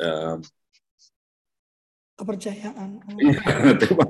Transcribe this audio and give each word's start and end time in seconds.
uh, 0.00 0.36
kepercayaan. 2.18 3.02
Oh. 3.02 3.74
tema, 3.82 4.04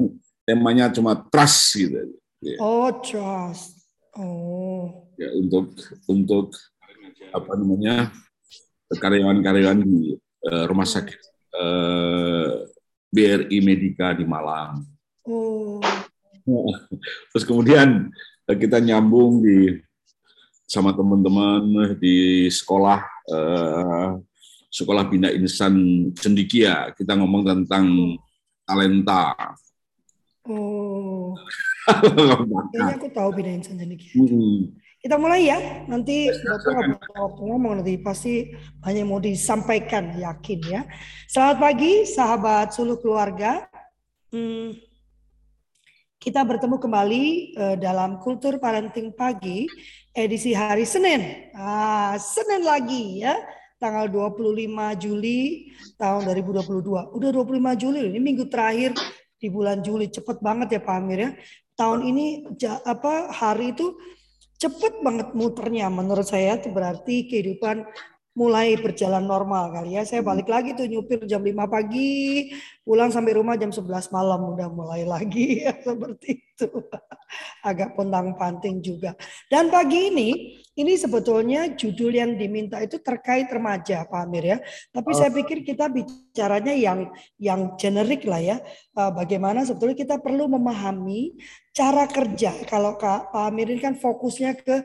temanya 0.45 0.93
cuma 0.93 1.17
trust 1.17 1.81
gitu. 1.81 1.97
Ya. 2.45 2.57
Oh, 2.61 2.93
trust. 3.01 3.89
Oh. 4.15 5.09
Ya, 5.17 5.33
untuk 5.35 5.75
untuk 6.07 6.55
apa 7.35 7.53
namanya 7.59 8.15
karyawan-karyawan 8.93 9.81
di 9.83 10.15
uh, 10.47 10.65
rumah 10.71 10.87
sakit 10.87 11.19
uh, 11.57 12.69
BRI 13.11 13.59
Medika 13.65 14.15
di 14.15 14.23
Malang. 14.29 14.85
Oh. 15.27 15.81
Terus 17.33 17.45
kemudian 17.49 18.13
kita 18.45 18.77
nyambung 18.79 19.41
di 19.41 19.81
sama 20.69 20.93
teman-teman 20.93 21.97
di 21.97 22.49
sekolah 22.53 23.01
uh, 23.33 24.21
sekolah 24.75 25.07
bina 25.07 25.31
insan 25.31 26.11
cendikia 26.19 26.91
kita 26.99 27.15
ngomong 27.15 27.47
tentang 27.47 28.19
talenta. 28.67 29.31
Oh. 30.51 31.39
Kayaknya 32.75 32.95
aku 32.99 33.09
tahu 33.15 33.31
bina 33.39 33.55
insan 33.55 33.79
cendikia. 33.79 34.19
Hmm. 34.19 34.75
Kita 34.99 35.15
mulai 35.15 35.47
ya. 35.47 35.87
Nanti 35.87 36.27
waktu 37.15 37.43
ngomong 37.45 37.79
nanti 37.79 37.95
pasti 38.03 38.51
hanya 38.83 39.07
mau 39.07 39.23
disampaikan 39.23 40.19
yakin 40.19 40.61
ya. 40.67 40.83
Selamat 41.31 41.57
pagi 41.63 42.03
sahabat 42.11 42.75
suluh 42.75 42.99
keluarga. 42.99 43.71
Hmm, 44.35 44.75
kita 46.19 46.43
bertemu 46.43 46.83
kembali 46.83 47.25
uh, 47.55 47.77
dalam 47.79 48.19
Kultur 48.19 48.59
Parenting 48.59 49.15
Pagi 49.15 49.71
edisi 50.11 50.51
hari 50.51 50.83
Senin. 50.83 51.53
Ah, 51.55 52.19
Senin 52.19 52.67
lagi 52.67 53.23
ya 53.23 53.39
tanggal 53.85 54.09
25 54.09 54.65
Juli 54.97 55.69
tahun 56.01 56.25
2022. 56.25 57.13
Udah 57.13 57.31
25 57.37 57.77
Juli 57.77 58.01
ini 58.09 58.17
minggu 58.17 58.49
terakhir 58.49 58.97
di 59.37 59.53
bulan 59.53 59.85
Juli. 59.85 60.09
Cepet 60.09 60.41
banget 60.41 60.73
ya 60.73 60.81
Pak 60.81 60.97
Amir 60.97 61.21
ya. 61.21 61.31
Tahun 61.77 62.01
ini 62.01 62.49
apa 62.89 63.29
hari 63.29 63.77
itu 63.77 63.93
cepet 64.57 65.05
banget 65.05 65.37
muternya 65.37 65.93
menurut 65.93 66.25
saya 66.25 66.57
itu 66.57 66.73
berarti 66.73 67.29
kehidupan 67.29 67.85
mulai 68.35 68.75
berjalan 68.75 69.23
normal 69.23 69.71
kali 69.71 69.95
ya. 69.95 70.03
Saya 70.03 70.27
balik 70.27 70.51
lagi 70.51 70.75
tuh 70.75 70.91
nyupir 70.91 71.23
jam 71.25 71.41
5 71.41 71.55
pagi, 71.71 72.51
pulang 72.83 73.09
sampai 73.15 73.39
rumah 73.39 73.55
jam 73.55 73.71
11 73.71 74.11
malam 74.11 74.41
udah 74.55 74.69
mulai 74.69 75.07
lagi 75.07 75.63
ya 75.63 75.73
seperti 75.87 76.43
itu. 76.43 76.69
Agak 77.63 77.95
pontang 77.95 78.35
panting 78.35 78.83
juga. 78.83 79.15
Dan 79.47 79.71
pagi 79.71 80.11
ini 80.11 80.29
ini 80.75 80.99
sebetulnya 80.99 81.79
judul 81.79 82.11
yang 82.19 82.35
diminta 82.35 82.83
itu 82.83 82.99
terkait 82.99 83.47
remaja 83.47 84.03
Pak 84.11 84.21
Amir 84.27 84.45
ya. 84.45 84.59
Tapi 84.91 85.11
oh. 85.15 85.17
saya 85.17 85.31
pikir 85.31 85.63
kita 85.63 85.87
bicaranya 85.87 86.75
yang 86.75 87.15
yang 87.39 87.79
generik 87.79 88.27
lah 88.27 88.43
ya. 88.43 88.57
Eh, 88.99 89.13
bagaimana 89.15 89.63
sebetulnya 89.63 89.95
kita 89.95 90.19
perlu 90.19 90.51
memahami 90.51 91.39
cara 91.71 92.07
kerja. 92.11 92.55
Kalau 92.67 92.99
Kak 92.99 93.31
Pak 93.31 93.45
Amir 93.51 93.71
ini 93.71 93.83
kan 93.83 93.95
fokusnya 93.95 94.59
ke 94.59 94.77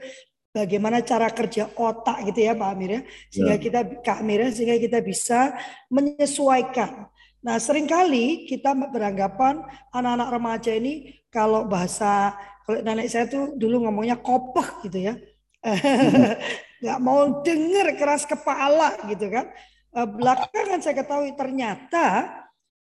bagaimana 0.65 0.99
cara 0.99 1.31
kerja 1.31 1.71
otak 1.75 2.27
gitu 2.27 2.39
ya 2.43 2.53
Pak 2.55 2.69
Amir 2.75 2.91
ya 2.91 3.02
sehingga 3.31 3.55
ya. 3.55 3.61
kita 3.61 3.79
Kak 4.03 4.19
Amir 4.19 4.39
ya, 4.43 4.49
sehingga 4.52 4.77
kita 4.79 4.99
bisa 4.99 5.55
menyesuaikan. 5.88 7.07
Nah 7.39 7.55
sering 7.57 7.88
kali 7.88 8.47
kita 8.49 8.75
beranggapan 8.75 9.63
anak-anak 9.95 10.30
remaja 10.35 10.71
ini 10.75 11.23
kalau 11.31 11.63
bahasa 11.63 12.35
kalau 12.67 12.83
nenek 12.83 13.07
saya 13.07 13.25
tuh 13.31 13.55
dulu 13.55 13.87
ngomongnya 13.87 14.19
kopeh 14.19 14.85
gitu 14.85 15.09
ya 15.09 15.15
nggak 16.81 16.99
mau 17.03 17.43
denger 17.43 17.99
keras 17.99 18.23
kepala 18.23 18.95
gitu 19.11 19.27
kan. 19.27 19.52
Eh, 19.89 20.07
belakangan 20.07 20.80
saya 20.80 20.95
ketahui 21.02 21.33
ternyata 21.33 22.05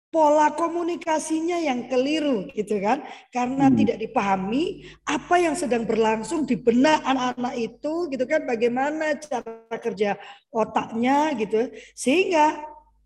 pola 0.08 0.56
komunikasinya 0.56 1.60
yang 1.60 1.84
keliru 1.84 2.48
gitu 2.56 2.80
kan 2.80 3.04
karena 3.28 3.68
hmm. 3.68 3.76
tidak 3.76 3.96
dipahami 4.00 4.88
apa 5.04 5.34
yang 5.36 5.52
sedang 5.52 5.84
berlangsung 5.84 6.48
di 6.48 6.56
benak 6.56 7.04
anak-anak 7.04 7.54
itu 7.60 8.08
gitu 8.08 8.24
kan 8.24 8.48
bagaimana 8.48 9.20
cara 9.20 9.76
kerja 9.76 10.16
otaknya 10.48 11.36
gitu 11.36 11.68
sehingga 11.92 12.56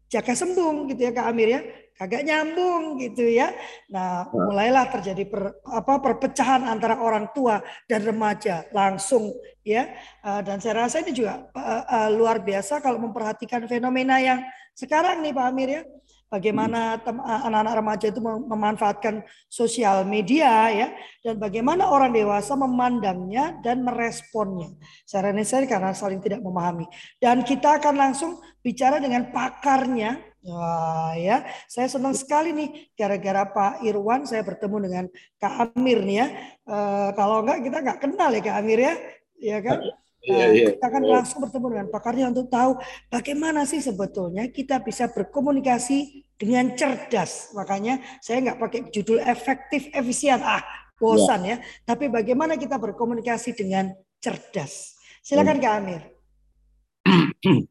jaga 0.07 0.33
sembung 0.39 0.87
gitu 0.95 1.11
ya 1.11 1.13
Kak 1.17 1.27
Amir 1.27 1.49
ya 1.51 1.61
kagak 2.03 2.27
nyambung 2.27 2.99
gitu 2.99 3.23
ya. 3.31 3.55
Nah, 3.93 4.27
mulailah 4.35 4.91
terjadi 4.91 5.23
per, 5.29 5.63
apa 5.63 6.03
perpecahan 6.03 6.67
antara 6.67 6.99
orang 6.99 7.31
tua 7.31 7.63
dan 7.87 8.03
remaja 8.03 8.67
langsung 8.75 9.31
ya. 9.63 9.87
Uh, 10.27 10.43
dan 10.43 10.59
saya 10.59 10.83
rasa 10.83 10.99
ini 11.07 11.15
juga 11.15 11.47
uh, 11.55 11.85
uh, 11.87 12.09
luar 12.11 12.43
biasa 12.43 12.83
kalau 12.83 12.99
memperhatikan 12.99 13.71
fenomena 13.71 14.19
yang 14.19 14.43
sekarang 14.75 15.23
nih 15.23 15.31
Pak 15.31 15.47
Amir 15.47 15.69
ya 15.69 15.83
bagaimana 16.33 16.97
anak-anak 17.45 17.75
remaja 17.77 18.07
itu 18.09 18.25
memanfaatkan 18.25 19.21
sosial 19.53 20.09
media 20.09 20.73
ya 20.73 20.89
dan 21.21 21.37
bagaimana 21.37 21.93
orang 21.93 22.17
dewasa 22.17 22.57
memandangnya 22.57 23.61
dan 23.61 23.85
meresponnya. 23.85 24.73
Secara 25.05 25.37
saya 25.45 25.69
karena 25.69 25.93
saling 25.93 26.25
tidak 26.25 26.41
memahami. 26.41 26.89
Dan 27.21 27.45
kita 27.45 27.77
akan 27.77 27.95
langsung 28.01 28.41
bicara 28.65 28.97
dengan 28.97 29.29
pakarnya. 29.29 30.33
Wah 30.43 31.15
ya, 31.15 31.47
saya 31.71 31.87
senang 31.87 32.19
sekali 32.19 32.51
nih 32.51 32.91
gara-gara 32.99 33.47
Pak 33.47 33.87
Irwan 33.87 34.27
saya 34.27 34.43
bertemu 34.43 34.77
dengan 34.83 35.05
Kak 35.39 35.79
Amir 35.79 36.03
nih 36.03 36.17
ya. 36.19 36.27
E, 36.67 36.79
kalau 37.15 37.47
enggak 37.47 37.63
kita 37.63 37.79
enggak 37.79 38.01
kenal 38.03 38.31
ya 38.35 38.43
Kak 38.43 38.57
Amir 38.59 38.79
ya, 38.83 38.95
ya 39.39 39.59
kan? 39.63 39.79
Iya, 40.23 40.47
iya. 40.55 40.69
Kita 40.79 40.87
akan 40.87 41.03
langsung 41.03 41.43
bertemu 41.43 41.67
dengan 41.75 41.89
pakarnya 41.91 42.31
untuk 42.31 42.47
tahu 42.47 42.79
bagaimana 43.11 43.67
sih 43.67 43.83
sebetulnya 43.83 44.47
kita 44.55 44.79
bisa 44.79 45.11
berkomunikasi 45.11 46.23
dengan 46.39 46.79
cerdas. 46.79 47.51
Makanya 47.59 47.99
saya 48.23 48.39
nggak 48.47 48.59
pakai 48.63 48.81
judul 48.95 49.19
efektif, 49.19 49.91
efisien, 49.91 50.39
ah 50.39 50.63
bosan 50.95 51.43
ya. 51.43 51.59
ya. 51.59 51.67
Tapi 51.83 52.07
bagaimana 52.07 52.55
kita 52.55 52.79
berkomunikasi 52.79 53.59
dengan 53.59 53.91
cerdas. 54.23 54.95
Silakan 55.27 55.59
Kak 55.59 55.75
Amir. 55.83 56.03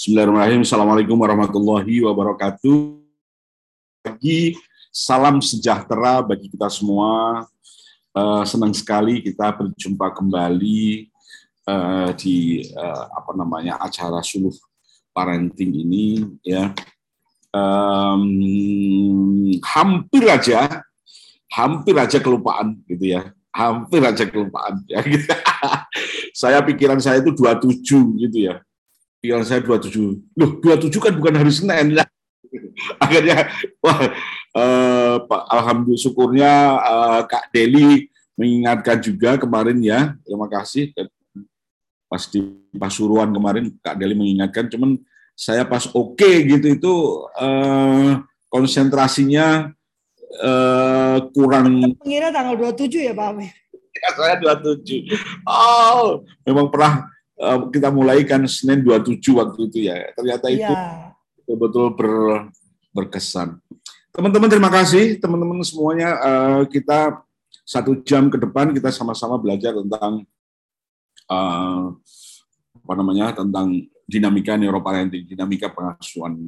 Bismillahirrahmanirrahim. 0.00 0.64
Assalamualaikum 0.64 1.16
warahmatullahi 1.20 2.00
wabarakatuh. 2.08 3.04
Bagi 4.02 4.56
salam 4.88 5.44
sejahtera 5.44 6.24
bagi 6.24 6.48
kita 6.48 6.72
semua 6.72 7.44
Uh, 8.12 8.44
senang 8.44 8.76
sekali 8.76 9.24
kita 9.24 9.56
berjumpa 9.56 10.12
kembali 10.12 11.08
uh, 11.64 12.12
di 12.12 12.60
uh, 12.76 13.08
apa 13.08 13.32
namanya 13.32 13.80
acara 13.80 14.20
suluh 14.20 14.52
parenting 15.16 15.72
ini 15.72 16.20
ya. 16.44 16.76
Um, 17.52 18.24
hampir 19.60 20.24
aja 20.28 20.84
hampir 21.52 21.96
aja 21.96 22.20
kelupaan 22.20 22.80
gitu 22.84 23.16
ya. 23.16 23.32
Hampir 23.52 24.00
aja 24.04 24.24
kelupaan 24.28 24.84
ya. 24.88 25.00
Gitu. 25.04 25.24
saya 26.40 26.60
pikiran 26.64 27.00
saya 27.00 27.20
itu 27.20 27.32
27 27.32 27.80
gitu 28.28 28.38
ya. 28.52 28.60
Pikiran 29.24 29.44
saya 29.44 29.64
27 29.64 30.36
loh 30.36 30.50
27 30.60 31.00
kan 31.00 31.12
bukan 31.16 31.34
hari 31.40 31.52
Senin 31.52 31.96
ya 31.96 32.04
akhirnya 33.04 33.48
wah 33.80 34.10
Pak 35.24 35.42
alhamdulillah 35.48 36.02
syukurnya 36.02 36.52
uh, 36.82 37.20
Kak 37.24 37.48
Deli 37.54 38.12
mengingatkan 38.36 38.98
juga 39.00 39.36
kemarin 39.36 39.78
ya. 39.80 40.16
Terima 40.24 40.48
kasih. 40.48 40.92
Pas 42.08 42.22
di 42.28 42.40
Pasuruan 42.76 43.32
kemarin 43.32 43.72
Kak 43.80 43.96
Deli 43.96 44.16
mengingatkan. 44.16 44.68
Cuman 44.68 45.00
saya 45.32 45.64
pas 45.64 45.88
oke 45.88 46.18
okay, 46.18 46.44
gitu 46.44 46.66
itu 46.76 46.94
uh, 47.40 48.20
konsentrasinya 48.52 49.72
uh, 50.40 51.18
kurang. 51.32 51.96
Mengira 52.04 52.28
tanggal 52.32 52.56
27 52.58 53.08
ya 53.08 53.14
Pak 53.16 53.28
Amir. 53.32 53.52
Ya, 53.92 54.08
saya 54.16 54.34
27 54.40 55.04
oh 55.44 56.24
memang 56.48 56.72
pernah 56.72 57.06
uh, 57.36 57.68
kita 57.68 57.92
mulai 57.92 58.24
kan 58.24 58.40
Senin 58.48 58.80
27 58.84 59.20
waktu 59.36 59.60
itu 59.68 59.78
ya. 59.88 59.96
Ternyata 60.16 60.46
itu 60.48 60.72
ya. 60.72 61.11
Betul-betul 61.52 61.86
ber, 61.92 62.12
berkesan 62.96 63.60
Teman-teman 64.12 64.44
terima 64.44 64.68
kasih, 64.68 65.16
teman-teman 65.16 65.64
semuanya 65.64 66.20
uh, 66.20 66.62
kita 66.68 67.24
satu 67.64 68.04
jam 68.04 68.28
ke 68.28 68.36
depan 68.36 68.68
kita 68.76 68.92
sama-sama 68.92 69.40
belajar 69.40 69.72
tentang 69.72 70.28
uh, 71.32 71.96
apa 72.76 72.92
namanya 72.92 73.32
tentang 73.32 73.88
dinamika 74.04 74.60
neuroparenting, 74.60 75.24
dinamika 75.24 75.72
pengasuhan 75.72 76.44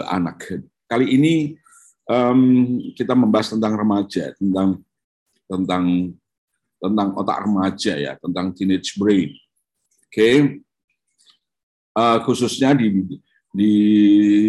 uh, 0.00 0.06
anak. 0.08 0.64
Kali 0.88 1.12
ini 1.12 1.60
um, 2.08 2.80
kita 2.96 3.12
membahas 3.12 3.52
tentang 3.52 3.76
remaja, 3.76 4.32
tentang 4.40 4.80
tentang 5.44 5.84
tentang 6.80 7.08
otak 7.20 7.38
remaja 7.44 8.00
ya, 8.00 8.16
tentang 8.16 8.56
teenage 8.56 8.96
brain. 8.96 9.28
Oke, 10.08 10.08
okay. 10.08 10.36
uh, 12.00 12.16
khususnya 12.24 12.72
di 12.72 13.20
di 13.54 13.74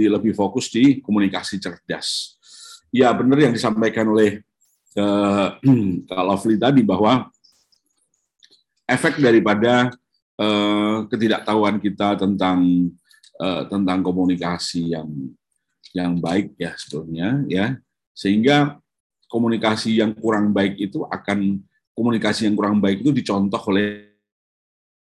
lebih 0.10 0.34
fokus 0.34 0.74
di 0.74 0.98
komunikasi 0.98 1.62
cerdas. 1.62 2.42
Ya 2.90 3.13
benar 3.13 3.38
yang 3.38 3.54
disampaikan 3.54 4.10
oleh 4.10 4.42
uh, 4.98 5.62
Kak 6.10 6.25
Lovely 6.25 6.57
tadi 6.57 6.81
bahwa 6.81 7.30
efek 8.90 9.22
daripada 9.22 9.94
uh, 10.42 11.06
ketidaktahuan 11.06 11.78
kita 11.78 12.18
tentang 12.18 12.90
uh, 13.38 13.62
tentang 13.69 14.02
komunikasi 14.02 14.98
yang 14.98 15.10
yang 15.94 16.18
baik 16.18 16.57
ya 16.57 16.74
sebetulnya 16.74 17.46
ya. 17.46 17.78
Sehingga 18.18 18.81
komunikasi 19.30 20.02
yang 20.02 20.18
kurang 20.18 20.50
baik 20.50 20.81
itu 20.81 21.06
akan 21.06 21.62
komunikasi 21.94 22.50
yang 22.50 22.57
kurang 22.57 22.81
baik 22.81 23.06
itu 23.06 23.13
dicontoh 23.13 23.62
oleh 23.69 24.18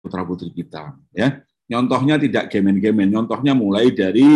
putra 0.05 0.21
putri 0.21 0.53
kita 0.53 0.93
ya 1.17 1.41
nyontohnya 1.65 2.21
tidak 2.21 2.53
gemen-gemen 2.53 3.09
nyontohnya 3.09 3.57
mulai 3.57 3.89
dari 3.89 4.29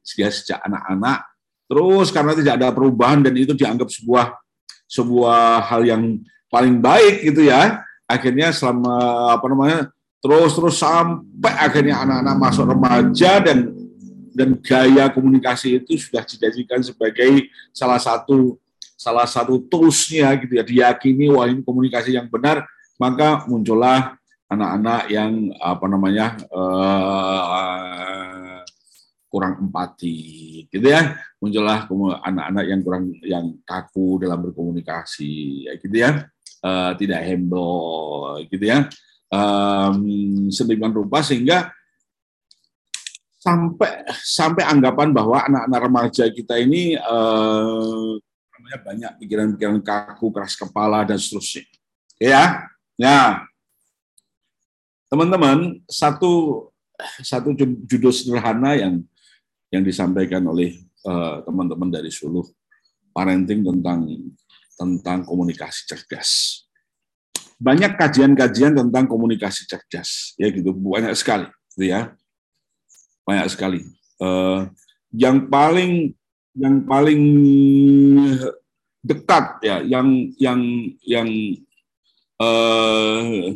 sejak 0.00 0.32
sejak 0.32 0.58
anak-anak. 0.64 1.28
Terus 1.64 2.08
karena 2.12 2.32
tidak 2.36 2.54
ada 2.60 2.68
perubahan 2.72 3.24
dan 3.24 3.34
itu 3.36 3.52
dianggap 3.56 3.88
sebuah 3.88 4.36
sebuah 4.88 5.64
hal 5.64 5.82
yang 5.84 6.02
paling 6.48 6.80
baik 6.80 7.24
gitu 7.24 7.48
ya. 7.48 7.80
Akhirnya 8.04 8.52
selama 8.52 8.96
apa 9.32 9.46
namanya 9.48 9.78
terus 10.20 10.52
terus 10.56 10.76
sampai 10.80 11.52
akhirnya 11.56 12.04
anak-anak 12.04 12.36
masuk 12.36 12.64
remaja 12.68 13.40
dan 13.40 13.72
dan 14.34 14.56
gaya 14.60 15.08
komunikasi 15.12 15.80
itu 15.80 16.00
sudah 16.00 16.24
dijadikan 16.24 16.80
sebagai 16.80 17.48
salah 17.72 18.00
satu 18.00 18.56
salah 18.96 19.28
satu 19.28 19.60
toolsnya 19.68 20.32
gitu 20.40 20.56
ya. 20.56 20.64
Diyakini 20.64 21.28
wah 21.32 21.48
ini 21.48 21.60
komunikasi 21.60 22.16
yang 22.16 22.28
benar 22.28 22.64
maka 22.96 23.44
muncullah 23.50 24.16
anak-anak 24.54 25.10
yang 25.10 25.50
apa 25.58 25.84
namanya 25.90 26.38
uh, 26.54 27.94
kurang 29.34 29.66
empati 29.66 30.16
gitu 30.70 30.86
ya. 30.86 31.18
Muncullah 31.42 31.90
anak-anak 32.22 32.64
yang 32.70 32.80
kurang 32.86 33.10
yang 33.26 33.58
kaku 33.66 34.22
dalam 34.22 34.38
berkomunikasi 34.46 35.66
ya 35.66 35.72
gitu 35.82 35.96
ya. 35.98 36.30
Uh, 36.64 36.94
tidak 36.96 37.26
humble 37.26 38.38
gitu 38.46 38.64
ya. 38.64 38.88
Um, 39.34 40.48
sedemikian 40.54 40.94
rupa 40.94 41.20
sehingga 41.20 41.74
sampai 43.42 44.08
sampai 44.22 44.64
anggapan 44.64 45.10
bahwa 45.12 45.42
anak-anak 45.44 45.80
remaja 45.90 46.24
kita 46.30 46.56
ini 46.62 46.96
uh, 46.96 48.16
banyak 48.80 49.20
pikiran-pikiran 49.20 49.82
kaku 49.84 50.32
keras 50.32 50.56
kepala 50.56 51.04
dan 51.04 51.20
seterusnya. 51.20 51.66
Ya 52.16 52.70
ya 52.94 53.42
Teman-teman, 55.14 55.78
satu 55.86 56.66
satu 57.22 57.54
judul 57.86 58.10
sederhana 58.10 58.74
yang 58.74 58.98
yang 59.70 59.86
disampaikan 59.86 60.42
oleh 60.42 60.74
eh, 60.82 61.36
teman-teman 61.46 61.86
uh, 61.86 61.94
dari 62.02 62.10
Suluh 62.10 62.42
parenting 63.14 63.62
tentang 63.62 64.10
tentang 64.74 65.22
komunikasi 65.22 65.86
cerdas. 65.86 66.30
Banyak 67.62 67.94
kajian-kajian 67.94 68.74
tentang 68.74 69.06
komunikasi 69.06 69.70
cerdas, 69.70 70.34
ya 70.34 70.50
gitu 70.50 70.74
banyak 70.74 71.14
sekali, 71.14 71.46
gitu 71.78 71.94
ya, 71.94 72.10
banyak 73.22 73.46
sekali. 73.54 73.86
Uh, 74.18 74.66
yang 75.14 75.46
paling 75.46 76.10
yang 76.58 76.82
paling 76.82 77.22
dekat 78.98 79.62
ya, 79.62 79.78
yang 79.78 80.34
yang 80.42 80.58
yang 81.06 81.28
uh, 82.42 83.54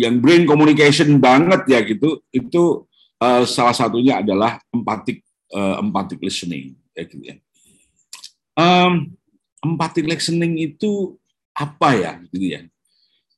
yang 0.00 0.16
brain 0.16 0.48
communication 0.48 1.20
banget 1.20 1.68
ya 1.68 1.84
gitu 1.84 2.24
itu 2.32 2.88
uh, 3.20 3.44
salah 3.44 3.76
satunya 3.76 4.24
adalah 4.24 4.56
empathic 4.72 5.20
uh, 5.52 5.76
empathic 5.84 6.24
listening 6.24 6.72
ya 6.96 7.04
gitu 7.04 7.20
ya. 7.20 7.36
Um, 8.56 9.12
empathic 9.60 10.08
listening 10.08 10.56
itu 10.56 11.20
apa 11.52 11.92
ya 11.92 12.12
gitu 12.32 12.46
ya. 12.56 12.60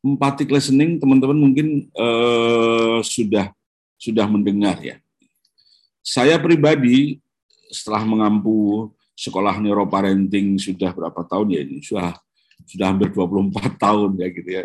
Empathic 0.02 0.50
listening 0.50 1.02
teman-teman 1.02 1.38
mungkin 1.38 1.90
uh, 1.98 3.02
sudah 3.02 3.50
sudah 3.98 4.26
mendengar 4.30 4.78
ya. 4.78 5.02
Saya 6.02 6.38
pribadi 6.38 7.22
setelah 7.70 8.02
mengampu 8.06 8.90
sekolah 9.14 9.62
neuroparenting 9.62 10.58
sudah 10.58 10.90
berapa 10.90 11.22
tahun 11.26 11.54
ya 11.54 11.60
ini 11.62 11.78
sudah 11.82 12.18
sudah 12.66 12.86
hampir 12.90 13.10
24 13.10 13.78
tahun 13.84 14.10
ya 14.18 14.28
gitu 14.30 14.50
ya. 14.50 14.64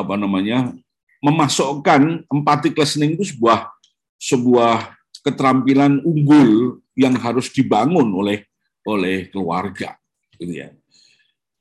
Apa 0.00 0.16
namanya 0.16 0.72
memasukkan 1.20 2.24
empathic 2.32 2.74
listening 2.76 3.14
itu 3.14 3.36
sebuah 3.36 3.68
sebuah 4.16 4.96
keterampilan 5.20 6.00
unggul 6.04 6.80
yang 6.96 7.16
harus 7.20 7.52
dibangun 7.52 8.08
oleh 8.12 8.48
oleh 8.88 9.28
keluarga 9.28 9.96
gitu 10.40 10.64
ya. 10.64 10.72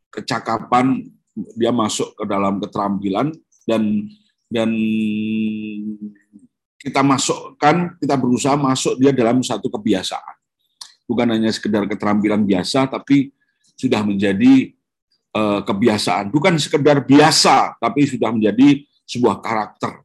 Kecakapan 0.10 1.04
dia 1.56 1.72
masuk 1.72 2.16
ke 2.16 2.24
dalam 2.28 2.60
keterampilan 2.64 3.36
dan 3.68 4.08
dan 4.50 4.70
kita 6.80 7.04
masukkan 7.04 7.94
kita 8.00 8.16
berusaha 8.16 8.56
masuk 8.56 8.96
dia 8.98 9.12
dalam 9.12 9.44
satu 9.44 9.68
kebiasaan. 9.68 10.36
Bukan 11.04 11.28
hanya 11.36 11.52
sekedar 11.52 11.84
keterampilan 11.86 12.48
biasa 12.48 12.88
tapi 12.88 13.36
sudah 13.76 14.04
menjadi 14.04 14.76
Eh, 15.30 15.62
kebiasaan, 15.62 16.34
bukan 16.34 16.58
sekedar 16.58 17.06
biasa, 17.06 17.78
tapi 17.78 18.10
sudah 18.10 18.34
menjadi 18.34 18.82
sebuah 19.06 19.46
karakter. 19.46 20.02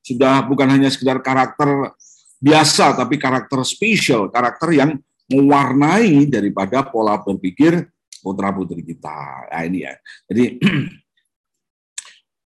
Sudah 0.00 0.40
bukan 0.48 0.64
hanya 0.64 0.88
sekedar 0.88 1.20
karakter 1.20 1.92
biasa, 2.40 2.96
tapi 2.96 3.20
karakter 3.20 3.60
spesial, 3.68 4.32
karakter 4.32 4.72
yang 4.72 4.96
mewarnai 5.28 6.24
daripada 6.24 6.88
pola 6.88 7.20
berpikir 7.20 7.84
putra 8.24 8.48
putri 8.48 8.80
kita. 8.80 9.12
Nah, 9.52 9.60
ini 9.60 9.84
ya. 9.84 9.92
Jadi 10.32 10.56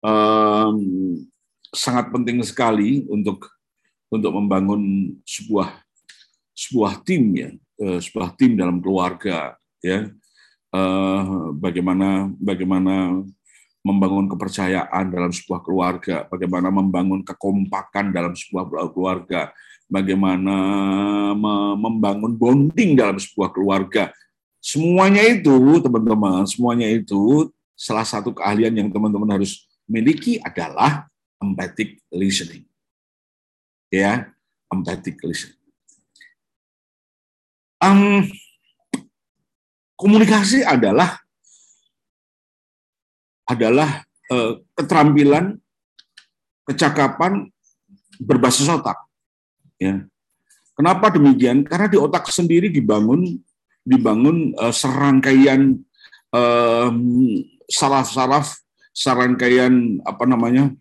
um, 0.08 0.80
sangat 1.76 2.08
penting 2.08 2.40
sekali 2.40 3.04
untuk 3.12 3.52
untuk 4.08 4.32
membangun 4.32 5.12
sebuah 5.28 5.76
sebuah 6.56 7.04
tim 7.04 7.36
ya, 7.36 7.50
eh, 7.84 8.00
sebuah 8.00 8.32
tim 8.32 8.56
dalam 8.56 8.80
keluarga 8.80 9.60
ya 9.84 10.08
uh, 10.74 11.54
bagaimana 11.54 12.34
bagaimana 12.42 13.22
membangun 13.84 14.26
kepercayaan 14.32 15.12
dalam 15.12 15.30
sebuah 15.30 15.60
keluarga, 15.60 16.24
bagaimana 16.26 16.72
membangun 16.72 17.20
kekompakan 17.20 18.10
dalam 18.10 18.32
sebuah 18.32 18.90
keluarga, 18.90 19.52
bagaimana 19.92 20.56
membangun 21.76 22.32
bonding 22.32 22.96
dalam 22.96 23.20
sebuah 23.20 23.52
keluarga. 23.52 24.08
Semuanya 24.64 25.20
itu, 25.28 25.52
teman-teman, 25.84 26.48
semuanya 26.48 26.88
itu 26.88 27.52
salah 27.76 28.08
satu 28.08 28.32
keahlian 28.32 28.72
yang 28.72 28.88
teman-teman 28.88 29.36
harus 29.36 29.68
miliki 29.84 30.40
adalah 30.40 31.04
empathic 31.36 32.00
listening. 32.08 32.64
Ya, 33.92 34.32
empathic 34.72 35.20
listening. 35.20 35.60
Um, 37.84 38.32
Komunikasi 39.94 40.66
adalah 40.66 41.22
adalah 43.46 44.02
eh, 44.32 44.52
keterampilan, 44.74 45.54
kecakapan 46.66 47.46
berbasis 48.18 48.66
otak. 48.66 48.96
Ya. 49.78 50.02
Kenapa 50.74 51.14
demikian? 51.14 51.62
Karena 51.62 51.86
di 51.86 51.98
otak 52.00 52.26
sendiri 52.32 52.72
dibangun 52.72 53.38
dibangun 53.84 54.56
eh, 54.56 54.74
serangkaian 54.74 55.78
eh, 56.34 56.90
saraf-saraf, 57.70 58.58
serangkaian 58.90 60.02
apa 60.02 60.24
namanya 60.26 60.72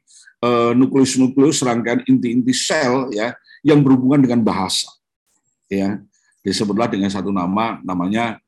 eh, 0.41 0.71
nukleus-nukleus, 0.73 1.61
serangkaian 1.61 2.01
inti-inti 2.09 2.55
sel 2.55 3.13
ya 3.13 3.35
yang 3.61 3.85
berhubungan 3.85 4.23
dengan 4.25 4.41
bahasa. 4.41 4.89
Ya, 5.71 6.01
disebutlah 6.43 6.91
dengan 6.91 7.09
satu 7.09 7.31
nama, 7.31 7.79
namanya 7.81 8.42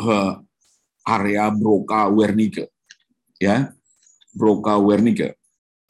uh, 0.00 0.40
area 1.06 1.48
Broca 1.52 2.10
Wernicke 2.10 2.68
ya. 3.40 3.70
Broca 4.36 4.76
Wernicke 4.76 5.32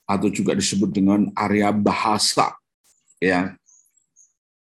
atau 0.06 0.30
juga 0.30 0.54
disebut 0.54 0.90
dengan 0.94 1.30
area 1.34 1.74
bahasa 1.74 2.54
ya. 3.18 3.58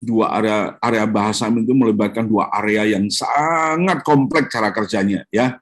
Dua 0.02 0.34
area 0.34 0.78
area 0.82 1.06
bahasa 1.06 1.46
itu 1.50 1.74
melibatkan 1.78 2.26
dua 2.26 2.50
area 2.58 2.98
yang 2.98 3.06
sangat 3.10 4.02
kompleks 4.02 4.54
cara 4.54 4.74
kerjanya 4.74 5.26
ya. 5.30 5.58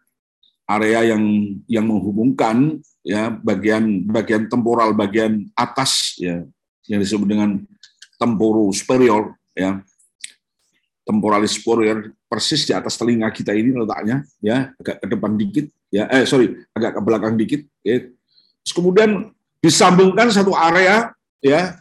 Area 0.70 1.16
yang 1.16 1.24
yang 1.66 1.86
menghubungkan 1.88 2.80
ya 3.04 3.32
bagian 3.32 4.06
bagian 4.06 4.46
temporal 4.52 4.94
bagian 4.94 5.50
atas 5.58 6.14
ya 6.20 6.46
yang 6.86 7.00
disebut 7.02 7.26
dengan 7.26 7.50
temporo 8.20 8.70
superior 8.76 9.34
ya 9.56 9.82
temporalis 11.10 11.58
superior 11.58 12.14
persis 12.30 12.70
di 12.70 12.74
atas 12.78 12.94
telinga 12.94 13.26
kita 13.34 13.50
ini 13.58 13.74
letaknya 13.74 14.22
ya 14.38 14.70
agak 14.78 15.02
ke 15.02 15.06
depan 15.10 15.32
dikit 15.34 15.66
ya 15.90 16.06
eh 16.14 16.30
sorry 16.30 16.54
agak 16.78 16.94
ke 16.94 17.02
belakang 17.02 17.34
dikit 17.34 17.66
ya. 17.82 18.06
Terus 18.62 18.74
kemudian 18.78 19.34
disambungkan 19.58 20.30
satu 20.30 20.54
area 20.54 21.10
ya 21.42 21.74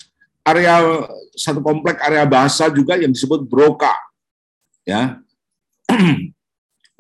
area 0.48 1.04
satu 1.36 1.60
komplek 1.60 2.00
area 2.00 2.24
bahasa 2.24 2.72
juga 2.72 2.96
yang 2.96 3.12
disebut 3.12 3.44
broca 3.44 3.92
ya 4.88 5.20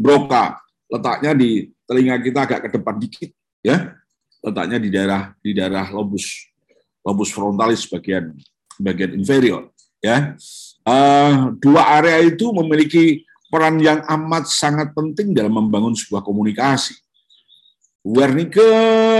broca 0.04 0.60
letaknya 0.92 1.32
di 1.32 1.72
telinga 1.88 2.20
kita 2.20 2.44
agak 2.44 2.68
ke 2.68 2.68
depan 2.76 3.00
dikit 3.00 3.30
ya 3.64 3.96
letaknya 4.44 4.76
di 4.76 4.88
daerah 4.92 5.22
di 5.40 5.56
daerah 5.56 5.88
lobus 5.88 6.52
lobus 7.00 7.32
frontalis 7.32 7.88
bagian 7.88 8.36
bagian 8.78 9.16
inferior. 9.18 9.72
Ya, 9.98 10.38
uh, 10.88 11.52
dua 11.60 12.00
area 12.00 12.24
itu 12.24 12.48
memiliki 12.56 13.28
peran 13.52 13.76
yang 13.76 14.00
amat 14.08 14.48
sangat 14.48 14.96
penting 14.96 15.36
dalam 15.36 15.52
membangun 15.52 15.92
sebuah 15.92 16.24
komunikasi. 16.24 16.96
Wernicke 18.00 18.64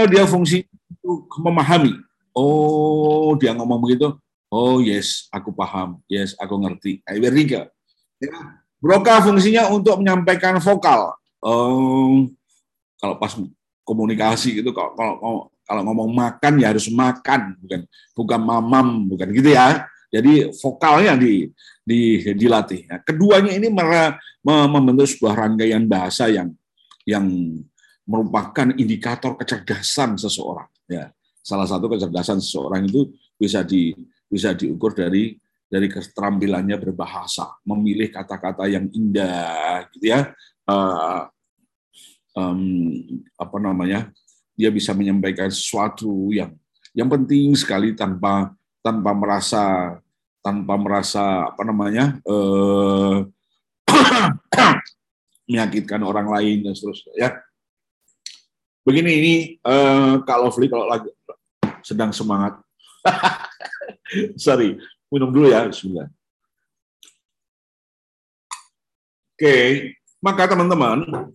dia 0.09 0.25
fungsi 0.25 0.65
itu 0.65 1.11
memahami. 1.37 1.93
Oh, 2.33 3.37
dia 3.37 3.53
ngomong 3.53 3.85
begitu. 3.85 4.17
Oh, 4.49 4.81
yes, 4.81 5.29
aku 5.29 5.53
paham. 5.53 6.01
Yes, 6.09 6.33
aku 6.41 6.57
ngerti. 6.57 7.05
Wernicke. 7.05 7.69
Ya. 8.17 8.33
Broca 8.79 9.21
fungsinya 9.21 9.69
untuk 9.69 9.99
menyampaikan 9.99 10.57
vokal. 10.57 11.13
Oh, 11.43 12.25
kalau 12.97 13.15
pas 13.19 13.35
komunikasi 13.83 14.61
itu 14.61 14.69
kalau, 14.71 14.91
kalau 14.95 15.39
kalau 15.69 15.81
ngomong 15.85 16.09
makan 16.13 16.61
ya 16.61 16.73
harus 16.73 16.89
makan 16.89 17.57
bukan 17.61 17.81
bukan 18.13 18.39
mamam 18.41 18.87
bukan 19.09 19.27
gitu 19.33 19.53
ya 19.53 19.85
jadi 20.09 20.49
vokalnya 20.57 21.13
di, 21.15 21.45
di 21.85 22.21
dilatih. 22.33 22.89
Nah, 22.89 22.99
keduanya 23.05 23.53
ini 23.53 23.69
membentuk 24.43 25.05
sebuah 25.05 25.47
rangkaian 25.47 25.85
bahasa 25.85 26.29
yang 26.29 26.49
yang 27.05 27.25
merupakan 28.09 28.73
indikator 28.73 29.37
kecerdasan 29.37 30.17
seseorang. 30.17 30.65
Ya 30.89 31.13
salah 31.49 31.65
satu 31.65 31.89
kecerdasan 31.89 32.37
seseorang 32.43 32.85
itu 32.85 33.09
bisa 33.39 33.65
di 33.65 33.95
bisa 34.29 34.53
diukur 34.53 34.93
dari 34.93 35.33
dari 35.69 35.89
keterampilannya 35.89 36.77
berbahasa 36.77 37.57
memilih 37.65 38.09
kata-kata 38.13 38.69
yang 38.69 38.89
indah 38.93 39.89
gitu 39.93 40.13
ya. 40.13 40.33
Uh, 40.69 41.25
um, 42.37 42.61
apa 43.37 43.57
namanya? 43.57 44.09
Dia 44.59 44.69
bisa 44.69 44.91
menyampaikan 44.91 45.49
sesuatu 45.49 46.29
yang 46.35 46.53
yang 46.93 47.07
penting 47.09 47.53
sekali 47.55 47.95
tanpa 47.95 48.53
tanpa 48.79 49.11
merasa 49.11 49.63
tanpa 50.39 50.73
merasa 50.79 51.51
apa 51.51 51.61
namanya 51.67 52.17
eh, 52.23 53.15
menyakitkan 55.49 56.01
orang 56.03 56.27
lain 56.29 56.63
dan 56.63 56.73
seterusnya 56.73 57.13
ya. 57.17 57.29
Begini 58.87 59.11
ini 59.19 59.35
eh, 59.59 60.13
kalau 60.23 60.49
Lovely 60.49 60.71
kalau 60.71 60.87
lagi 60.87 61.11
sedang 61.83 62.15
semangat. 62.15 62.57
Sorry 64.43 64.79
minum 65.09 65.29
dulu 65.33 65.49
ya 65.49 65.65
Bismillah. 65.67 66.07
Oke 69.35 69.55
maka 70.19 70.51
teman-teman 70.51 71.31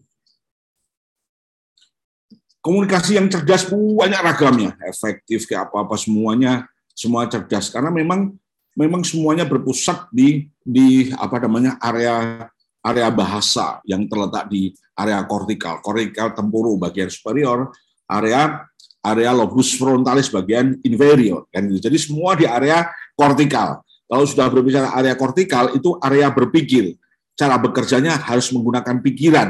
komunikasi 2.64 3.20
yang 3.20 3.28
cerdas 3.28 3.68
banyak 3.68 4.20
ragamnya, 4.24 4.72
efektif 4.88 5.44
kayak 5.44 5.68
apa-apa 5.68 5.96
semuanya 6.00 6.68
semua 6.94 7.26
cerdas 7.26 7.68
karena 7.68 7.90
memang 7.90 8.32
memang 8.78 9.02
semuanya 9.02 9.44
berpusat 9.46 10.08
di 10.14 10.46
di 10.62 11.10
apa 11.14 11.42
namanya 11.42 11.76
area 11.82 12.46
area 12.84 13.08
bahasa 13.10 13.82
yang 13.88 14.06
terletak 14.06 14.46
di 14.46 14.70
area 14.94 15.20
kortikal, 15.26 15.82
kortikal 15.82 16.30
tempuru 16.36 16.78
bagian 16.78 17.10
superior, 17.10 17.74
area 18.06 18.62
area 19.04 19.30
lobus 19.36 19.76
frontalis 19.76 20.30
bagian 20.30 20.78
inferior 20.80 21.44
kan. 21.52 21.66
Jadi 21.68 21.98
semua 22.00 22.38
di 22.38 22.48
area 22.48 22.88
kortikal. 23.18 23.84
Kalau 24.04 24.24
sudah 24.28 24.46
berbicara 24.52 24.92
area 24.94 25.16
kortikal 25.16 25.72
itu 25.74 25.96
area 26.00 26.28
berpikir. 26.30 26.96
Cara 27.34 27.58
bekerjanya 27.58 28.14
harus 28.14 28.52
menggunakan 28.54 29.02
pikiran. 29.02 29.48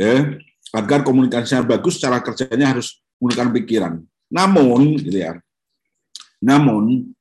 Ya, 0.00 0.34
agar 0.74 1.06
komunikasinya 1.06 1.62
bagus, 1.62 2.00
cara 2.02 2.18
kerjanya 2.18 2.74
harus 2.74 2.98
menggunakan 3.22 3.48
pikiran. 3.60 3.92
Namun, 4.32 4.98
gitu 4.98 5.14
ya. 5.14 5.38
Namun, 6.42 7.14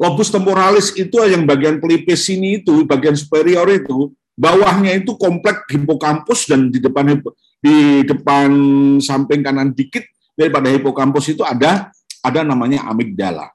lobus 0.00 0.32
temporalis 0.32 0.96
itu 0.96 1.14
yang 1.28 1.44
bagian 1.44 1.78
pelipis 1.78 2.26
sini 2.26 2.64
itu, 2.64 2.82
bagian 2.88 3.14
superior 3.14 3.68
itu, 3.68 4.10
bawahnya 4.32 4.96
itu 4.96 5.12
kompleks 5.20 5.68
hipokampus 5.68 6.48
dan 6.48 6.72
di 6.72 6.80
depan 6.80 7.20
di 7.62 8.02
depan 8.02 8.50
samping 8.98 9.44
kanan 9.44 9.70
dikit 9.76 10.02
daripada 10.34 10.72
hipokampus 10.72 11.30
itu 11.30 11.44
ada 11.44 11.92
ada 12.24 12.40
namanya 12.42 12.88
amigdala. 12.88 13.52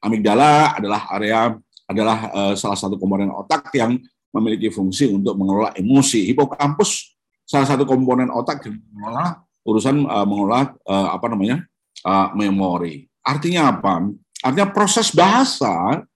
Amigdala 0.00 0.78
adalah 0.78 1.02
area 1.18 1.40
adalah 1.86 2.18
uh, 2.30 2.52
salah 2.54 2.78
satu 2.78 2.96
komponen 2.96 3.30
otak 3.30 3.70
yang 3.74 3.98
memiliki 4.30 4.68
fungsi 4.70 5.10
untuk 5.10 5.34
mengelola 5.34 5.74
emosi. 5.74 6.28
Hipokampus 6.30 7.16
salah 7.46 7.66
satu 7.66 7.82
komponen 7.88 8.30
otak 8.30 8.66
yang 8.68 8.78
mengolah 8.94 9.42
urusan 9.66 10.06
uh, 10.06 10.26
mengolah 10.26 10.74
uh, 10.86 11.08
apa 11.14 11.26
namanya 11.26 11.66
uh, 12.06 12.30
memori. 12.38 13.05
Artinya 13.26 13.74
apa? 13.74 14.06
Artinya 14.46 14.70
proses 14.70 15.10
bahasa 15.10 16.06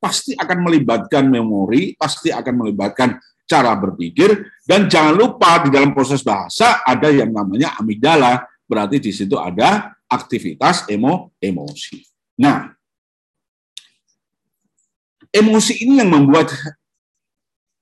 pasti 0.00 0.32
akan 0.32 0.58
melibatkan 0.64 1.28
memori, 1.28 1.92
pasti 1.96 2.32
akan 2.32 2.64
melibatkan 2.64 3.20
cara 3.44 3.76
berpikir, 3.76 4.48
dan 4.64 4.88
jangan 4.88 5.12
lupa 5.12 5.60
di 5.60 5.68
dalam 5.68 5.92
proses 5.92 6.24
bahasa 6.24 6.80
ada 6.88 7.12
yang 7.12 7.28
namanya 7.28 7.76
amigdala, 7.76 8.48
berarti 8.64 8.96
di 8.96 9.12
situ 9.12 9.36
ada 9.36 9.92
aktivitas 10.08 10.88
emo 10.88 11.36
emosi. 11.36 12.00
Nah, 12.40 12.72
emosi 15.28 15.84
ini 15.84 16.00
yang 16.00 16.08
membuat 16.08 16.48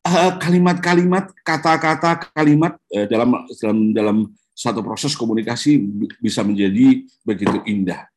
Eh, 0.00 0.32
kalimat-kalimat, 0.40 1.28
kata-kata, 1.44 2.32
kalimat 2.32 2.72
uh, 2.88 3.04
dalam 3.04 3.36
dalam 3.60 3.78
dalam 3.92 4.18
satu 4.56 4.80
proses 4.80 5.12
komunikasi 5.12 5.76
bisa 6.16 6.40
menjadi 6.40 7.04
begitu 7.20 7.60
indah, 7.68 8.08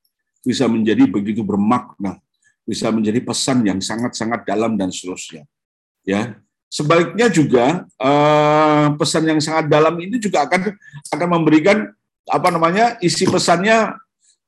bisa 0.43 0.67
menjadi 0.67 1.07
begitu 1.07 1.41
bermakna, 1.41 2.19
bisa 2.67 2.91
menjadi 2.91 3.23
pesan 3.23 3.63
yang 3.63 3.79
sangat-sangat 3.79 4.43
dalam 4.43 4.75
dan 4.75 4.91
seterusnya. 4.91 5.47
Ya, 6.03 6.37
sebaliknya 6.67 7.31
juga 7.31 7.87
uh, 7.97 8.91
pesan 8.99 9.23
yang 9.23 9.39
sangat 9.39 9.71
dalam 9.71 9.95
ini 10.03 10.19
juga 10.19 10.43
akan 10.43 10.75
akan 11.15 11.27
memberikan 11.39 11.87
apa 12.27 12.47
namanya 12.51 12.99
isi 12.99 13.23
pesannya 13.23 13.95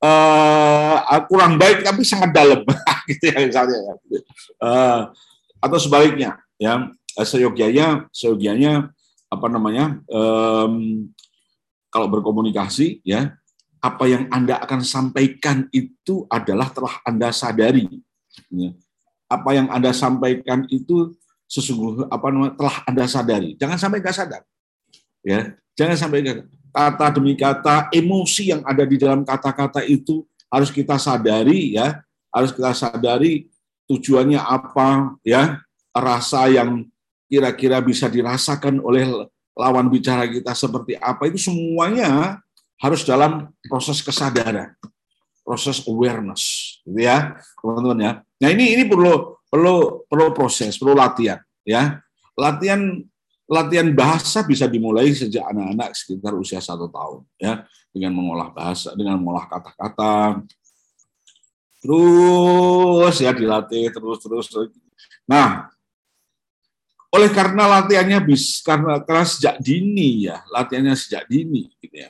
uh, 0.04 1.20
kurang 1.32 1.56
baik 1.56 1.82
tapi 1.88 2.04
sangat 2.04 2.36
dalam, 2.36 2.62
gitu 3.10 3.32
ya 3.32 3.40
misalnya. 3.40 3.80
Uh, 4.60 5.10
atau 5.64 5.80
sebaliknya, 5.80 6.38
ya 6.60 6.92
Eh, 7.16 7.24
seyogianya 7.24 8.12
seyogianya 8.12 8.92
apa 9.32 9.48
namanya 9.48 10.04
um, 10.12 11.08
kalau 11.88 12.12
berkomunikasi 12.12 13.00
ya 13.08 13.40
apa 13.86 14.10
yang 14.10 14.26
anda 14.34 14.58
akan 14.58 14.82
sampaikan 14.82 15.70
itu 15.70 16.26
adalah 16.34 16.74
telah 16.74 16.98
anda 17.06 17.30
sadari. 17.30 17.86
Ya. 18.50 18.74
apa 19.26 19.58
yang 19.58 19.72
anda 19.74 19.90
sampaikan 19.96 20.68
itu 20.70 21.16
sesungguhnya 21.50 22.10
apa 22.10 22.28
namanya 22.34 22.54
telah 22.58 22.76
anda 22.90 23.06
sadari. 23.06 23.54
Jangan 23.62 23.78
sampai 23.78 24.02
nggak 24.02 24.18
sadar. 24.18 24.42
Ya. 25.22 25.54
Jangan 25.78 25.98
sampai 25.98 26.20
kata 26.74 27.06
demi 27.14 27.38
kata 27.38 27.94
emosi 27.94 28.54
yang 28.54 28.62
ada 28.66 28.84
di 28.84 28.98
dalam 28.98 29.22
kata-kata 29.22 29.86
itu 29.86 30.26
harus 30.50 30.74
kita 30.74 30.98
sadari 30.98 31.78
ya. 31.78 32.02
Harus 32.34 32.52
kita 32.52 32.74
sadari 32.74 33.50
tujuannya 33.86 34.42
apa 34.42 35.16
ya. 35.22 35.62
Rasa 35.96 36.52
yang 36.52 36.86
kira-kira 37.32 37.80
bisa 37.80 38.12
dirasakan 38.12 38.84
oleh 38.84 39.08
lawan 39.56 39.88
bicara 39.88 40.28
kita 40.28 40.52
seperti 40.52 41.00
apa 41.00 41.32
itu 41.32 41.40
semuanya 41.40 42.44
harus 42.82 43.02
dalam 43.08 43.52
proses 43.66 44.04
kesadaran, 44.04 44.76
proses 45.46 45.80
awareness, 45.88 46.78
gitu 46.84 47.00
ya, 47.00 47.40
teman-teman 47.62 48.00
ya. 48.00 48.12
Nah 48.44 48.50
ini 48.52 48.76
ini 48.76 48.84
perlu 48.90 49.40
perlu 49.48 50.04
perlu 50.10 50.26
proses, 50.36 50.76
perlu 50.76 50.98
latihan, 50.98 51.40
ya. 51.64 52.02
Latihan 52.36 52.82
latihan 53.46 53.88
bahasa 53.94 54.44
bisa 54.44 54.66
dimulai 54.66 55.14
sejak 55.14 55.46
anak-anak 55.54 55.96
sekitar 55.96 56.34
usia 56.36 56.60
satu 56.60 56.92
tahun, 56.92 57.24
ya, 57.40 57.64
dengan 57.94 58.12
mengolah 58.12 58.50
bahasa, 58.52 58.92
dengan 58.98 59.22
mengolah 59.22 59.48
kata-kata, 59.48 60.44
terus 61.80 63.16
ya 63.22 63.32
dilatih 63.32 63.94
terus 63.94 64.20
terus. 64.20 64.50
Nah 65.30 65.70
oleh 67.14 67.32
karena 67.32 67.80
latihannya 67.80 68.20
bis 68.26 68.60
karena 68.60 69.00
karena 69.06 69.24
sejak 69.24 69.56
dini 69.64 70.28
ya, 70.28 70.44
latihannya 70.52 70.98
sejak 70.98 71.30
dini 71.30 71.72
gitu 71.80 72.04
ya. 72.04 72.10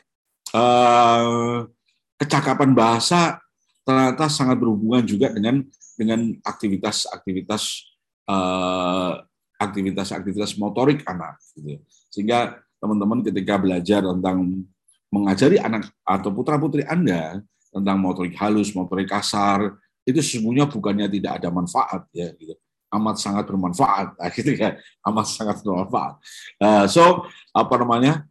Uh, 0.55 1.67
kecakapan 2.15 2.71
bahasa 2.71 3.43
ternyata 3.83 4.31
sangat 4.31 4.55
berhubungan 4.55 5.03
juga 5.03 5.27
dengan 5.35 5.67
dengan 5.99 6.31
aktivitas-aktivitas 6.47 7.83
uh, 8.31 9.19
aktivitas-aktivitas 9.59 10.55
motorik 10.55 11.03
anak 11.03 11.43
gitu. 11.59 11.83
Sehingga 12.07 12.55
teman-teman 12.79 13.19
ketika 13.19 13.59
belajar 13.59 13.99
tentang 13.99 14.63
mengajari 15.11 15.59
anak 15.59 15.91
atau 16.07 16.31
putra-putri 16.31 16.87
Anda 16.87 17.43
tentang 17.75 17.99
motorik 17.99 18.39
halus, 18.39 18.71
motorik 18.71 19.11
kasar, 19.11 19.75
itu 20.07 20.19
sesungguhnya 20.21 20.69
bukannya 20.69 21.11
tidak 21.11 21.43
ada 21.43 21.49
manfaat 21.51 22.07
ya 22.13 22.31
gitu 22.37 22.55
amat 22.95 23.17
sangat 23.19 23.43
bermanfaat 23.49 24.15
gitu 24.37 24.55
ya 24.55 24.77
amat 25.09 25.25
sangat 25.27 25.59
bermanfaat 25.65 26.13
uh, 26.61 26.85
so 26.85 27.25
apa 27.51 27.73
namanya 27.81 28.23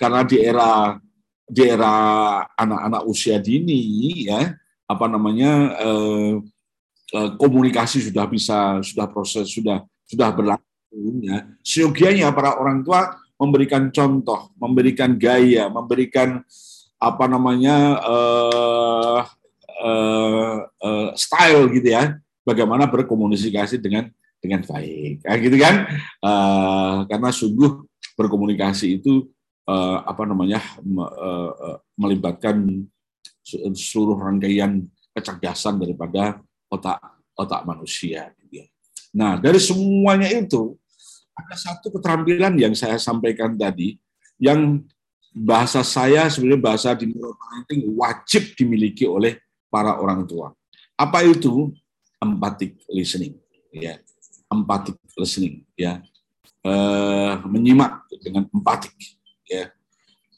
karena 0.00 0.20
di 0.24 0.36
era 0.40 0.96
di 1.50 1.62
era 1.66 1.94
anak-anak 2.54 3.02
usia 3.10 3.42
dini 3.42 4.24
ya 4.30 4.54
apa 4.86 5.06
namanya 5.10 5.74
eh, 5.82 6.32
eh, 7.14 7.30
komunikasi 7.34 8.10
sudah 8.10 8.24
bisa 8.30 8.78
sudah 8.86 9.06
proses 9.10 9.50
sudah 9.50 9.82
sudah 10.06 10.30
berlangsung 10.30 11.18
ya. 11.26 11.46
Siogianya 11.62 12.30
para 12.30 12.58
orang 12.58 12.86
tua 12.86 13.18
memberikan 13.38 13.90
contoh 13.90 14.54
memberikan 14.58 15.18
gaya 15.18 15.66
memberikan 15.66 16.42
apa 17.02 17.24
namanya 17.26 17.76
eh, 17.98 19.20
eh, 19.82 20.56
eh, 20.66 21.08
style 21.18 21.66
gitu 21.74 21.88
ya 21.90 22.14
bagaimana 22.46 22.86
berkomunikasi 22.86 23.78
dengan 23.82 24.10
dengan 24.40 24.64
baik. 24.64 25.20
Kayak 25.22 25.40
gitu 25.44 25.56
kan? 25.60 25.74
Uh, 26.24 27.04
karena 27.04 27.28
sungguh 27.28 27.84
berkomunikasi 28.14 29.02
itu 29.02 29.28
uh, 29.66 30.02
apa 30.06 30.26
namanya 30.26 30.62
uh, 30.80 31.78
melibatkan 31.98 32.86
seluruh 33.74 34.18
rangkaian 34.18 34.86
kecerdasan 35.14 35.78
daripada 35.82 36.38
otak 36.70 36.98
otak 37.34 37.66
manusia 37.66 38.30
gitu 38.42 38.62
ya. 38.62 38.66
nah 39.10 39.32
dari 39.40 39.58
semuanya 39.58 40.30
itu 40.30 40.78
ada 41.34 41.56
satu 41.56 41.90
keterampilan 41.90 42.54
yang 42.60 42.74
saya 42.76 43.00
sampaikan 43.00 43.56
tadi 43.56 43.96
yang 44.36 44.84
bahasa 45.30 45.80
saya 45.86 46.26
sebenarnya 46.26 46.62
bahasa 46.62 46.90
di 46.92 47.10
neuroparenting 47.10 47.82
wajib 47.94 48.42
dimiliki 48.58 49.06
oleh 49.06 49.38
para 49.70 49.96
orang 49.96 50.26
tua. 50.26 50.50
Apa 50.98 51.22
itu? 51.22 51.70
Empathic 52.20 52.76
listening 52.92 53.38
ya. 53.72 53.96
Empathic 54.52 54.98
listening 55.16 55.64
ya 55.78 56.04
uh, 56.66 57.40
menyimak 57.46 58.04
dengan 58.20 58.48
empatik 58.50 58.92
ya 59.46 59.70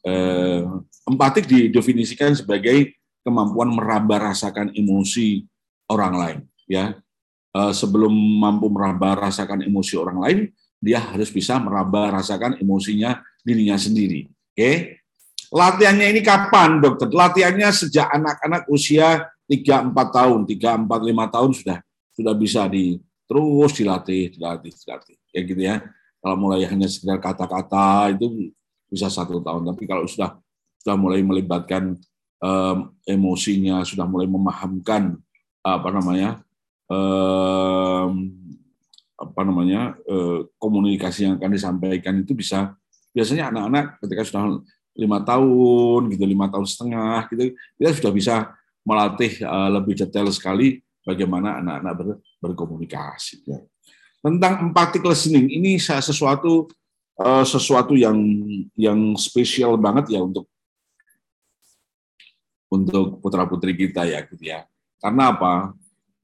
uh, 0.06 0.82
empatik 1.08 1.46
didefinisikan 1.46 2.34
sebagai 2.36 2.94
kemampuan 3.22 3.70
meraba 3.70 4.32
rasakan 4.32 4.74
emosi 4.74 5.46
orang 5.90 6.14
lain 6.14 6.38
ya 6.66 6.98
uh, 7.54 7.72
sebelum 7.74 8.12
mampu 8.12 8.66
meraba 8.70 9.28
rasakan 9.28 9.62
emosi 9.66 9.94
orang 9.98 10.18
lain 10.18 10.38
dia 10.82 10.98
harus 10.98 11.30
bisa 11.30 11.58
meraba 11.62 12.10
rasakan 12.10 12.58
emosinya 12.58 13.22
dirinya 13.42 13.78
sendiri 13.78 14.26
oke 14.26 14.56
okay? 14.58 14.74
latihannya 15.52 16.06
ini 16.16 16.20
kapan 16.24 16.82
dokter 16.82 17.10
latihannya 17.10 17.68
sejak 17.70 18.10
anak-anak 18.10 18.66
usia 18.72 19.30
3 19.46 19.92
4 19.92 19.94
tahun 19.94 20.40
3 20.48 20.88
4 20.88 20.88
5 20.88 21.34
tahun 21.34 21.50
sudah 21.52 21.78
sudah 22.12 22.34
bisa 22.36 22.68
di 22.68 23.00
terus 23.32 23.72
dilatih, 23.72 24.36
dilatih, 24.36 24.72
dilatih, 24.76 25.16
kayak 25.32 25.44
gitu 25.48 25.62
ya. 25.64 25.76
Kalau 26.22 26.36
mulai 26.38 26.62
hanya 26.70 26.86
sekedar 26.86 27.18
kata-kata 27.18 28.14
itu 28.14 28.54
bisa 28.86 29.10
satu 29.10 29.42
tahun, 29.42 29.66
tapi 29.74 29.90
kalau 29.90 30.06
sudah 30.06 30.38
sudah 30.78 30.94
mulai 30.94 31.18
melibatkan 31.26 31.98
um, 32.38 32.94
emosinya, 33.02 33.82
sudah 33.82 34.06
mulai 34.06 34.30
memahamkan 34.30 35.18
apa 35.62 35.88
namanya 35.90 36.42
um, 36.86 38.30
apa 39.18 39.40
namanya 39.46 39.94
uh, 40.10 40.46
komunikasi 40.58 41.26
yang 41.26 41.34
akan 41.38 41.54
disampaikan 41.54 42.14
itu 42.18 42.34
bisa 42.34 42.74
biasanya 43.14 43.54
anak-anak 43.54 44.02
ketika 44.02 44.22
sudah 44.26 44.42
lima 44.98 45.18
tahun 45.22 46.10
gitu 46.10 46.24
lima 46.26 46.50
tahun 46.50 46.66
setengah 46.66 47.30
gitu 47.30 47.54
kita 47.78 47.90
sudah 48.02 48.12
bisa 48.12 48.34
melatih 48.82 49.38
uh, 49.46 49.70
lebih 49.78 49.94
detail 49.94 50.26
sekali 50.34 50.82
bagaimana 51.06 51.62
anak-anak 51.62 51.94
ber, 51.94 52.08
berkomunikasi. 52.42 53.46
Ya. 53.46 53.62
Tentang 54.22 54.70
empathic 54.70 55.02
listening 55.02 55.50
ini 55.50 55.82
sesuatu 55.82 56.70
uh, 57.18 57.42
sesuatu 57.42 57.98
yang 57.98 58.16
yang 58.78 59.18
spesial 59.18 59.74
banget 59.74 60.14
ya 60.14 60.22
untuk 60.22 60.46
untuk 62.72 63.20
putra 63.20 63.44
putri 63.44 63.76
kita 63.76 64.06
ya 64.08 64.24
gitu 64.24 64.46
ya. 64.46 64.64
Karena 65.02 65.34
apa? 65.34 65.74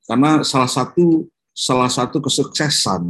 Karena 0.09 0.41
salah 0.47 0.71
satu 0.71 1.27
salah 1.53 1.91
satu 1.91 2.23
kesuksesan 2.23 3.03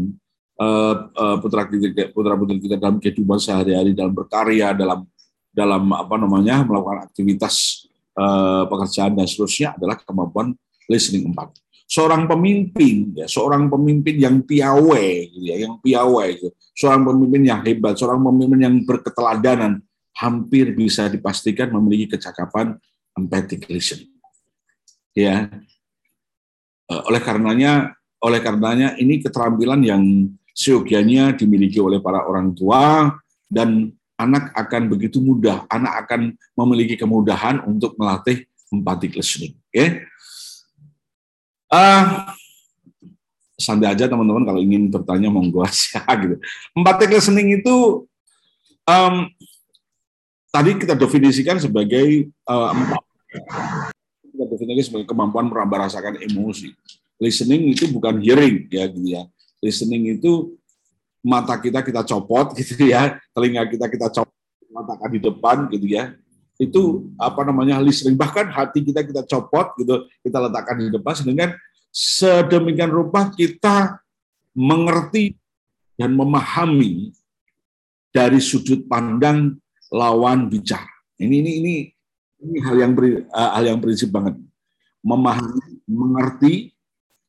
uh, 0.58 0.94
uh, 1.12 1.36
putra 1.38 1.68
kita 1.68 2.10
putra 2.10 2.34
putri 2.34 2.58
kita 2.58 2.80
dalam 2.80 2.98
kehidupan 2.98 3.38
sehari-hari 3.38 3.94
dalam 3.94 4.10
berkarya 4.10 4.74
dalam 4.74 5.06
dalam 5.52 5.84
apa 5.94 6.16
namanya 6.18 6.64
melakukan 6.66 7.06
aktivitas 7.06 7.86
uh, 8.18 8.66
pekerjaan 8.66 9.14
dan 9.14 9.26
seterusnya 9.28 9.76
adalah 9.78 10.00
kemampuan 10.00 10.56
listening 10.90 11.30
empat. 11.30 11.54
Seorang 11.88 12.28
pemimpin, 12.28 13.16
ya, 13.16 13.24
seorang 13.24 13.72
pemimpin 13.72 14.20
yang 14.20 14.44
piawai, 14.44 15.32
gitu 15.32 15.44
ya, 15.48 15.56
yang 15.64 15.80
piawai, 15.80 16.28
gitu. 16.36 16.52
seorang 16.76 17.02
pemimpin 17.08 17.42
yang 17.48 17.60
hebat, 17.64 17.96
seorang 17.96 18.20
pemimpin 18.20 18.60
yang 18.60 18.76
berketeladanan, 18.84 19.80
hampir 20.18 20.76
bisa 20.76 21.08
dipastikan 21.08 21.72
memiliki 21.72 22.18
kecakapan 22.18 22.76
empathic 23.16 23.64
listening. 23.72 24.12
Ya, 25.16 25.48
eh, 26.92 27.02
oleh 27.08 27.20
karenanya, 27.24 27.96
oleh 28.20 28.44
karenanya 28.44 29.00
ini 29.00 29.24
keterampilan 29.24 29.80
yang 29.80 30.02
seyogianya 30.52 31.38
dimiliki 31.38 31.78
oleh 31.78 32.02
para 32.02 32.26
orang 32.26 32.50
tua 32.52 33.14
dan 33.48 33.94
anak 34.18 34.50
akan 34.58 34.90
begitu 34.90 35.22
mudah, 35.22 35.64
anak 35.70 36.04
akan 36.04 36.34
memiliki 36.58 36.98
kemudahan 36.98 37.62
untuk 37.62 37.94
melatih 37.94 38.42
empathic 38.74 39.14
listening. 39.14 39.54
Oke. 39.70 40.02
Uh, 41.68 42.24
santai 43.58 43.90
aja 43.92 44.08
teman-teman 44.08 44.46
kalau 44.46 44.60
ingin 44.62 44.88
bertanya 44.88 45.28
monggo 45.28 45.60
aja 45.66 46.00
gitu. 46.22 46.36
Empat 46.72 47.04
listening 47.10 47.60
itu 47.60 48.06
um, 48.86 49.14
tadi 50.48 50.78
kita 50.78 50.94
definisikan 50.94 51.58
sebagai 51.58 52.30
uh, 52.46 52.70
empat 52.72 53.02
kita 54.32 54.44
definisikan 54.48 54.84
sebagai 54.86 55.08
kemampuan 55.10 55.50
meraba 55.50 55.84
rasakan 55.84 56.16
emosi. 56.22 56.72
Listening 57.18 57.74
itu 57.74 57.90
bukan 57.90 58.22
hearing 58.22 58.70
ya 58.70 58.86
gitu 58.86 59.08
ya. 59.18 59.22
Listening 59.58 60.16
itu 60.16 60.54
mata 61.20 61.58
kita 61.58 61.82
kita 61.82 62.06
copot 62.06 62.54
gitu 62.58 62.78
ya, 62.88 63.18
telinga 63.34 63.66
kita 63.66 63.90
kita 63.90 64.06
copot, 64.08 64.38
mata 64.70 64.94
di 65.10 65.18
depan 65.18 65.66
gitu 65.68 65.84
ya 65.84 66.14
itu 66.58 67.06
apa 67.16 67.46
namanya 67.46 67.78
listening. 67.78 68.18
Bahkan 68.18 68.50
hati 68.50 68.82
kita 68.82 69.06
kita 69.06 69.22
copot 69.24 69.78
gitu 69.78 70.10
kita 70.26 70.38
letakkan 70.42 70.82
di 70.82 70.90
depan 70.90 71.14
sedangkan 71.14 71.54
sedemikian 71.94 72.90
rupa 72.90 73.30
kita 73.30 74.02
mengerti 74.52 75.38
dan 75.94 76.18
memahami 76.18 77.14
dari 78.10 78.42
sudut 78.42 78.82
pandang 78.90 79.54
lawan 79.94 80.50
bicara. 80.50 80.90
Ini 81.18 81.30
ini 81.30 81.52
ini 81.62 81.74
ini 82.42 82.58
hal 82.66 82.76
yang 82.78 82.92
uh, 83.30 83.50
hal 83.54 83.64
yang 83.64 83.78
prinsip 83.78 84.10
banget. 84.10 84.34
Memahami 84.98 85.78
mengerti 85.86 86.54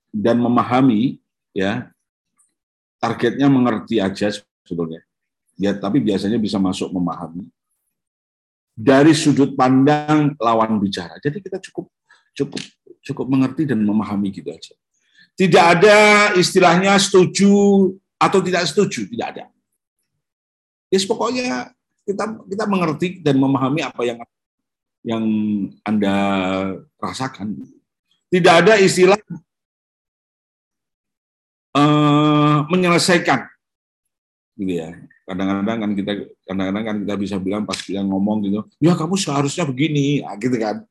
dan 0.10 0.42
memahami 0.42 1.22
ya. 1.54 1.94
Targetnya 3.00 3.48
mengerti 3.48 4.04
aja 4.04 4.28
sebetulnya. 4.68 5.00
Ya 5.56 5.72
tapi 5.72 6.04
biasanya 6.04 6.36
bisa 6.36 6.60
masuk 6.60 6.92
memahami 6.92 7.48
dari 8.80 9.12
sudut 9.12 9.60
pandang 9.60 10.40
lawan 10.40 10.80
bicara. 10.80 11.20
Jadi 11.20 11.44
kita 11.44 11.60
cukup 11.60 11.92
cukup 12.32 12.62
cukup 13.04 13.26
mengerti 13.28 13.68
dan 13.68 13.84
memahami 13.84 14.32
gitu 14.32 14.48
aja. 14.56 14.72
Tidak 15.36 15.64
ada 15.64 15.98
istilahnya 16.40 16.96
setuju 16.96 17.52
atau 18.16 18.40
tidak 18.40 18.64
setuju, 18.72 19.04
tidak 19.12 19.28
ada. 19.36 19.44
Yes, 20.88 21.04
pokoknya 21.04 21.76
kita 22.08 22.40
kita 22.48 22.66
mengerti 22.72 23.08
dan 23.20 23.36
memahami 23.36 23.84
apa 23.84 24.02
yang 24.08 24.20
yang 25.04 25.26
Anda 25.84 26.16
rasakan. 27.00 27.68
Tidak 28.30 28.54
ada 28.64 28.80
istilah 28.80 29.18
uh, 31.76 32.64
menyelesaikan 32.70 33.50
gitu 34.60 34.74
ya 34.76 34.92
kadang-kadang 35.30 35.78
kan 35.78 35.92
kita 35.94 36.12
kadang-kadang 36.42 36.84
kan 36.90 36.96
kita 37.06 37.16
bisa 37.22 37.36
bilang 37.38 37.62
pas 37.70 37.78
kita 37.78 38.02
ngomong 38.02 38.50
gitu 38.50 38.66
ya 38.82 38.98
kamu 38.98 39.14
seharusnya 39.14 39.70
begini. 39.70 40.26
Nah, 40.26 40.34
gitu 40.42 40.58
kan. 40.58 40.82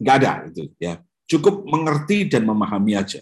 Nggak 0.00 0.14
ada 0.24 0.32
itu 0.48 0.64
ya. 0.80 1.04
Cukup 1.28 1.68
mengerti 1.68 2.24
dan 2.24 2.48
memahami 2.48 2.96
aja 2.96 3.20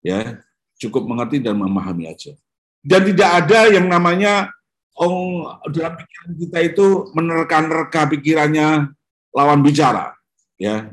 ya. 0.00 0.40
Cukup 0.80 1.04
mengerti 1.04 1.44
dan 1.44 1.60
memahami 1.60 2.08
aja. 2.08 2.32
Dan 2.80 3.04
tidak 3.12 3.30
ada 3.44 3.60
yang 3.68 3.84
namanya 3.84 4.48
oh 4.96 5.60
dalam 5.68 6.00
pikiran 6.00 6.32
kita 6.40 6.58
itu 6.64 6.86
menerka-nerka 7.12 8.00
pikirannya 8.16 8.88
lawan 9.36 9.60
bicara 9.60 10.16
ya. 10.56 10.88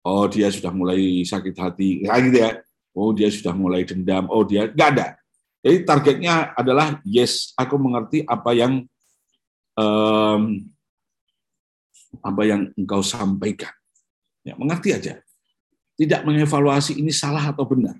Oh 0.00 0.24
dia 0.26 0.48
sudah 0.48 0.72
mulai 0.72 1.22
sakit 1.28 1.54
hati 1.60 2.08
kayak 2.08 2.20
gitu 2.24 2.38
ya. 2.40 2.50
Oh 2.96 3.12
dia 3.12 3.28
sudah 3.28 3.52
mulai 3.52 3.84
dendam. 3.84 4.28
Oh 4.32 4.44
dia 4.48 4.68
nggak 4.72 4.90
ada 4.96 5.21
jadi 5.62 5.86
targetnya 5.86 6.58
adalah 6.58 6.98
yes, 7.06 7.54
aku 7.54 7.78
mengerti 7.78 8.26
apa 8.26 8.50
yang 8.50 8.82
um, 9.78 10.42
apa 12.18 12.42
yang 12.42 12.74
engkau 12.74 13.00
sampaikan. 13.00 13.70
Ya, 14.42 14.58
mengerti 14.58 14.90
aja. 14.90 15.22
Tidak 15.94 16.26
mengevaluasi 16.26 16.98
ini 16.98 17.14
salah 17.14 17.54
atau 17.54 17.62
benar. 17.62 17.94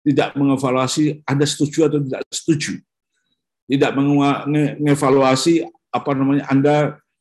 Tidak 0.00 0.32
mengevaluasi 0.32 1.20
Anda 1.28 1.44
setuju 1.44 1.92
atau 1.92 2.00
tidak 2.00 2.24
setuju. 2.32 2.80
Tidak 3.68 3.92
mengevaluasi 3.92 5.68
apa 5.92 6.10
namanya 6.16 6.48
Anda 6.48 6.76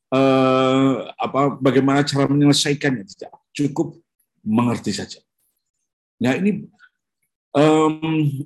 eh, 0.07 0.93
apa 1.19 1.59
bagaimana 1.59 2.07
cara 2.07 2.31
menyelesaikannya 2.31 3.03
tidak 3.05 3.35
cukup 3.51 3.99
mengerti 4.39 4.95
saja. 4.95 5.19
Nah 6.23 6.39
ini 6.39 6.63
um, 7.55 7.97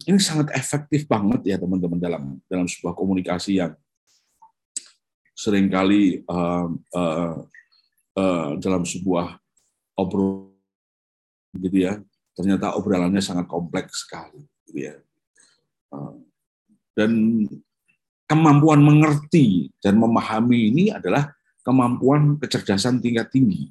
ini 0.07 0.19
sangat 0.19 0.53
efektif 0.55 1.07
banget 1.07 1.41
ya 1.43 1.55
teman-teman 1.59 1.99
dalam 1.99 2.23
dalam 2.47 2.67
sebuah 2.67 2.95
komunikasi 2.95 3.59
yang 3.59 3.73
sering 5.33 5.67
kali 5.67 6.21
uh, 6.29 6.69
uh, 6.93 7.35
uh, 8.15 8.49
dalam 8.61 8.85
sebuah 8.85 9.39
obrol 9.97 10.53
gitu 11.57 11.89
ya. 11.89 11.99
Ternyata 12.33 12.73
obrolannya 12.73 13.21
sangat 13.21 13.45
kompleks 13.45 14.05
sekali 14.07 14.41
gitu 14.69 14.89
ya. 14.89 14.95
Uh, 15.93 16.17
dan 16.97 17.11
kemampuan 18.29 18.81
mengerti 18.81 19.69
dan 19.81 19.97
memahami 19.97 20.73
ini 20.73 20.83
adalah 20.89 21.33
kemampuan 21.61 22.37
kecerdasan 22.37 23.01
tingkat 23.01 23.29
tinggi 23.29 23.69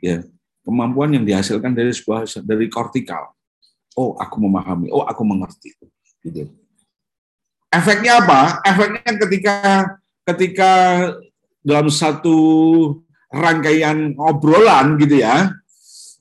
ya. 0.00 0.22
Kemampuan 0.62 1.10
yang 1.10 1.26
dihasilkan 1.26 1.74
dari 1.74 1.90
sebuah 1.90 2.22
dari 2.46 2.70
kortikal 2.70 3.34
oh 3.96 4.16
aku 4.16 4.36
memahami. 4.40 4.88
Oh 4.92 5.04
aku 5.04 5.22
mengerti. 5.24 5.74
Gitu. 6.22 6.48
Efeknya 7.72 8.20
apa? 8.20 8.60
Efeknya 8.62 9.12
ketika 9.26 9.56
ketika 10.28 10.72
dalam 11.64 11.88
satu 11.88 12.36
rangkaian 13.32 14.12
obrolan 14.20 15.00
gitu 15.00 15.24
ya, 15.24 15.50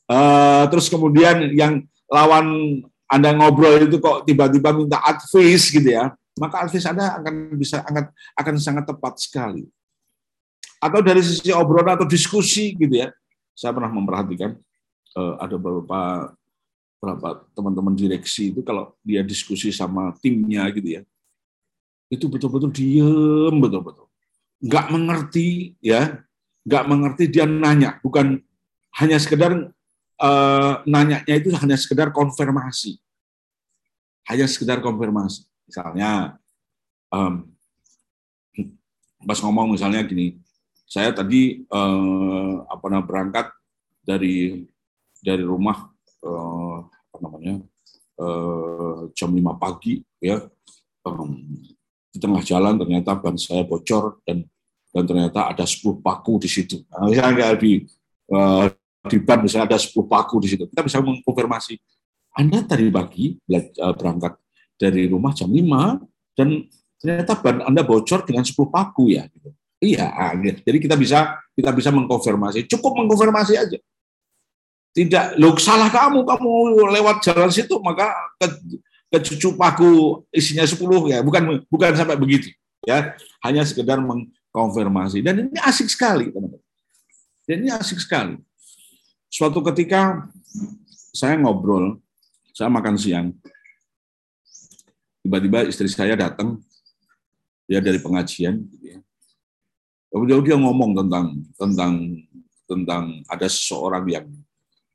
uh, 0.07 0.63
terus 0.71 0.87
kemudian 0.87 1.51
yang 1.51 1.83
lawan 2.07 2.79
anda 3.11 3.35
ngobrol 3.35 3.83
itu 3.83 3.99
kok 3.99 4.23
tiba-tiba 4.23 4.71
minta 4.71 5.03
advice 5.03 5.67
gitu 5.67 5.91
ya, 5.91 6.15
maka 6.39 6.63
advice 6.63 6.87
anda 6.87 7.19
akan 7.19 7.59
bisa 7.59 7.83
akan 7.83 8.03
akan 8.39 8.55
sangat 8.55 8.87
tepat 8.87 9.19
sekali. 9.19 9.67
Atau 10.81 11.03
dari 11.03 11.21
sisi 11.21 11.51
obrolan 11.51 11.99
atau 11.99 12.07
diskusi 12.07 12.73
gitu 12.79 12.95
ya, 13.05 13.11
saya 13.53 13.75
pernah 13.75 13.91
memperhatikan 13.91 14.55
uh, 15.19 15.35
ada 15.37 15.59
beberapa 15.59 16.31
beberapa 17.01 17.49
teman-teman 17.57 17.97
direksi 17.97 18.53
itu 18.53 18.61
kalau 18.61 18.93
dia 19.01 19.25
diskusi 19.25 19.73
sama 19.73 20.13
timnya 20.21 20.69
gitu 20.69 21.01
ya, 21.01 21.01
itu 22.13 22.29
betul-betul 22.29 22.69
diem 22.69 23.55
betul-betul. 23.57 24.05
Nggak 24.61 24.85
mengerti 24.93 25.73
ya. 25.81 26.21
Nggak 26.61 26.85
mengerti 26.85 27.23
dia 27.25 27.49
nanya. 27.49 27.97
Bukan 28.05 28.37
hanya 29.01 29.17
sekedar 29.17 29.73
uh, 30.21 30.73
nanyanya 30.85 31.33
itu 31.33 31.49
hanya 31.57 31.73
sekedar 31.73 32.13
konfirmasi. 32.13 33.01
Hanya 34.29 34.45
sekedar 34.45 34.77
konfirmasi. 34.85 35.49
Misalnya 35.65 36.37
um, 37.09 37.49
pas 39.25 39.41
ngomong 39.41 39.73
misalnya 39.73 40.05
gini 40.05 40.37
saya 40.89 41.13
tadi 41.13 41.63
uh, 41.69 42.65
apa 42.67 43.01
berangkat 43.05 43.47
dari 44.03 44.65
dari 45.21 45.45
rumah 45.45 45.90
uh, 46.25 46.77
apa 46.85 47.17
namanya 47.21 47.55
uh, 48.21 49.09
jam 49.13 49.29
5 49.33 49.41
pagi 49.57 50.01
ya 50.21 50.41
um, 51.05 51.37
di 52.11 52.17
tengah 52.19 52.43
jalan 52.43 52.75
ternyata 52.75 53.15
ban 53.15 53.39
saya 53.39 53.63
bocor 53.63 54.19
dan 54.27 54.43
dan 54.91 55.03
ternyata 55.07 55.47
ada 55.47 55.63
10 55.63 56.03
paku 56.03 56.35
di 56.43 56.49
situ. 56.51 56.83
Nah, 56.91 57.07
di 57.55 57.87
uh, 58.27 58.67
di 59.07 59.17
ban 59.23 59.39
misalnya 59.39 59.75
ada 59.75 59.79
10 59.79 59.95
paku 60.05 60.43
di 60.43 60.47
situ. 60.51 60.67
Kita 60.67 60.83
bisa 60.83 60.99
mengkonfirmasi, 60.99 61.79
Anda 62.35 62.67
tadi 62.67 62.91
pagi 62.91 63.39
uh, 63.39 63.95
berangkat 63.95 64.35
dari 64.75 65.07
rumah 65.07 65.31
jam 65.31 65.47
5 65.47 66.35
dan 66.35 66.67
ternyata 66.99 67.33
ban 67.39 67.63
Anda 67.65 67.81
bocor 67.87 68.27
dengan 68.27 68.43
10 68.43 68.51
paku 68.67 69.15
ya. 69.15 69.25
Iya, 69.81 70.13
ah, 70.13 70.37
gitu. 70.37 70.61
jadi 70.61 70.77
kita 70.77 70.95
bisa 70.99 71.41
kita 71.57 71.73
bisa 71.73 71.89
mengkonfirmasi. 71.89 72.69
Cukup 72.69 73.01
mengkonfirmasi 73.01 73.53
aja. 73.57 73.79
Tidak, 74.91 75.39
lo 75.39 75.55
salah 75.55 75.87
kamu, 75.87 76.27
kamu 76.27 76.51
lewat 76.99 77.23
jalan 77.23 77.47
situ 77.47 77.79
maka 77.79 78.11
ke, 78.35 78.47
ke 79.07 79.17
cucu 79.23 79.55
paku 79.55 80.19
isinya 80.35 80.67
10 80.67 80.83
ya, 81.07 81.23
bukan 81.23 81.63
bukan 81.71 81.95
sampai 81.95 82.19
begitu 82.19 82.51
ya, 82.83 83.15
hanya 83.47 83.63
sekedar 83.63 84.03
mengkonfirmasi 84.03 85.23
dan 85.23 85.47
ini 85.47 85.59
asik 85.63 85.87
sekali 85.87 86.27
teman-teman. 86.27 86.59
Dan 87.47 87.55
ini 87.63 87.69
asik 87.71 88.03
sekali. 88.03 88.35
Suatu 89.31 89.63
ketika 89.71 90.27
saya 91.15 91.39
ngobrol, 91.39 91.99
saya 92.51 92.67
makan 92.67 92.99
siang, 92.99 93.31
tiba-tiba 95.23 95.71
istri 95.71 95.87
saya 95.87 96.19
datang, 96.19 96.59
dia 97.63 97.79
dari 97.79 97.99
pengajian, 98.03 98.59
gitu 98.75 98.85
ya. 98.91 98.99
Dia 100.43 100.59
ngomong 100.59 100.91
tentang 100.99 101.39
tentang 101.55 101.93
tentang 102.67 103.03
ada 103.31 103.47
seseorang 103.47 104.03
yang 104.11 104.27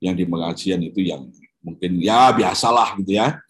yang 0.00 0.14
di 0.14 0.24
pengajian 0.28 0.80
itu 0.84 1.00
yang 1.02 1.28
mungkin 1.64 1.98
ya 1.98 2.30
biasalah 2.30 2.94
gitu 3.00 3.18
ya 3.18 3.40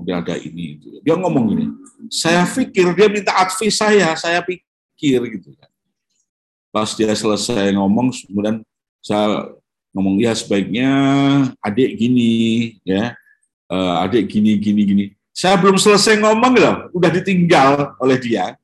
mungkin 0.00 0.14
ada 0.24 0.34
ini. 0.40 0.80
Gitu. 0.80 1.04
Dia 1.04 1.14
ngomong 1.20 1.44
gini, 1.52 1.64
saya 2.08 2.48
pikir 2.48 2.96
dia 2.96 3.12
minta 3.12 3.36
advice 3.36 3.76
saya, 3.76 4.16
saya 4.16 4.40
pikir 4.40 5.20
gitu 5.36 5.52
kan. 5.60 5.68
Pas 6.72 6.88
dia 6.96 7.12
selesai 7.12 7.76
ngomong, 7.76 8.08
kemudian 8.24 8.64
saya 9.04 9.52
ngomong 9.92 10.16
ya 10.24 10.32
sebaiknya 10.32 10.90
adik 11.60 12.00
gini 12.00 12.32
ya, 12.80 13.12
uh, 13.68 14.00
adik 14.08 14.24
gini 14.32 14.56
gini 14.56 14.82
gini. 14.88 15.04
Saya 15.36 15.60
belum 15.60 15.76
selesai 15.76 16.16
ngomong 16.16 16.56
loh, 16.56 16.76
udah 16.96 17.10
ditinggal 17.12 17.94
oleh 18.00 18.16
dia. 18.16 18.56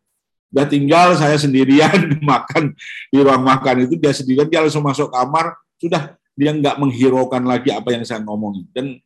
Udah 0.49 0.65
tinggal 0.65 1.13
saya 1.19 1.37
sendirian 1.37 2.17
makan 2.31 2.73
di 3.13 3.19
ruang 3.21 3.45
makan 3.45 3.85
itu 3.85 3.99
dia 4.01 4.15
sendirian 4.17 4.49
dia 4.49 4.65
langsung 4.65 4.87
masuk 4.87 5.13
kamar, 5.13 5.53
sudah 5.77 6.17
dia 6.37 6.53
nggak 6.53 6.77
menghiraukan 6.77 7.43
lagi 7.49 7.73
apa 7.73 7.97
yang 7.97 8.05
saya 8.05 8.21
ngomongin 8.21 8.69
dan 8.77 9.01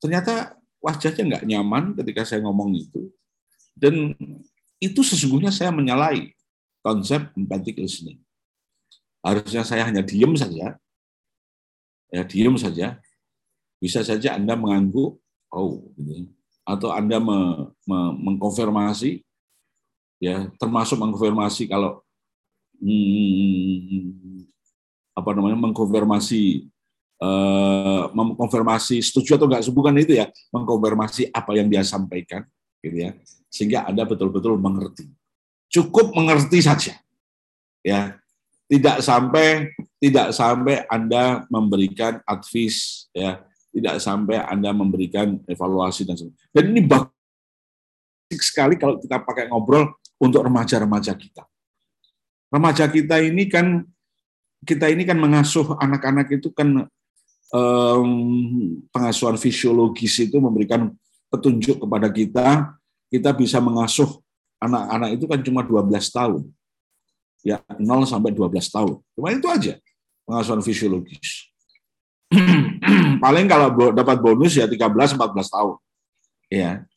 ternyata 0.00 0.56
wajahnya 0.84 1.22
nggak 1.24 1.44
nyaman 1.48 1.84
ketika 1.96 2.28
saya 2.28 2.44
ngomong 2.44 2.76
itu. 2.76 3.08
Dan 3.72 4.12
itu 4.76 5.00
sesungguhnya 5.00 5.48
saya 5.48 5.72
menyalahi 5.72 6.36
konsep 6.84 7.32
empathic 7.32 7.80
listening. 7.80 8.20
Harusnya 9.24 9.64
saya 9.64 9.88
hanya 9.88 10.04
diem 10.04 10.36
saja, 10.36 10.76
ya 12.12 12.22
diem 12.28 12.52
saja. 12.60 13.00
Bisa 13.80 14.04
saja 14.04 14.36
Anda 14.36 14.56
mengangguk, 14.56 15.16
oh, 15.52 15.92
ini. 15.96 16.28
atau 16.64 16.88
Anda 16.92 17.20
me, 17.20 17.68
me, 17.84 17.98
mengkonfirmasi, 18.24 19.20
ya 20.20 20.48
termasuk 20.56 20.96
mengkonfirmasi 20.96 21.68
kalau 21.68 22.00
hmm, 22.80 24.48
apa 25.14 25.30
namanya 25.32 25.58
mengkonfirmasi 25.58 26.74
Eh, 27.14 28.04
mengkonfirmasi 28.10 28.98
setuju 29.00 29.38
atau 29.38 29.46
enggak 29.46 29.64
bukan 29.70 29.94
itu 29.96 30.18
ya 30.18 30.28
mengkonfirmasi 30.50 31.30
apa 31.30 31.54
yang 31.56 31.70
dia 31.72 31.86
sampaikan 31.86 32.42
gitu 32.82 33.06
ya. 33.06 33.16
Sehingga 33.48 33.86
anda 33.88 34.02
betul-betul 34.04 34.58
mengerti. 34.58 35.08
Cukup 35.70 36.10
mengerti 36.12 36.60
saja 36.60 36.98
ya. 37.86 38.18
Tidak 38.66 38.98
sampai 38.98 39.70
tidak 40.02 40.34
sampai 40.34 40.84
anda 40.90 41.46
memberikan 41.48 42.18
advice 42.26 43.06
ya. 43.14 43.40
Tidak 43.70 44.02
sampai 44.02 44.42
anda 44.44 44.74
memberikan 44.74 45.38
evaluasi 45.46 46.04
dan 46.04 46.18
sebagainya. 46.18 46.50
Dan 46.50 46.64
ini 46.74 46.80
bagus 46.82 47.14
sekali 48.42 48.74
kalau 48.74 48.98
kita 48.98 49.22
pakai 49.22 49.48
ngobrol 49.48 49.96
untuk 50.18 50.42
remaja-remaja 50.44 51.14
kita. 51.14 51.46
Remaja 52.50 52.90
kita 52.90 53.22
ini 53.22 53.46
kan 53.46 53.86
kita 54.64 54.90
ini 54.90 55.04
kan 55.04 55.20
mengasuh 55.20 55.76
anak-anak 55.78 56.32
itu 56.34 56.48
kan 56.50 56.88
um, 57.54 58.10
pengasuhan 58.90 59.38
fisiologis 59.38 60.18
itu 60.24 60.36
memberikan 60.42 60.90
petunjuk 61.30 61.82
kepada 61.84 62.08
kita, 62.10 62.74
kita 63.12 63.30
bisa 63.30 63.62
mengasuh 63.62 64.18
anak-anak 64.58 65.14
itu 65.14 65.24
kan 65.30 65.40
cuma 65.44 65.60
12 65.62 65.86
tahun. 66.10 66.42
Ya, 67.44 67.60
0 67.76 68.08
sampai 68.08 68.32
12 68.32 68.56
tahun. 68.72 68.96
Cuma 69.12 69.28
itu 69.30 69.46
aja 69.52 69.74
pengasuhan 70.24 70.64
fisiologis. 70.64 71.52
Paling 73.24 73.46
kalau 73.46 73.92
dapat 73.92 74.16
bonus 74.18 74.56
ya 74.56 74.64
13 74.64 74.80
14 74.80 75.20
tahun. 75.54 75.76
Ya. 76.48 76.88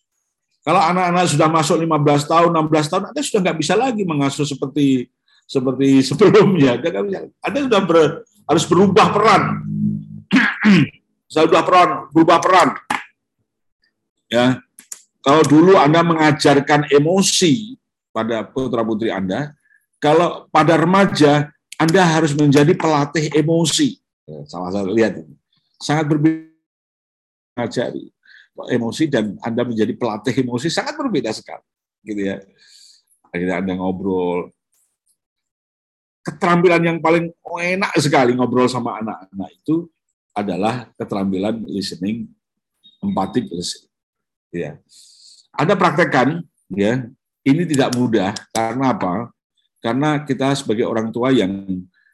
Kalau 0.63 0.83
anak-anak 0.83 1.31
sudah 1.31 1.47
masuk 1.47 1.79
15 1.79 2.27
tahun, 2.27 2.49
16 2.51 2.91
tahun, 2.91 3.03
Anda 3.11 3.21
sudah 3.23 3.39
nggak 3.39 3.57
bisa 3.59 3.73
lagi 3.79 4.03
mengasuh 4.03 4.43
seperti 4.43 5.07
seperti 5.47 5.89
sebelumnya. 6.11 6.77
Anda 7.41 7.59
sudah 7.65 7.81
ber, 7.87 7.97
harus 8.45 8.63
berubah 8.67 9.07
peran 9.15 9.43
sudah 11.31 11.63
peran, 11.63 11.89
berubah 12.11 12.39
peran. 12.39 12.69
Ya, 14.27 14.59
kalau 15.23 15.43
dulu 15.43 15.79
Anda 15.79 16.03
mengajarkan 16.03 16.91
emosi 16.91 17.79
pada 18.11 18.43
putra 18.43 18.83
putri 18.83 19.07
Anda, 19.11 19.55
kalau 20.03 20.51
pada 20.51 20.75
remaja 20.75 21.51
Anda 21.79 22.03
harus 22.03 22.35
menjadi 22.35 22.75
pelatih 22.75 23.31
emosi. 23.31 23.95
Ya, 24.27 24.43
salah 24.49 24.71
satu 24.75 24.91
lihat 24.91 25.23
ini. 25.23 25.35
Sangat 25.79 26.09
berbeda 26.09 26.51
mengajari 27.55 28.11
emosi 28.73 29.03
dan 29.07 29.37
Anda 29.45 29.63
menjadi 29.63 29.93
pelatih 29.95 30.33
emosi 30.43 30.67
sangat 30.67 30.97
berbeda 30.97 31.31
sekali, 31.31 31.63
gitu 32.03 32.21
ya. 32.33 32.41
Akhirnya 33.31 33.55
Anda 33.61 33.73
ngobrol, 33.77 34.51
keterampilan 36.27 36.83
yang 36.83 36.97
paling 36.99 37.31
enak 37.47 37.95
sekali 38.03 38.35
ngobrol 38.35 38.67
sama 38.67 38.99
anak-anak 38.99 39.49
itu 39.55 39.87
adalah 40.35 40.91
keterampilan 40.99 41.63
listening, 41.65 42.27
empatik 42.99 43.47
listening. 43.47 43.89
Ya. 44.51 44.77
Ada 45.55 45.73
praktekan, 45.73 46.43
ya. 46.69 47.07
Ini 47.47 47.63
tidak 47.63 47.95
mudah 47.95 48.35
karena 48.51 48.91
apa? 48.91 49.31
Karena 49.79 50.19
kita 50.27 50.51
sebagai 50.51 50.83
orang 50.83 51.15
tua 51.15 51.31
yang 51.31 51.63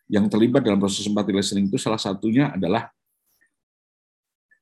yang 0.06 0.30
terlibat 0.30 0.62
dalam 0.62 0.78
proses 0.78 1.10
empatik 1.10 1.34
listening 1.34 1.66
itu 1.66 1.82
salah 1.82 1.98
satunya 1.98 2.54
adalah 2.54 2.94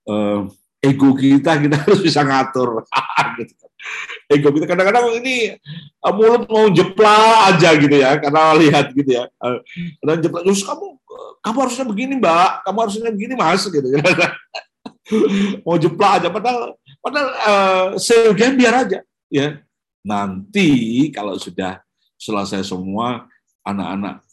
uh, 0.08 0.48
ego 0.82 1.14
kita 1.14 1.62
kita 1.62 1.76
harus 1.86 2.02
bisa 2.02 2.26
ngatur. 2.26 2.84
gitu 3.40 3.62
ego 4.32 4.50
kita 4.54 4.66
kadang-kadang 4.70 5.20
ini 5.20 5.58
uh, 6.06 6.14
mulut 6.14 6.48
mau 6.48 6.70
jeplak 6.72 7.52
aja 7.54 7.76
gitu 7.76 7.96
ya 7.98 8.16
karena 8.22 8.56
lihat 8.56 8.86
gitu 8.96 9.10
ya. 9.10 9.28
Uh, 9.42 9.60
dan 10.06 10.22
jeplak 10.24 10.42
terus 10.48 10.64
kamu 10.64 10.96
kamu 11.42 11.58
harusnya 11.68 11.86
begini 11.86 12.14
mbak. 12.22 12.64
Kamu 12.64 12.78
harusnya 12.80 13.12
begini 13.12 13.34
mas. 13.36 13.66
Gitu. 13.68 13.88
Mau 15.68 15.76
jeplak 15.76 16.24
aja 16.24 16.28
padahal 16.32 16.78
padahal 17.04 17.30
uh, 17.98 18.54
biar 18.56 18.88
aja 18.88 19.00
ya. 19.28 19.60
Nanti 20.02 21.10
kalau 21.14 21.38
sudah 21.38 21.84
selesai 22.18 22.66
semua 22.66 23.30
anak-anak 23.62 24.24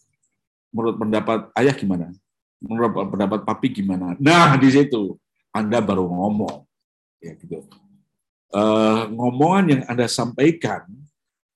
menurut 0.72 0.96
pendapat 0.96 1.38
ayah 1.58 1.74
gimana? 1.74 2.06
Menurut 2.62 2.92
pendapat 3.10 3.40
papi 3.42 3.68
gimana? 3.82 4.14
Nah 4.20 4.54
di 4.56 4.68
situ 4.70 5.18
anda 5.54 5.78
baru 5.82 6.06
ngomong 6.06 6.64
ya 7.18 7.34
gitu 7.34 7.66
uh, 8.54 9.08
ngomongan 9.12 9.64
yang 9.68 9.82
Anda 9.88 10.06
sampaikan 10.08 10.88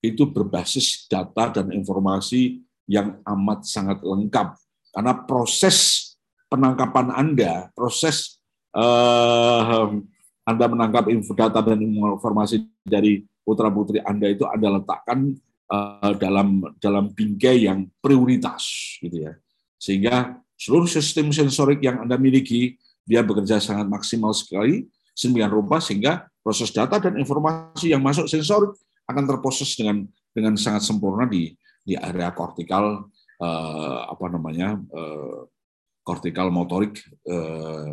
itu 0.02 0.26
berbasis 0.26 1.07
data 1.07 1.62
dan 1.62 1.70
informasi 1.70 2.59
yang 2.90 3.22
amat 3.22 3.62
sangat 3.62 4.02
lengkap. 4.02 4.59
Karena 4.92 5.14
proses 5.14 6.11
penangkapan 6.50 7.14
Anda, 7.14 7.70
proses 7.72 8.42
uh, 8.74 9.94
Anda 10.42 10.64
menangkap 10.66 11.07
info 11.07 11.33
data 11.38 11.62
dan 11.62 11.78
informasi 11.87 12.66
dari 12.83 13.22
putra-putri 13.46 14.02
Anda 14.02 14.26
itu 14.35 14.42
Anda 14.44 14.83
letakkan 14.83 15.38
uh, 15.70 16.12
dalam 16.18 16.66
dalam 16.83 17.14
bingkai 17.14 17.70
yang 17.70 17.87
prioritas 18.02 18.66
gitu 18.98 19.31
ya. 19.31 19.33
Sehingga 19.78 20.42
seluruh 20.59 20.90
sistem 20.90 21.31
sensorik 21.31 21.78
yang 21.78 22.02
Anda 22.02 22.18
miliki 22.18 22.74
dia 23.03 23.21
bekerja 23.23 23.59
sangat 23.59 23.87
maksimal 23.91 24.31
sekali 24.33 24.87
sembilan 25.12 25.51
rupa 25.51 25.77
sehingga 25.83 26.27
proses 26.41 26.73
data 26.73 26.99
dan 26.99 27.19
informasi 27.21 27.93
yang 27.93 28.01
masuk 28.03 28.27
sensorik 28.27 28.73
akan 29.07 29.25
terproses 29.29 29.77
dengan 29.77 30.07
dengan 30.33 30.57
sangat 30.57 30.87
sempurna 30.87 31.29
di 31.29 31.53
di 31.83 31.99
area 31.99 32.33
kortikal 32.33 33.11
eh, 33.43 34.01
apa 34.09 34.27
namanya 34.33 34.79
eh, 34.79 36.49
motorik 36.51 36.99
eh, 37.27 37.93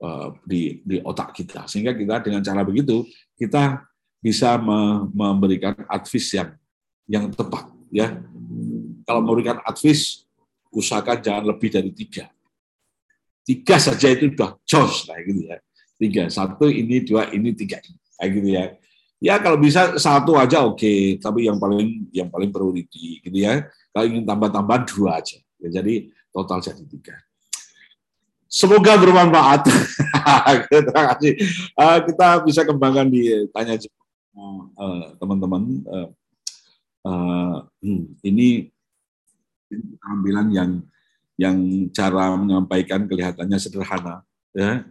eh, 0.00 0.28
di 0.46 0.80
di 0.84 0.96
otak 1.02 1.34
kita. 1.34 1.66
Sehingga 1.66 1.96
kita 1.96 2.22
dengan 2.22 2.44
cara 2.44 2.62
begitu 2.62 3.04
kita 3.34 3.82
bisa 4.18 4.58
me, 4.58 5.08
memberikan 5.12 5.74
advice 5.88 6.30
yang 6.36 6.50
yang 7.08 7.24
tepat 7.32 7.68
ya. 7.90 8.20
Kalau 9.08 9.24
memberikan 9.24 9.58
advice 9.64 10.28
usahakan 10.68 11.24
jangan 11.24 11.44
lebih 11.48 11.72
dari 11.72 11.90
tiga 11.96 12.28
tiga 13.48 13.80
saja 13.80 14.12
itu 14.12 14.28
sudah 14.36 14.60
jos 14.68 15.08
lah 15.08 15.16
gitu 15.24 15.48
ya. 15.48 15.56
Tiga 15.96 16.22
satu 16.28 16.68
ini 16.68 17.00
dua 17.00 17.32
ini 17.32 17.56
tiga 17.56 17.80
kayak 18.20 18.30
gitu 18.36 18.48
ya. 18.52 18.64
Ya 19.18 19.34
kalau 19.40 19.56
bisa 19.56 19.96
satu 19.96 20.36
aja 20.36 20.62
oke 20.62 20.78
okay. 20.78 21.16
tapi 21.16 21.48
yang 21.48 21.56
paling 21.56 22.12
yang 22.12 22.28
paling 22.28 22.52
priority 22.52 23.24
gitu 23.24 23.38
ya. 23.40 23.64
Kalau 23.96 24.04
ingin 24.04 24.28
tambah-tambah 24.28 24.84
dua 24.92 25.24
aja. 25.24 25.40
Ya, 25.58 25.80
jadi 25.80 26.12
total 26.28 26.60
jadi 26.60 26.84
tiga. 26.84 27.16
Semoga 28.48 29.00
bermanfaat. 29.00 29.64
Terima 30.68 31.02
kasih 31.16 31.32
uh, 31.72 31.98
kita 32.04 32.28
bisa 32.44 32.60
kembangkan 32.68 33.08
di 33.08 33.48
tanya 33.56 33.80
uh, 34.36 35.16
teman-teman. 35.16 35.62
Uh, 35.88 36.08
uh, 37.08 37.56
hmm, 37.80 38.12
ini 38.22 38.68
keterampilan 39.68 40.46
yang 40.52 40.70
yang 41.38 41.56
cara 41.94 42.34
menyampaikan 42.34 43.06
kelihatannya 43.06 43.58
sederhana 43.62 44.26
ya 44.52 44.82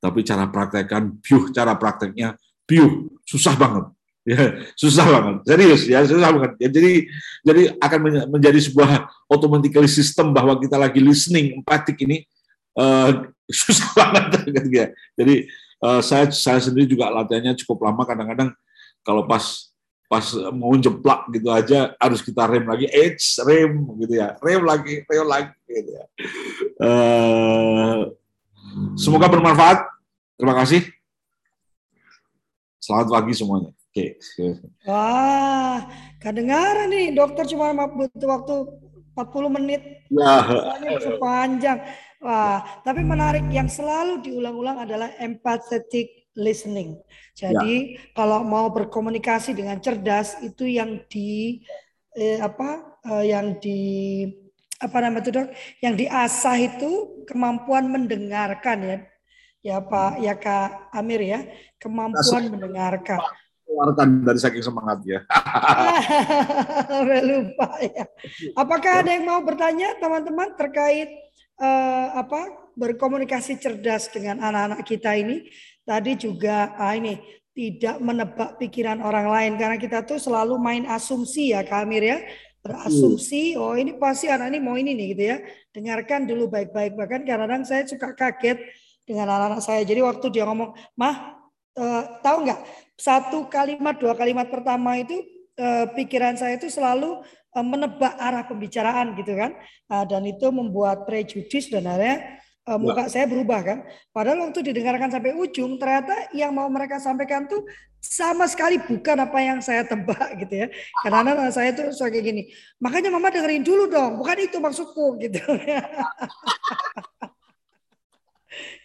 tapi 0.00 0.24
cara 0.24 0.48
praktekkan, 0.48 1.12
biuh 1.20 1.52
cara 1.52 1.76
prakteknya, 1.76 2.34
biuh 2.64 3.12
susah 3.28 3.54
banget. 3.54 3.86
Ya, 4.20 4.52
susah 4.76 5.08
banget, 5.08 5.36
serius 5.48 5.82
ya, 5.88 6.04
susah 6.04 6.28
banget. 6.28 6.52
Ya, 6.60 6.68
jadi 6.68 7.08
jadi 7.40 7.62
akan 7.80 8.00
menjadi 8.28 8.60
sebuah 8.68 9.08
automatically 9.32 9.88
system 9.88 10.36
bahwa 10.36 10.60
kita 10.60 10.76
lagi 10.76 11.00
listening, 11.00 11.56
empatik 11.56 11.96
ini 12.04 12.24
uh, 12.76 13.28
susah 13.64 13.88
banget. 13.96 14.24
ya. 14.72 14.86
Jadi 15.16 15.48
uh, 15.80 16.00
saya 16.04 16.28
saya 16.32 16.60
sendiri 16.60 16.88
juga 16.88 17.08
latihannya 17.12 17.56
cukup 17.64 17.88
lama. 17.88 18.04
Kadang-kadang 18.04 18.52
kalau 19.04 19.24
pas 19.24 19.69
pas 20.10 20.26
mau 20.50 20.74
jeplak 20.74 21.30
gitu 21.30 21.54
aja 21.54 21.94
harus 22.02 22.18
kita 22.18 22.42
rem 22.50 22.66
lagi, 22.66 22.90
edge 22.90 23.38
rem 23.46 23.86
gitu 24.02 24.18
ya, 24.18 24.34
rem 24.42 24.66
lagi, 24.66 25.06
rem 25.06 25.26
lagi 25.30 25.54
gitu 25.70 25.90
ya. 25.94 26.04
Uh, 26.82 28.10
Semoga 28.94 29.26
bermanfaat. 29.30 29.86
Terima 30.38 30.54
kasih. 30.56 30.86
Selamat 32.80 33.06
pagi 33.12 33.32
semuanya. 33.36 33.70
Oke. 33.90 34.16
Wah, 34.86 35.84
kedengaran 36.22 36.88
nih 36.88 37.12
dokter 37.12 37.44
cuma 37.50 37.74
butuh 37.74 38.28
waktu 38.30 38.56
40 39.12 39.56
menit. 39.60 39.82
Ya. 40.08 40.46
Sepanjang. 41.02 41.78
Wah, 42.20 42.60
tapi 42.84 43.00
menarik 43.04 43.44
yang 43.52 43.68
selalu 43.68 44.20
diulang-ulang 44.24 44.84
adalah 44.84 45.12
empathetic 45.20 46.19
listening. 46.40 46.96
Jadi 47.36 47.94
ya. 47.94 48.16
kalau 48.16 48.40
mau 48.40 48.72
berkomunikasi 48.72 49.52
dengan 49.52 49.76
cerdas 49.84 50.40
itu 50.40 50.64
yang 50.64 51.04
di 51.12 51.60
eh, 52.16 52.40
apa 52.40 52.98
eh, 53.04 53.24
yang 53.30 53.60
di 53.60 53.80
apa 54.80 54.96
nama 55.04 55.20
itu 55.20 55.30
dok? 55.30 55.48
Yang 55.84 55.94
diasah 56.08 56.56
itu 56.56 56.90
kemampuan 57.28 57.92
mendengarkan 57.92 58.78
ya, 58.80 58.98
ya 59.60 59.76
Pak, 59.84 60.12
ya 60.24 60.34
Kak 60.40 60.88
Amir 60.96 61.20
ya, 61.20 61.40
kemampuan 61.76 62.48
Asal, 62.48 62.52
mendengarkan. 62.52 63.20
Keluarkan 63.68 64.08
dari 64.24 64.40
saking 64.40 64.64
semangat 64.64 64.98
ya. 65.04 65.20
lupa 67.30 67.68
ya. 67.84 68.04
Apakah 68.56 69.04
ada 69.04 69.14
yang 69.14 69.28
mau 69.28 69.38
bertanya 69.44 69.94
teman-teman 70.00 70.56
terkait 70.56 71.12
uh, 71.60 72.18
apa 72.18 72.72
berkomunikasi 72.74 73.60
cerdas 73.60 74.08
dengan 74.10 74.40
anak-anak 74.42 74.80
kita 74.82 75.14
ini? 75.14 75.46
Tadi 75.90 76.14
juga 76.14 76.78
ah, 76.78 76.94
ini 76.94 77.18
tidak 77.50 77.98
menebak 77.98 78.62
pikiran 78.62 79.02
orang 79.02 79.26
lain. 79.26 79.52
Karena 79.58 79.74
kita 79.74 80.06
tuh 80.06 80.22
selalu 80.22 80.54
main 80.54 80.86
asumsi 80.86 81.50
ya 81.50 81.66
Kak 81.66 81.82
Amir 81.82 82.06
ya. 82.06 82.18
Berasumsi 82.60 83.56
oh 83.56 83.72
ini 83.72 83.96
pasti 83.96 84.28
anak 84.28 84.52
ini 84.54 84.60
mau 84.62 84.78
ini 84.78 84.94
nih 84.94 85.06
gitu 85.16 85.22
ya. 85.34 85.36
Dengarkan 85.74 86.30
dulu 86.30 86.46
baik-baik. 86.46 86.94
Bahkan 86.94 87.26
kadang-kadang 87.26 87.66
saya 87.66 87.82
suka 87.90 88.14
kaget 88.14 88.62
dengan 89.02 89.26
anak-anak 89.34 89.60
saya. 89.66 89.82
Jadi 89.82 89.98
waktu 89.98 90.26
dia 90.30 90.46
ngomong 90.46 90.78
mah 90.94 91.40
uh, 91.74 92.02
tahu 92.22 92.46
nggak? 92.46 92.60
Satu 92.94 93.50
kalimat 93.50 93.98
dua 93.98 94.14
kalimat 94.14 94.46
pertama 94.46 94.94
itu 95.00 95.18
uh, 95.58 95.90
pikiran 95.96 96.38
saya 96.38 96.54
itu 96.54 96.70
selalu 96.70 97.18
uh, 97.56 97.66
menebak 97.66 98.14
arah 98.14 98.46
pembicaraan 98.46 99.18
gitu 99.18 99.34
kan. 99.34 99.58
Uh, 99.90 100.06
dan 100.06 100.22
itu 100.22 100.46
membuat 100.54 101.02
prejudis 101.02 101.66
dan 101.66 101.88
akhirnya 101.88 102.38
uh, 102.68 102.78
muka 102.80 103.08
saya 103.08 103.24
berubah 103.30 103.60
kan. 103.64 103.78
Padahal 104.12 104.50
waktu 104.50 104.72
didengarkan 104.72 105.08
sampai 105.08 105.32
ujung 105.32 105.80
ternyata 105.80 106.28
yang 106.36 106.52
mau 106.52 106.68
mereka 106.68 107.00
sampaikan 107.00 107.48
tuh 107.48 107.64
sama 108.00 108.48
sekali 108.48 108.80
bukan 108.80 109.16
apa 109.20 109.38
yang 109.44 109.58
saya 109.60 109.84
tebak 109.84 110.40
gitu 110.44 110.66
ya. 110.66 110.68
Karena 111.04 111.18
anak 111.24 111.52
saya 111.52 111.70
tuh 111.72 111.92
suka 111.92 112.12
kayak 112.12 112.24
gini. 112.24 112.42
Makanya 112.80 113.12
mama 113.12 113.28
dengerin 113.32 113.64
dulu 113.64 113.88
dong, 113.88 114.20
bukan 114.20 114.36
itu 114.40 114.56
maksudku 114.60 115.16
gitu. 115.24 115.40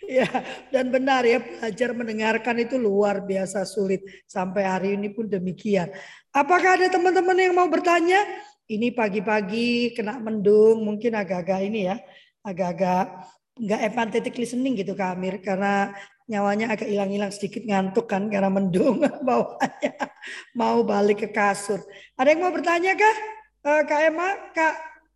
ya, 0.06 0.30
dan 0.70 0.94
benar 0.94 1.26
ya 1.26 1.42
belajar 1.42 1.90
mendengarkan 1.96 2.56
itu 2.62 2.78
luar 2.78 3.26
biasa 3.26 3.66
sulit 3.66 4.06
sampai 4.30 4.64
hari 4.68 4.90
ini 5.00 5.10
pun 5.10 5.26
demikian. 5.26 5.90
Apakah 6.36 6.78
ada 6.78 6.88
teman-teman 6.92 7.40
yang 7.40 7.56
mau 7.56 7.66
bertanya? 7.72 8.20
Ini 8.66 8.98
pagi-pagi 8.98 9.94
kena 9.94 10.18
mendung, 10.18 10.82
mungkin 10.82 11.14
agak-agak 11.14 11.70
ini 11.70 11.86
ya, 11.86 12.02
agak-agak 12.42 13.35
nggak 13.56 13.82
empathetic 13.92 14.36
listening 14.36 14.76
gitu 14.76 14.92
Kak 14.94 15.16
Amir 15.16 15.40
karena 15.40 15.96
nyawanya 16.26 16.74
agak 16.74 16.90
hilang-hilang 16.90 17.32
sedikit 17.32 17.64
ngantuk 17.64 18.10
kan 18.10 18.28
karena 18.28 18.50
mendung 18.52 19.00
bawahnya 19.28 20.12
mau 20.58 20.82
balik 20.84 21.24
ke 21.24 21.30
kasur. 21.32 21.80
Ada 22.20 22.34
yang 22.36 22.42
mau 22.44 22.52
bertanya 22.52 22.98
kah? 22.98 23.18
Uh, 23.66 23.82
Kak 23.86 24.02
Emma, 24.12 24.30
Kak 24.54 24.76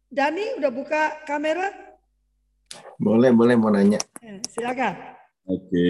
Dani 0.10 0.58
udah 0.58 0.71
buka 0.73 1.21
kamera? 1.25 1.69
Boleh, 2.97 3.30
boleh 3.34 3.56
mau 3.58 3.73
nanya. 3.73 4.02
Ya, 4.21 4.38
silakan. 4.49 4.93
Oke. 5.45 5.89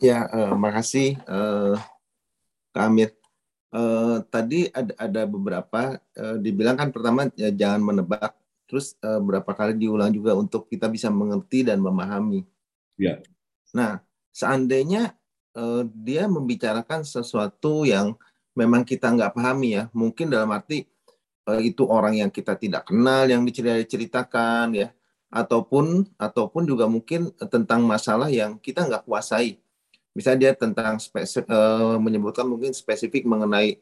Ya, 0.00 0.28
uh, 0.30 0.52
makasih 0.56 1.20
uh, 1.28 1.76
Kak 2.72 2.88
Amir. 2.88 3.10
Uh, 3.68 4.24
tadi 4.32 4.72
ada 4.72 4.96
ada 4.96 5.22
beberapa 5.28 6.00
uh, 6.16 6.36
dibilang 6.40 6.72
kan 6.72 6.88
pertama 6.88 7.28
ya 7.36 7.52
jangan 7.52 7.84
menebak 7.84 8.32
terus 8.68 8.94
uh, 9.00 9.18
berapa 9.18 9.48
kali 9.48 9.74
diulang 9.80 10.12
juga 10.12 10.36
untuk 10.36 10.68
kita 10.68 10.86
bisa 10.92 11.08
mengerti 11.08 11.64
dan 11.64 11.80
memahami. 11.80 12.44
Ya. 13.00 13.24
Nah, 13.72 14.04
seandainya 14.28 15.16
uh, 15.56 15.88
dia 15.88 16.28
membicarakan 16.28 17.02
sesuatu 17.02 17.88
yang 17.88 18.14
memang 18.52 18.84
kita 18.84 19.08
nggak 19.08 19.32
pahami 19.32 19.80
ya, 19.80 19.84
mungkin 19.96 20.28
dalam 20.28 20.52
arti 20.52 20.84
uh, 21.48 21.58
itu 21.58 21.88
orang 21.88 22.20
yang 22.20 22.30
kita 22.30 22.54
tidak 22.60 22.92
kenal 22.92 23.24
yang 23.24 23.42
diceritakan 23.48 24.76
ya, 24.76 24.92
ataupun 25.32 26.04
ataupun 26.20 26.62
juga 26.68 26.84
mungkin 26.84 27.32
tentang 27.48 27.88
masalah 27.88 28.28
yang 28.28 28.60
kita 28.60 28.84
nggak 28.84 29.08
kuasai. 29.08 29.56
Misalnya 30.12 30.50
dia 30.50 30.52
tentang 30.58 31.00
spesif, 31.00 31.46
uh, 31.48 31.96
menyebutkan 31.96 32.44
mungkin 32.44 32.74
spesifik 32.76 33.24
mengenai 33.24 33.80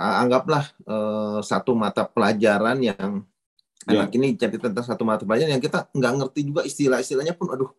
uh, 0.00 0.14
anggaplah 0.24 0.64
uh, 0.88 1.38
satu 1.44 1.76
mata 1.76 2.02
pelajaran 2.08 2.80
yang 2.80 3.22
anak 3.86 4.10
ini 4.18 4.34
cerita 4.34 4.66
tentang 4.66 4.86
satu 4.86 5.06
mata 5.06 5.22
pelajaran 5.22 5.56
yang 5.56 5.62
kita 5.62 5.86
nggak 5.94 6.12
ngerti 6.18 6.40
juga 6.42 6.60
istilah-istilahnya 6.66 7.38
pun 7.38 7.54
aduh 7.54 7.70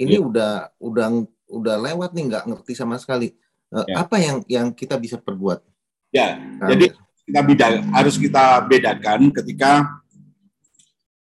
ini 0.00 0.18
ya. 0.18 0.20
udah 0.24 0.52
udah 0.80 1.06
udah 1.52 1.76
lewat 1.78 2.10
nih 2.16 2.24
nggak 2.32 2.44
ngerti 2.50 2.72
sama 2.74 2.98
sekali. 2.98 3.36
Uh, 3.70 3.86
ya. 3.86 4.02
Apa 4.02 4.16
yang 4.18 4.36
yang 4.50 4.66
kita 4.74 4.98
bisa 4.98 5.20
perbuat? 5.20 5.62
Ya, 6.14 6.38
nah, 6.38 6.70
jadi 6.70 6.94
kita 7.26 7.40
beda, 7.42 7.66
harus 7.90 8.14
kita 8.20 8.62
bedakan 8.68 9.34
ketika 9.34 9.90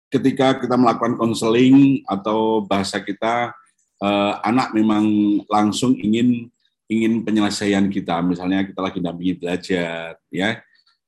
ketika 0.09 0.57
kita 0.57 0.73
melakukan 0.73 1.13
konseling 1.21 2.01
atau 2.09 2.65
bahasa 2.65 2.97
kita 2.97 3.53
uh, 4.01 4.33
anak 4.41 4.73
memang 4.73 5.05
langsung 5.45 5.93
ingin 5.93 6.49
ingin 6.89 7.21
penyelesaian 7.21 7.85
kita 7.93 8.17
misalnya 8.25 8.65
kita 8.65 8.81
lagi 8.81 8.97
dampingi 8.97 9.37
belajar 9.37 10.17
ya 10.33 10.57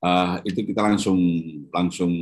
uh, 0.06 0.38
itu 0.46 0.62
kita 0.62 0.86
langsung 0.86 1.18
langsung 1.74 2.14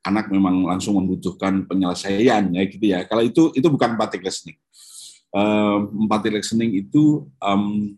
anak 0.00 0.32
memang 0.32 0.64
langsung 0.64 0.96
membutuhkan 0.96 1.68
penyelesaian 1.68 2.48
ya 2.50 2.62
gitu 2.64 2.84
ya 2.84 3.04
kalau 3.04 3.20
itu 3.20 3.52
itu 3.52 3.66
bukan 3.68 3.94
empathic 3.96 4.24
listening 4.24 4.56
empathic 5.30 6.42
listening 6.42 6.74
itu 6.74 7.28
um, 7.38 7.94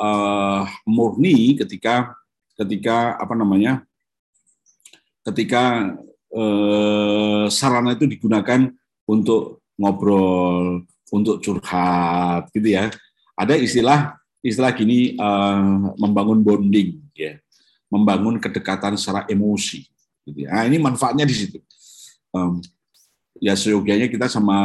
uh, 0.00 0.66
murni 0.82 1.54
ketika 1.54 2.16
ketika 2.58 3.14
apa 3.20 3.34
namanya 3.38 3.86
ketika 5.24 5.94
uh, 6.34 7.46
sarana 7.48 7.96
itu 7.96 8.04
digunakan 8.04 8.68
untuk 9.08 9.64
ngobrol, 9.80 10.84
untuk 11.10 11.40
curhat, 11.42 12.48
gitu 12.54 12.76
ya. 12.76 12.90
Ada 13.34 13.58
istilah 13.58 14.14
istilah 14.44 14.70
gini 14.76 15.16
uh, 15.18 15.94
membangun 15.98 16.44
bonding, 16.44 17.00
ya, 17.16 17.40
membangun 17.90 18.38
kedekatan 18.38 18.94
secara 18.94 19.26
emosi. 19.26 19.88
Gitu 20.24 20.48
ya. 20.48 20.50
Nah 20.52 20.64
ini 20.68 20.76
manfaatnya 20.80 21.28
di 21.28 21.34
situ. 21.36 21.58
Um, 22.34 22.58
ya 23.38 23.54
seyogianya 23.54 24.10
kita 24.10 24.26
sama 24.26 24.56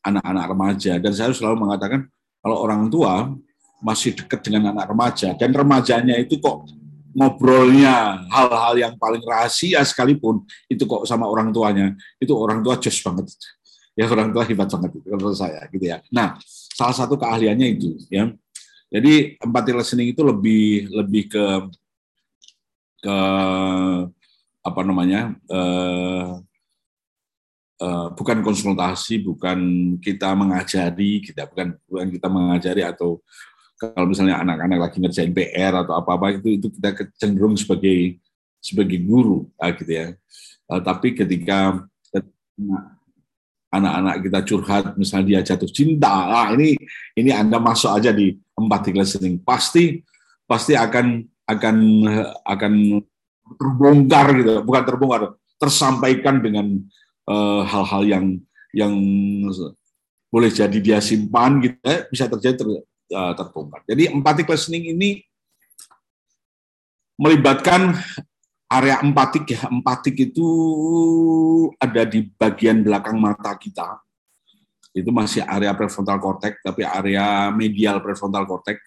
anak-anak 0.00 0.44
remaja 0.54 0.92
dan 0.96 1.12
saya 1.12 1.34
selalu 1.34 1.68
mengatakan 1.68 2.08
kalau 2.40 2.56
orang 2.64 2.88
tua 2.88 3.34
masih 3.82 4.16
dekat 4.16 4.40
dengan 4.40 4.72
anak 4.72 4.88
remaja 4.88 5.36
dan 5.36 5.50
remajanya 5.52 6.16
itu 6.16 6.40
kok 6.40 6.64
ngobrolnya 7.12 8.24
hal-hal 8.30 8.74
yang 8.78 8.94
paling 8.96 9.20
rahasia 9.20 9.82
sekalipun 9.84 10.46
itu 10.70 10.86
kok 10.86 11.04
sama 11.04 11.26
orang 11.26 11.52
tuanya 11.52 11.92
itu 12.22 12.32
orang 12.32 12.62
tua 12.62 12.78
jos 12.78 12.98
banget 13.04 13.26
ya 13.98 14.06
orang 14.06 14.30
tua 14.30 14.46
hebat 14.46 14.70
banget 14.70 14.90
itu 14.94 15.08
menurut 15.10 15.34
saya 15.34 15.66
gitu 15.74 15.82
ya. 15.82 15.98
Nah, 16.14 16.38
salah 16.78 16.94
satu 16.94 17.18
keahliannya 17.18 17.66
itu 17.74 17.98
ya. 18.06 18.30
Jadi 18.88 19.36
empathy 19.42 19.72
listening 19.74 20.14
itu 20.14 20.22
lebih 20.22 20.86
lebih 20.94 21.22
ke 21.26 21.44
ke 23.02 23.16
apa 24.68 24.80
namanya? 24.84 25.32
Uh, 25.48 26.44
uh, 27.80 28.06
bukan 28.14 28.44
konsultasi, 28.44 29.22
bukan 29.22 29.58
kita 29.98 30.34
mengajari, 30.36 31.24
kita 31.24 31.48
bukan 31.48 31.74
bukan 31.88 32.08
kita 32.12 32.28
mengajari 32.28 32.82
atau 32.84 33.22
kalau 33.78 34.10
misalnya 34.10 34.42
anak-anak 34.42 34.78
lagi 34.90 34.98
ngerjain 34.98 35.30
PR 35.30 35.86
atau 35.86 35.94
apa-apa 35.94 36.42
itu 36.42 36.58
itu 36.58 36.66
kita 36.74 37.08
cenderung 37.14 37.54
sebagai 37.54 38.18
sebagai 38.58 38.98
guru 39.00 39.46
ah, 39.56 39.70
gitu 39.70 39.92
ya. 39.94 40.06
Uh, 40.66 40.82
tapi 40.82 41.14
ketika 41.14 41.86
anak-anak 43.70 44.16
kita 44.24 44.40
curhat, 44.44 44.84
misalnya 44.98 45.26
dia 45.30 45.40
jatuh 45.54 45.70
cinta, 45.70 46.10
ah 46.10 46.48
ini 46.56 46.74
ini 47.14 47.30
Anda 47.30 47.62
masuk 47.62 47.94
aja 47.94 48.10
di 48.10 48.34
empathic 48.58 48.98
listening, 48.98 49.38
pasti 49.40 50.02
pasti 50.48 50.74
akan 50.74 51.22
akan 51.48 51.76
akan 52.44 52.72
terbongkar 53.56 54.26
gitu, 54.36 54.52
bukan 54.66 54.82
terbongkar, 54.84 55.22
tersampaikan 55.56 56.42
dengan 56.42 56.66
eh, 57.28 57.62
hal-hal 57.64 58.02
uh, 58.04 58.08
yang 58.08 58.24
yang 58.76 58.94
boleh 60.28 60.52
jadi 60.52 60.78
dia 60.82 60.98
simpan 61.00 61.64
gitu, 61.64 61.80
ya, 61.80 62.04
bisa 62.12 62.28
terjadi 62.28 62.60
ter, 62.60 62.68
uh, 63.16 63.32
terbongkar. 63.32 63.80
Jadi 63.88 64.12
empathic 64.12 64.44
listening 64.52 64.92
ini 64.92 65.24
melibatkan 67.16 67.96
area 68.68 69.00
empatik 69.00 69.48
ya, 69.48 69.72
empatik 69.72 70.28
itu 70.28 70.46
ada 71.80 72.04
di 72.04 72.28
bagian 72.36 72.84
belakang 72.84 73.16
mata 73.16 73.56
kita. 73.56 74.04
Itu 74.92 75.08
masih 75.08 75.44
area 75.48 75.72
prefrontal 75.72 76.20
cortex, 76.20 76.60
tapi 76.60 76.84
area 76.84 77.48
medial 77.48 78.04
prefrontal 78.04 78.44
cortex. 78.44 78.78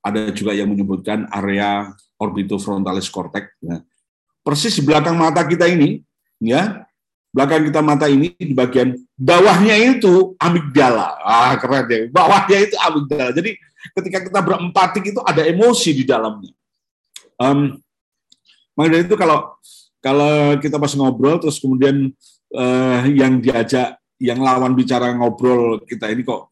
Ada 0.00 0.32
juga 0.32 0.56
yang 0.56 0.72
menyebutkan 0.72 1.28
area 1.28 1.92
orbitofrontalis 2.16 3.12
cortex. 3.12 3.52
Ya. 3.60 3.84
Persis 4.48 4.80
di 4.80 4.82
belakang 4.88 5.12
mata 5.12 5.44
kita 5.44 5.68
ini, 5.68 6.00
ya, 6.40 6.88
belakang 7.36 7.68
kita 7.68 7.84
mata 7.84 8.08
ini 8.08 8.32
di 8.32 8.56
bagian 8.56 8.96
bawahnya 9.12 9.76
itu 9.76 10.32
amigdala. 10.40 11.20
Ah, 11.20 11.52
keren 11.60 11.84
ya. 11.84 12.08
Bawahnya 12.08 12.58
itu 12.64 12.76
amigdala. 12.80 13.36
Jadi 13.36 13.60
ketika 14.00 14.24
kita 14.24 14.40
berempatik 14.40 15.04
itu 15.12 15.20
ada 15.20 15.44
emosi 15.44 15.90
di 15.92 16.04
dalamnya. 16.08 16.56
Um, 17.36 17.76
maka 18.72 18.88
dari 18.88 19.04
itu 19.04 19.14
kalau 19.20 19.52
kalau 20.02 20.56
kita 20.58 20.80
pas 20.80 20.94
ngobrol 20.96 21.38
terus 21.38 21.60
kemudian 21.60 22.10
uh, 22.56 23.04
yang 23.06 23.38
diajak 23.38 23.98
yang 24.18 24.42
lawan 24.42 24.74
bicara 24.74 25.14
ngobrol 25.14 25.82
kita 25.86 26.10
ini 26.10 26.26
kok 26.26 26.50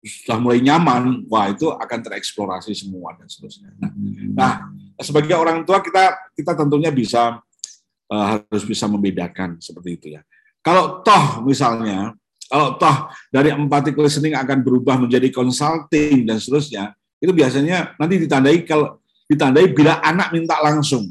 sudah 0.00 0.40
mulai 0.40 0.64
nyaman, 0.64 1.28
wah 1.28 1.52
itu 1.52 1.68
akan 1.68 1.98
tereksplorasi 2.00 2.72
semua 2.72 3.12
dan 3.20 3.28
seterusnya. 3.28 3.68
Nah, 3.76 3.92
nah 4.32 4.52
sebagai 4.96 5.36
orang 5.36 5.60
tua 5.68 5.84
kita 5.84 6.32
kita 6.32 6.56
tentunya 6.56 6.88
bisa 6.88 7.36
uh, 8.08 8.24
harus 8.32 8.64
bisa 8.64 8.88
membedakan 8.88 9.60
seperti 9.60 9.90
itu 10.00 10.06
ya. 10.16 10.24
Kalau 10.64 11.04
toh 11.04 11.44
misalnya, 11.44 12.16
kalau 12.48 12.80
toh 12.80 13.12
dari 13.28 13.52
empathic 13.52 13.92
listening 13.96 14.32
akan 14.36 14.64
berubah 14.64 14.96
menjadi 14.96 15.28
consulting 15.28 16.24
dan 16.24 16.40
seterusnya, 16.40 16.96
itu 17.20 17.32
biasanya 17.36 17.96
nanti 18.00 18.24
ditandai 18.24 18.64
kalau 18.64 19.00
ditandai 19.28 19.70
bila 19.70 20.00
anak 20.00 20.32
minta 20.32 20.56
langsung 20.64 21.06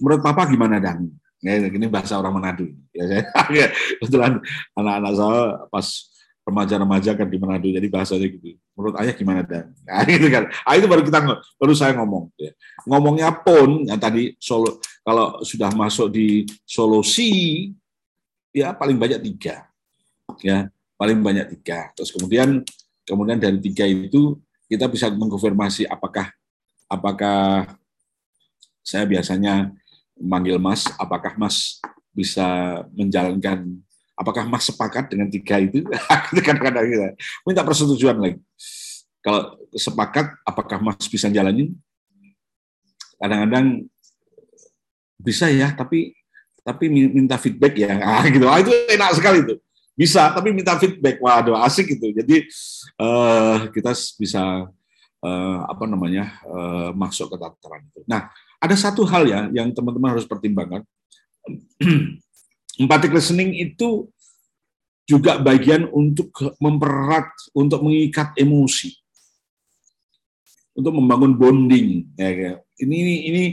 menurut 0.00 0.24
papa 0.24 0.48
gimana 0.48 0.80
dan 0.80 1.06
ya 1.44 1.56
ini 1.56 1.86
bahasa 1.86 2.16
orang 2.16 2.36
Manado 2.36 2.66
ya 2.90 3.04
saya 3.06 3.24
ya, 3.52 3.66
kebetulan 4.00 4.40
anak-anak 4.74 5.12
saya 5.14 5.40
pas 5.68 5.86
remaja-remaja 6.44 7.14
kan 7.14 7.28
di 7.28 7.36
Manado 7.36 7.68
jadi 7.68 7.88
bahasanya 7.88 8.26
gitu. 8.26 8.56
Menurut 8.74 8.94
ayah 9.00 9.14
gimana 9.14 9.40
dan? 9.44 9.70
Nah, 9.84 10.02
gitu 10.10 10.26
kan. 10.32 10.48
Nah, 10.48 10.74
itu 10.74 10.86
baru 10.88 11.02
kita 11.04 11.18
baru 11.60 11.72
saya 11.76 11.92
ngomong 12.00 12.32
ya. 12.40 12.50
ngomongnya 12.88 13.28
pun 13.32 13.84
yang 13.86 14.00
tadi 14.00 14.34
solo 14.40 14.80
kalau 15.04 15.40
sudah 15.44 15.70
masuk 15.72 16.10
di 16.12 16.48
solusi 16.64 17.70
ya 18.50 18.72
paling 18.74 18.96
banyak 18.96 19.20
tiga. 19.20 19.68
Ya 20.40 20.72
paling 21.00 21.20
banyak 21.20 21.56
tiga. 21.58 21.92
Terus 21.96 22.12
kemudian 22.12 22.64
kemudian 23.08 23.38
dari 23.40 23.58
tiga 23.60 23.88
itu 23.88 24.36
kita 24.70 24.86
bisa 24.86 25.08
mengkonfirmasi 25.10 25.88
apakah 25.88 26.30
apakah 26.90 27.74
saya 28.80 29.06
biasanya 29.06 29.70
manggil 30.20 30.60
Mas, 30.60 30.84
apakah 31.00 31.32
Mas 31.40 31.80
bisa 32.12 32.80
menjalankan, 32.92 33.80
apakah 34.20 34.44
Mas 34.44 34.68
sepakat 34.68 35.08
dengan 35.08 35.32
tiga 35.32 35.56
itu? 35.56 35.80
Kadang-kadang 36.44 36.84
kita 36.84 37.08
minta 37.48 37.64
persetujuan 37.64 38.20
lagi. 38.20 38.38
Kalau 39.24 39.56
sepakat, 39.72 40.36
apakah 40.44 40.76
Mas 40.84 41.08
bisa 41.08 41.32
jalanin? 41.32 41.72
Kadang-kadang 43.16 43.88
bisa 45.16 45.48
ya, 45.48 45.72
tapi 45.72 46.12
tapi 46.60 46.92
minta 46.92 47.40
feedback 47.40 47.72
ya, 47.72 47.96
ah, 48.20 48.24
gitu. 48.28 48.44
Ah, 48.44 48.60
itu 48.60 48.72
enak 48.92 49.16
sekali 49.16 49.40
itu. 49.40 49.56
Bisa, 49.96 50.32
tapi 50.32 50.52
minta 50.52 50.76
feedback. 50.76 51.20
Waduh, 51.20 51.56
asik 51.64 51.96
itu. 51.96 52.12
Jadi 52.12 52.48
uh, 53.00 53.68
kita 53.72 53.92
bisa 54.16 54.68
uh, 55.20 55.58
apa 55.68 55.84
namanya 55.84 56.40
uh, 56.48 56.92
masuk 56.96 57.32
ke 57.32 57.36
tataran 57.36 57.84
itu. 57.84 58.00
Nah, 58.08 58.32
ada 58.60 58.76
satu 58.76 59.04
hal 59.04 59.28
ya 59.28 59.40
yang 59.52 59.72
teman-teman 59.72 60.16
harus 60.16 60.24
pertimbangkan. 60.24 60.84
Empathic 62.80 63.12
listening 63.12 63.52
itu 63.60 64.08
juga 65.04 65.36
bagian 65.36 65.90
untuk 65.92 66.32
mempererat, 66.56 67.28
untuk 67.52 67.84
mengikat 67.84 68.32
emosi, 68.40 68.96
untuk 70.72 70.96
membangun 70.96 71.36
bonding. 71.36 72.08
Ya, 72.16 72.30
ya. 72.32 72.52
Ini 72.80 72.98
ini 73.28 73.44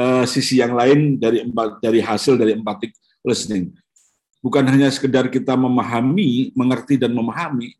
uh, 0.00 0.26
sisi 0.26 0.58
yang 0.58 0.74
lain 0.74 1.22
dari 1.22 1.46
empat 1.46 1.78
dari 1.78 2.02
hasil 2.02 2.34
dari 2.34 2.58
empathic 2.58 2.96
listening. 3.22 3.70
Bukan 4.42 4.66
hanya 4.66 4.90
sekedar 4.90 5.30
kita 5.30 5.54
memahami, 5.54 6.52
mengerti 6.52 6.98
dan 6.98 7.14
memahami, 7.14 7.72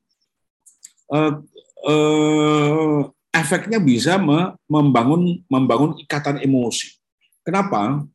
uh, 1.11 1.43
uh, 1.85 3.11
efeknya 3.35 3.83
bisa 3.83 4.15
membangun 4.71 5.43
membangun 5.51 5.99
ikatan 6.01 6.39
emosi. 6.41 6.95
Kenapa? 7.43 8.07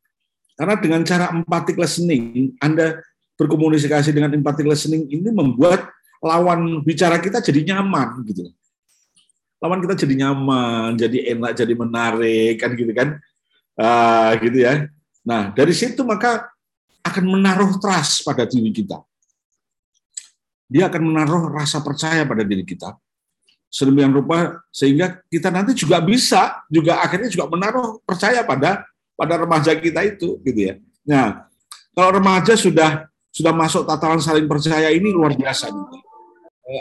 Karena 0.59 0.75
dengan 0.75 1.07
cara 1.07 1.31
empathic 1.31 1.79
listening, 1.79 2.51
Anda 2.59 2.99
berkomunikasi 3.39 4.11
dengan 4.11 4.35
empathic 4.35 4.67
listening 4.67 5.07
ini 5.07 5.31
membuat 5.31 5.87
lawan 6.19 6.83
bicara 6.83 7.15
kita 7.23 7.39
jadi 7.39 7.71
nyaman 7.71 8.27
gitu. 8.27 8.51
Lawan 9.63 9.79
kita 9.79 10.03
jadi 10.03 10.27
nyaman, 10.27 10.99
jadi 10.99 11.31
enak, 11.31 11.55
jadi 11.55 11.73
menarik 11.79 12.59
kan 12.59 12.75
gitu 12.75 12.91
kan 12.91 13.15
uh, 13.79 14.35
gitu 14.43 14.67
ya. 14.67 14.91
Nah 15.23 15.55
dari 15.55 15.71
situ 15.71 16.03
maka 16.03 16.51
akan 17.07 17.39
menaruh 17.39 17.79
trust 17.79 18.27
pada 18.27 18.43
diri 18.43 18.75
kita. 18.75 18.99
Dia 20.67 20.91
akan 20.91 21.01
menaruh 21.07 21.55
rasa 21.55 21.79
percaya 21.79 22.27
pada 22.27 22.43
diri 22.43 22.67
kita. 22.67 22.99
Sedemikian 23.71 24.11
rupa 24.11 24.59
sehingga 24.75 25.23
kita 25.31 25.47
nanti 25.47 25.71
juga 25.71 26.03
bisa 26.03 26.59
juga 26.67 26.99
akhirnya 26.99 27.31
juga 27.31 27.47
menaruh 27.47 28.03
percaya 28.03 28.43
pada 28.43 28.83
pada 29.19 29.35
remaja 29.35 29.75
kita 29.75 30.07
itu 30.07 30.39
gitu 30.47 30.59
ya. 30.71 30.73
Nah, 31.03 31.51
kalau 31.91 32.15
remaja 32.15 32.55
sudah 32.55 33.11
sudah 33.29 33.51
masuk 33.51 33.83
tataran 33.83 34.23
saling 34.23 34.47
percaya 34.47 34.87
ini 34.95 35.11
luar 35.11 35.35
biasa 35.35 35.67
gitu. 35.67 35.95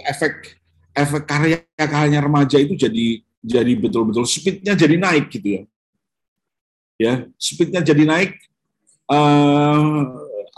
Efek 0.06 0.58
efek 0.98 1.22
karya-karyanya 1.24 2.20
remaja 2.22 2.58
itu 2.58 2.74
jadi 2.74 3.22
jadi 3.38 3.72
betul-betul 3.78 4.26
speednya 4.26 4.74
jadi 4.74 4.98
naik 4.98 5.30
gitu 5.30 5.48
ya 5.48 5.62
ya 6.98 7.14
speednya 7.38 7.80
jadi 7.86 8.02
naik 8.02 8.34
uh, 9.06 10.02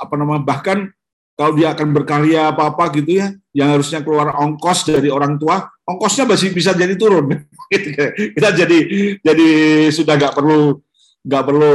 apa 0.01 0.15
nama 0.17 0.41
bahkan 0.41 0.89
kalau 1.37 1.57
dia 1.57 1.73
akan 1.77 1.93
berkarya 1.93 2.53
apa 2.53 2.73
apa 2.73 2.89
gitu 2.97 3.21
ya 3.21 3.37
yang 3.53 3.77
harusnya 3.77 4.01
keluar 4.01 4.33
ongkos 4.41 4.89
dari 4.89 5.13
orang 5.13 5.37
tua 5.37 5.69
ongkosnya 5.85 6.25
masih 6.25 6.57
bisa 6.57 6.73
jadi 6.73 6.97
turun 6.97 7.29
gitu 7.73 7.93
kita 8.37 8.49
jadi 8.57 8.79
jadi 9.21 9.49
sudah 9.93 10.17
nggak 10.17 10.35
perlu 10.41 10.81
nggak 11.21 11.45
perlu 11.45 11.75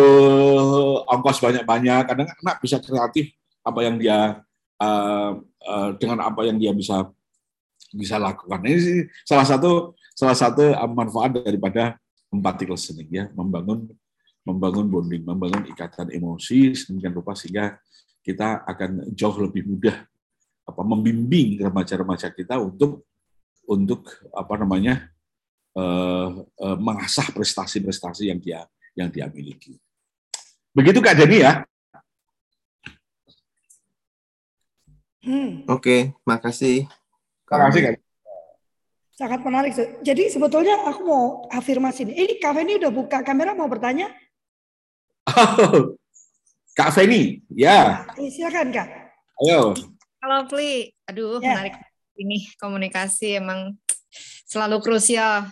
ongkos 1.06 1.38
banyak 1.38 1.64
banyak 1.64 2.02
kadang 2.10 2.28
anak 2.30 2.58
bisa 2.66 2.82
kreatif 2.82 3.30
apa 3.62 3.80
yang 3.86 3.96
dia 4.02 4.42
uh, 4.82 5.32
uh, 5.42 5.90
dengan 5.98 6.26
apa 6.26 6.46
yang 6.46 6.58
dia 6.58 6.74
bisa 6.74 7.10
bisa 7.94 8.20
lakukan. 8.20 8.60
Ini 8.66 9.08
salah 9.24 9.46
satu 9.48 9.96
salah 10.18 10.36
satu 10.36 10.74
manfaat 10.92 11.40
daripada 11.40 11.96
empathic 12.34 12.74
listening 12.74 13.10
ya. 13.10 13.26
Membangun 13.34 13.88
membangun 14.46 14.86
bonding, 14.86 15.26
membangun 15.26 15.66
ikatan 15.74 16.14
emosi 16.14 16.78
sedemikian 16.78 17.14
rupa 17.18 17.34
sehingga 17.34 17.82
kita 18.22 18.66
akan 18.66 19.14
jauh 19.14 19.38
lebih 19.42 19.66
mudah 19.66 20.06
apa 20.66 20.82
membimbing 20.82 21.62
remaja-remaja 21.62 22.34
kita 22.34 22.58
untuk 22.58 23.06
untuk 23.70 24.06
apa 24.34 24.54
namanya 24.58 25.10
uh, 25.78 26.42
uh, 26.42 26.78
mengasah 26.78 27.30
prestasi-prestasi 27.34 28.34
yang 28.34 28.42
dia 28.42 28.66
yang 28.96 29.12
dia 29.12 29.28
miliki. 29.30 29.76
Begitu 30.72 31.00
Kak 31.04 31.16
Jenny 31.20 31.44
ya. 31.44 31.64
Hmm. 35.26 35.66
Oke, 35.68 36.16
makasih. 36.24 36.88
Terima 37.48 37.68
kasih 37.70 37.82
Kak. 37.82 37.94
Sangat 39.16 39.40
menarik. 39.48 39.72
Jadi 40.04 40.28
sebetulnya 40.28 40.76
aku 40.88 41.02
mau 41.08 41.26
afirmasi 41.48 42.04
ini. 42.04 42.14
Ini 42.20 42.34
kafe 42.40 42.68
ini 42.68 42.76
udah 42.80 42.92
buka 42.92 43.24
kamera 43.24 43.56
mau 43.56 43.72
bertanya? 43.72 44.12
Oh, 45.26 45.96
Kak 46.76 46.92
Feni, 46.94 47.42
ya. 47.50 48.06
ya. 48.20 48.30
Silakan 48.30 48.70
Kak. 48.76 48.88
Ayo. 49.42 49.74
Halo 50.22 50.50
Fli, 50.52 50.92
aduh 51.08 51.38
ya. 51.38 51.54
menarik 51.54 51.76
ini 52.20 52.50
komunikasi 52.60 53.40
emang 53.40 53.78
selalu 54.46 54.84
krusial. 54.84 55.50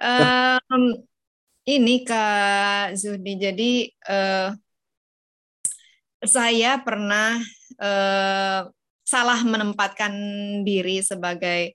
Um, 0.00 1.04
ini 1.68 2.02
Kak 2.02 2.98
Zuhdi, 2.98 3.38
jadi 3.38 3.72
uh, 4.08 4.48
saya 6.22 6.78
pernah 6.82 7.38
uh, 7.78 8.60
salah 9.02 9.40
menempatkan 9.42 10.14
diri 10.62 11.02
sebagai 11.02 11.74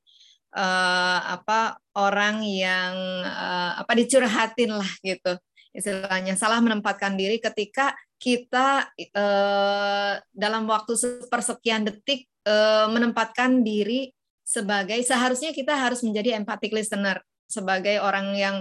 uh, 0.56 1.20
apa 1.38 1.78
orang 1.96 2.44
yang 2.44 2.96
uh, 3.24 3.80
apa 3.80 3.92
dicurhatin 3.96 4.76
lah 4.76 4.92
gitu. 5.04 5.36
Istilahnya 5.78 6.34
salah 6.34 6.58
menempatkan 6.58 7.14
diri 7.14 7.38
ketika 7.38 7.94
kita 8.18 8.90
eh, 8.98 10.14
dalam 10.34 10.64
waktu 10.66 10.98
sepersekian 10.98 11.86
detik 11.86 12.26
eh, 12.50 12.88
menempatkan 12.90 13.62
diri 13.62 14.10
sebagai 14.42 14.98
seharusnya 15.06 15.54
kita 15.54 15.78
harus 15.78 16.02
menjadi 16.02 16.42
empathic 16.42 16.74
listener 16.74 17.22
sebagai 17.46 18.02
orang 18.02 18.34
yang 18.34 18.56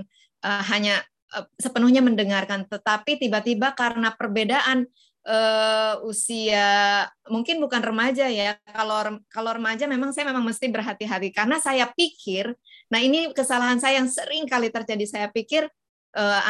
eh, 0.45 0.62
hanya 0.68 1.01
eh, 1.01 1.16
sepenuhnya 1.59 2.01
mendengarkan 2.01 2.64
tetapi 2.70 3.18
tiba-tiba 3.18 3.74
karena 3.74 4.14
perbedaan 4.14 4.87
uh, 5.27 5.95
usia 6.07 7.05
mungkin 7.27 7.59
bukan 7.59 7.83
remaja 7.83 8.31
ya. 8.31 8.57
Kalau 8.62 9.20
kalau 9.29 9.51
remaja 9.53 9.85
memang 9.91 10.14
saya 10.14 10.31
memang 10.31 10.47
mesti 10.47 10.70
berhati-hati 10.70 11.35
karena 11.35 11.59
saya 11.59 11.91
pikir, 11.91 12.55
nah 12.89 13.03
ini 13.03 13.35
kesalahan 13.35 13.83
saya 13.83 14.01
yang 14.01 14.09
sering 14.09 14.47
kali 14.47 14.70
terjadi. 14.70 15.05
Saya 15.05 15.29
pikir 15.29 15.66
uh, 16.14 16.43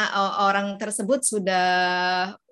orang 0.45 0.77
tersebut 0.77 1.25
sudah 1.25 1.67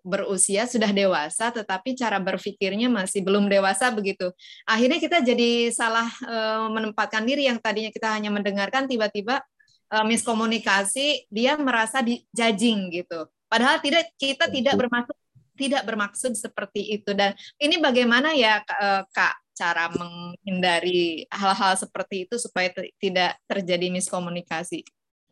berusia, 0.05 0.69
sudah 0.69 0.93
dewasa, 0.93 1.49
tetapi 1.49 1.97
cara 1.97 2.21
berpikirnya 2.21 2.93
masih 2.93 3.25
belum 3.25 3.49
dewasa 3.49 3.89
begitu. 3.89 4.29
Akhirnya 4.69 5.01
kita 5.01 5.25
jadi 5.25 5.73
salah 5.73 6.05
uh, 6.29 6.69
menempatkan 6.69 7.25
diri 7.25 7.49
yang 7.49 7.57
tadinya 7.57 7.89
kita 7.89 8.13
hanya 8.13 8.29
mendengarkan, 8.29 8.85
tiba-tiba 8.85 9.41
uh, 9.91 10.05
miskomunikasi, 10.05 11.27
dia 11.29 11.57
merasa 11.59 12.01
di 12.01 12.23
judging 12.31 12.93
gitu. 12.93 13.27
Padahal 13.45 13.81
tidak 13.81 14.09
kita 14.17 14.49
tidak 14.49 14.75
bermaksud 14.79 15.17
tidak 15.55 15.87
bermaksud 15.87 16.35
seperti 16.35 16.99
itu 16.99 17.15
dan 17.15 17.31
ini 17.55 17.79
bagaimana 17.79 18.35
ya 18.35 18.59
kak 19.07 19.39
cara 19.55 19.87
menghindari 19.87 21.23
hal-hal 21.31 21.79
seperti 21.79 22.27
itu 22.27 22.35
supaya 22.35 22.67
tidak 22.99 23.39
terjadi 23.47 23.87
miskomunikasi 23.87 24.83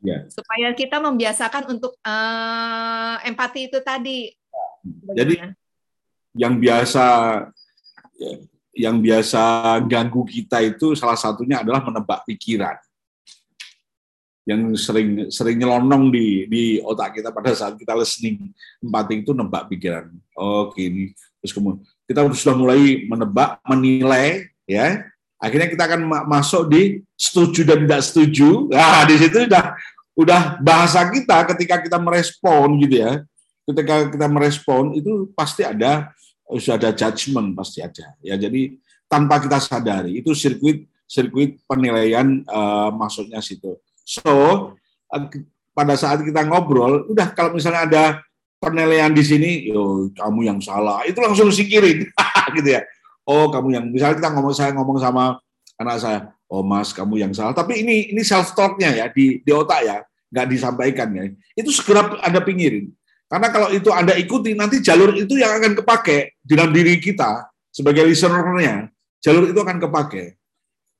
Ya. 0.03 0.27
Supaya 0.27 0.75
kita 0.75 0.99
membiasakan 0.99 1.79
untuk 1.79 1.95
uh, 2.03 3.15
empati 3.23 3.71
itu 3.71 3.79
tadi. 3.79 4.35
Bagaimana? 4.83 5.15
Jadi 5.15 5.35
yang 6.35 6.59
biasa 6.59 7.05
yang 8.75 8.99
biasa 8.99 9.41
ganggu 9.87 10.27
kita 10.27 10.59
itu 10.59 10.91
salah 10.99 11.15
satunya 11.15 11.63
adalah 11.63 11.79
menebak 11.79 12.27
pikiran. 12.27 12.75
Yang 14.43 14.83
sering 14.83 15.09
sering 15.31 15.57
nyelonong 15.59 16.11
di 16.11 16.47
di 16.51 16.63
otak 16.83 17.15
kita 17.15 17.31
pada 17.31 17.55
saat 17.55 17.79
kita 17.79 17.95
listening 17.95 18.51
empati 18.83 19.23
itu 19.23 19.31
nebak 19.31 19.71
pikiran. 19.71 20.11
Oh, 20.35 20.71
gini. 20.75 21.15
Terus 21.39 21.51
kemudian 21.55 21.83
kita 22.03 22.27
sudah 22.35 22.55
mulai 22.59 23.07
menebak, 23.07 23.63
menilai 23.63 24.51
ya 24.67 25.07
akhirnya 25.39 25.67
kita 25.71 25.83
akan 25.87 26.01
masuk 26.27 26.71
di 26.71 27.03
setuju 27.15 27.63
dan 27.63 27.87
tidak 27.87 28.03
setuju. 28.03 28.67
Nah, 28.67 29.07
di 29.07 29.15
situ 29.15 29.47
sudah 29.47 29.75
udah 30.13 30.61
bahasa 30.61 31.01
kita 31.09 31.41
ketika 31.53 31.81
kita 31.81 31.97
merespon 31.97 32.77
gitu 32.85 33.01
ya 33.01 33.25
ketika 33.65 34.13
kita 34.13 34.27
merespon 34.29 34.93
itu 34.93 35.31
pasti 35.33 35.65
ada 35.65 36.13
sudah 36.45 36.77
ada 36.77 36.91
judgement 36.93 37.57
pasti 37.57 37.81
aja 37.81 38.13
ya 38.21 38.35
jadi 38.37 38.77
tanpa 39.09 39.41
kita 39.41 39.57
sadari 39.57 40.21
itu 40.21 40.37
sirkuit 40.37 40.85
sirkuit 41.09 41.57
penilaian 41.65 42.45
uh, 42.45 42.93
masuknya 42.93 43.41
situ 43.41 43.73
so 44.03 44.75
pada 45.73 45.97
saat 45.97 46.21
kita 46.21 46.45
ngobrol 46.45 47.09
udah 47.09 47.33
kalau 47.33 47.57
misalnya 47.57 47.81
ada 47.89 48.03
penilaian 48.63 49.11
di 49.11 49.23
sini 49.25 49.51
yo 49.67 50.07
kamu 50.15 50.47
yang 50.47 50.59
salah. 50.63 51.03
Itu 51.03 51.19
langsung 51.19 51.51
singkirin 51.51 52.07
gitu 52.57 52.69
ya. 52.79 52.81
Oh 53.27 53.51
kamu 53.51 53.67
yang 53.75 53.85
misalnya 53.91 54.23
kita 54.23 54.29
ngomong 54.31 54.55
saya 54.55 54.71
ngomong 54.71 54.97
sama 55.01 55.39
anak 55.75 55.97
saya 55.99 56.19
oh 56.47 56.63
mas 56.63 56.95
kamu 56.95 57.19
yang 57.27 57.33
salah. 57.35 57.51
Tapi 57.51 57.83
ini 57.83 58.15
ini 58.15 58.21
self 58.23 58.55
talknya 58.55 58.93
ya 58.93 59.05
di 59.11 59.43
di 59.43 59.51
otak 59.51 59.81
ya 59.83 59.97
nggak 60.31 60.47
disampaikan 60.47 61.09
ya. 61.11 61.23
Itu 61.57 61.75
segera 61.75 62.15
anda 62.23 62.39
pinggirin. 62.39 62.93
Karena 63.27 63.49
kalau 63.49 63.73
itu 63.73 63.89
anda 63.89 64.13
ikuti 64.13 64.53
nanti 64.53 64.79
jalur 64.79 65.17
itu 65.17 65.35
yang 65.41 65.57
akan 65.57 65.73
kepake 65.81 66.37
dalam 66.45 66.69
diri 66.69 67.01
kita 67.01 67.49
sebagai 67.73 68.05
listenernya 68.05 68.93
jalur 69.19 69.49
itu 69.49 69.59
akan 69.59 69.81
kepake. 69.81 70.37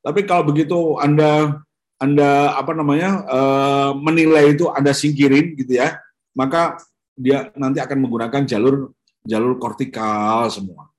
Tapi 0.04 0.20
kalau 0.28 0.44
begitu 0.50 0.98
anda 1.00 1.62
anda 2.04 2.60
apa 2.60 2.76
namanya 2.76 3.24
uh, 3.24 3.92
menilai 3.96 4.52
itu 4.60 4.68
anda 4.68 4.92
singkirin 4.92 5.56
gitu 5.56 5.80
ya 5.80 5.96
maka 6.36 6.76
dia 7.16 7.48
nanti 7.56 7.80
akan 7.80 8.04
menggunakan 8.04 8.44
jalur 8.44 8.92
jalur 9.24 9.56
kortikal 9.56 10.52
semua 10.52 10.92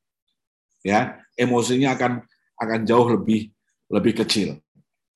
ya 0.81 1.21
emosinya 1.37 1.93
akan 1.99 2.25
akan 2.59 2.81
jauh 2.87 3.09
lebih 3.13 3.51
lebih 3.91 4.25
kecil. 4.25 4.59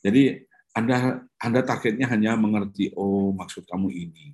Jadi 0.03 0.39
Anda 0.77 1.23
Anda 1.39 1.61
targetnya 1.63 2.07
hanya 2.11 2.39
mengerti 2.39 2.93
oh 2.95 3.33
maksud 3.33 3.67
kamu 3.67 3.91
ini. 3.91 4.27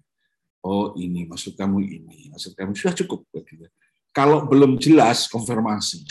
oh 0.65 0.97
ini 0.97 1.29
maksud 1.29 1.61
kamu 1.61 1.77
ini, 1.85 2.33
maksud 2.33 2.57
kamu 2.57 2.73
sudah 2.73 2.97
cukup. 2.97 3.29
Gitu. 3.37 3.69
Kalau 4.17 4.49
belum 4.49 4.81
jelas 4.81 5.29
konfirmasi, 5.29 6.09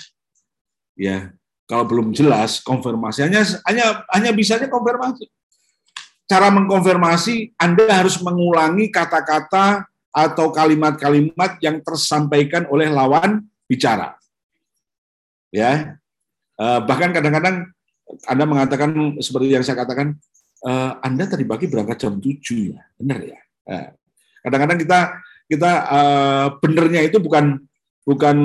ya 0.93 1.33
kalau 1.63 1.87
belum 1.87 2.11
jelas 2.11 2.59
konfirmasi 2.59 3.23
hanya 3.23 3.41
hanya 3.67 4.03
hanya 4.11 4.31
bisanya 4.35 4.67
konfirmasi. 4.67 5.27
Cara 6.27 6.51
mengkonfirmasi 6.51 7.55
Anda 7.59 7.87
harus 7.87 8.19
mengulangi 8.23 8.91
kata-kata 8.91 9.87
atau 10.13 10.53
kalimat-kalimat 10.53 11.57
yang 11.59 11.81
tersampaikan 11.81 12.69
oleh 12.69 12.87
lawan 12.87 13.43
bicara. 13.65 14.15
Ya, 15.53 15.97
eh, 16.57 16.79
bahkan 16.85 17.13
kadang-kadang 17.13 17.69
Anda 18.29 18.45
mengatakan 18.45 19.17
seperti 19.21 19.53
yang 19.53 19.65
saya 19.65 19.81
katakan, 19.81 20.17
eh, 20.65 20.91
Anda 21.01 21.25
tadi 21.25 21.45
pagi 21.45 21.65
berangkat 21.65 21.97
jam 21.97 22.17
7 22.21 22.77
ya, 22.77 22.81
benar 22.97 23.19
ya. 23.21 23.39
Eh, 23.69 23.87
kadang-kadang 24.45 24.79
kita 24.81 24.99
kita 25.43 25.71
benernya 26.63 27.03
itu 27.03 27.19
bukan 27.19 27.61
bukan 28.03 28.37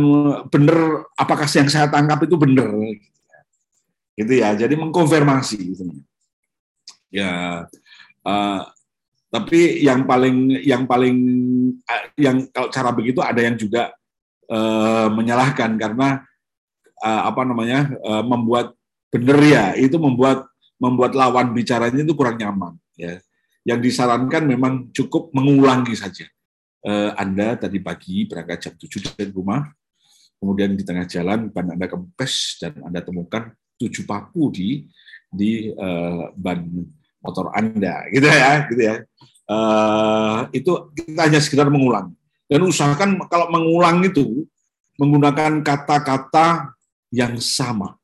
benar 0.48 1.10
apakah 1.18 1.46
yang 1.50 1.66
saya 1.66 1.90
tangkap 1.90 2.22
itu 2.22 2.38
benar 2.38 2.70
gitu 4.14 4.32
ya 4.34 4.54
jadi 4.54 4.74
mengkonfirmasi 4.78 5.58
gitu 5.74 5.82
ya 7.10 7.66
uh, 8.22 8.62
tapi 9.28 9.84
yang 9.84 10.08
paling 10.08 10.62
yang 10.64 10.88
paling 10.88 11.16
yang 12.16 12.48
kalau 12.48 12.68
cara 12.72 12.90
begitu 12.94 13.20
ada 13.20 13.44
yang 13.44 13.58
juga 13.58 13.92
uh, 14.48 15.12
menyalahkan 15.12 15.76
karena 15.76 16.24
uh, 17.04 17.22
apa 17.28 17.42
namanya 17.44 17.92
uh, 18.02 18.24
membuat 18.24 18.72
benar 19.12 19.38
ya 19.44 19.64
itu 19.76 20.00
membuat 20.00 20.48
membuat 20.80 21.12
lawan 21.12 21.52
bicaranya 21.52 22.00
itu 22.00 22.14
kurang 22.14 22.38
nyaman 22.40 22.78
ya. 22.96 23.20
Yang 23.68 23.92
disarankan 23.92 24.48
memang 24.48 24.88
cukup 24.96 25.28
mengulangi 25.36 25.92
saja 25.92 26.24
eh, 26.84 27.10
Anda 27.14 27.58
tadi 27.58 27.78
pagi 27.82 28.28
berangkat 28.28 28.58
jam 28.68 28.74
7 28.74 29.14
dari 29.14 29.30
rumah, 29.34 29.66
kemudian 30.38 30.74
di 30.78 30.82
tengah 30.86 31.06
jalan 31.08 31.50
ban 31.50 31.74
Anda 31.74 31.90
kempes 31.90 32.62
dan 32.62 32.78
Anda 32.84 33.02
temukan 33.02 33.50
tujuh 33.78 34.06
paku 34.06 34.54
di 34.54 34.68
di 35.28 35.72
eh, 35.72 36.24
ban 36.34 36.60
motor 37.22 37.50
Anda, 37.54 38.04
gitu 38.14 38.26
ya, 38.26 38.52
gitu 38.70 38.82
ya. 38.82 38.94
Eh, 39.48 40.38
itu 40.60 40.72
kita 40.94 41.26
hanya 41.26 41.40
sekedar 41.40 41.72
mengulang 41.72 42.12
dan 42.48 42.60
usahakan 42.64 43.20
kalau 43.28 43.48
mengulang 43.48 44.04
itu 44.04 44.44
menggunakan 44.98 45.62
kata-kata 45.62 46.74
yang 47.14 47.38
sama, 47.38 47.96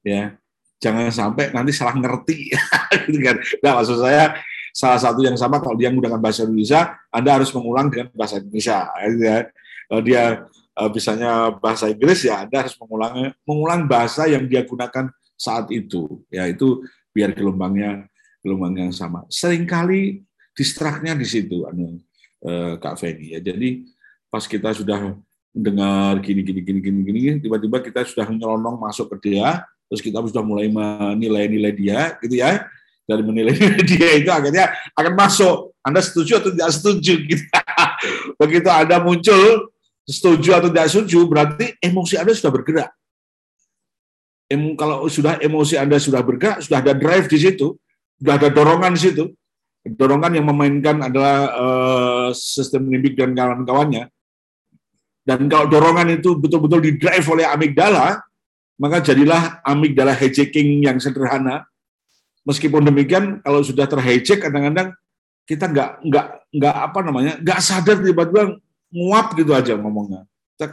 ya 0.00 0.40
jangan 0.80 1.12
sampai 1.12 1.52
nanti 1.52 1.76
salah 1.76 1.92
ngerti, 1.94 2.50
gitu 3.06 3.20
kan? 3.20 3.36
Nah, 3.60 3.72
maksud 3.78 4.00
saya 4.00 4.32
salah 4.70 4.98
satu 4.98 5.20
yang 5.22 5.36
sama 5.36 5.58
kalau 5.58 5.76
dia 5.76 5.90
menggunakan 5.90 6.20
bahasa 6.22 6.46
Indonesia, 6.46 6.96
Anda 7.10 7.40
harus 7.40 7.50
mengulang 7.54 7.90
dengan 7.90 8.08
bahasa 8.14 8.38
Indonesia. 8.38 8.86
Ya. 9.18 9.36
Kalau 9.90 10.02
dia 10.06 10.22
misalnya 10.88 11.30
eh, 11.30 11.50
bahasa 11.58 11.84
Inggris 11.90 12.24
ya 12.24 12.46
Anda 12.46 12.64
harus 12.64 12.74
mengulang 12.78 13.34
mengulang 13.44 13.80
bahasa 13.90 14.24
yang 14.30 14.46
dia 14.46 14.64
gunakan 14.64 15.10
saat 15.34 15.68
itu. 15.74 16.22
Ya 16.32 16.46
itu 16.48 16.86
biar 17.10 17.34
gelombangnya 17.34 18.06
gelombang 18.40 18.88
yang 18.88 18.94
sama. 18.94 19.26
Seringkali 19.28 20.24
distraknya 20.56 21.12
di 21.12 21.26
situ, 21.26 21.66
anu, 21.68 22.00
eh, 22.46 22.74
Kak 22.80 22.96
Feni. 22.96 23.36
Ya 23.36 23.40
jadi 23.42 23.84
pas 24.30 24.46
kita 24.46 24.72
sudah 24.72 25.18
mendengar 25.50 26.22
gini 26.22 26.46
gini 26.46 26.60
gini 26.62 26.78
gini 26.78 27.00
gini, 27.02 27.22
tiba-tiba 27.42 27.82
kita 27.82 28.06
sudah 28.06 28.30
nyelonong 28.30 28.78
masuk 28.78 29.10
ke 29.18 29.34
dia, 29.34 29.66
terus 29.90 29.98
kita 29.98 30.22
sudah 30.22 30.46
mulai 30.46 30.70
menilai-nilai 30.70 31.74
dia, 31.74 32.14
gitu 32.22 32.38
ya 32.38 32.70
dari 33.10 33.26
menilai 33.26 33.58
dia 33.90 34.14
itu 34.14 34.30
akhirnya 34.30 34.70
akan 34.94 35.12
masuk. 35.18 35.74
Anda 35.82 35.98
setuju 35.98 36.38
atau 36.38 36.50
tidak 36.54 36.70
setuju? 36.70 37.12
Gitu. 37.30 37.44
Begitu 38.38 38.68
Anda 38.70 39.02
muncul 39.02 39.74
setuju 40.06 40.56
atau 40.56 40.68
tidak 40.70 40.88
setuju, 40.88 41.26
berarti 41.26 41.74
emosi 41.82 42.14
Anda 42.22 42.32
sudah 42.32 42.52
bergerak. 42.54 42.90
Em, 44.50 44.74
kalau 44.78 45.06
sudah 45.10 45.38
emosi 45.42 45.74
Anda 45.78 45.98
sudah 45.98 46.22
bergerak, 46.22 46.62
sudah 46.62 46.78
ada 46.82 46.94
drive 46.94 47.26
di 47.26 47.38
situ, 47.38 47.74
sudah 48.18 48.34
ada 48.38 48.48
dorongan 48.50 48.94
di 48.94 49.00
situ. 49.02 49.24
Dorongan 49.80 50.36
yang 50.36 50.44
memainkan 50.44 51.00
adalah 51.00 51.36
uh, 51.56 52.28
sistem 52.36 52.92
limbik 52.92 53.16
dan 53.16 53.32
kawan-kawannya. 53.32 54.12
Dan 55.24 55.48
kalau 55.48 55.70
dorongan 55.70 56.20
itu 56.20 56.36
betul-betul 56.36 56.84
di 56.84 56.92
drive 57.00 57.24
oleh 57.32 57.48
amigdala, 57.48 58.20
maka 58.76 59.00
jadilah 59.00 59.60
amigdala 59.64 60.12
hijacking 60.12 60.84
yang 60.84 61.00
sederhana, 61.00 61.64
Meskipun 62.50 62.82
demikian, 62.82 63.38
kalau 63.46 63.62
sudah 63.62 63.86
terhijack, 63.86 64.42
kadang-kadang 64.42 64.90
kita 65.46 65.70
nggak 65.70 65.90
nggak 66.02 66.26
nggak 66.50 66.74
apa 66.74 66.98
namanya 67.06 67.32
nggak 67.38 67.60
sadar 67.62 68.02
tiba-tiba 68.02 68.58
nguap 68.90 69.38
gitu 69.38 69.54
aja 69.54 69.78
ngomongnya. 69.78 70.26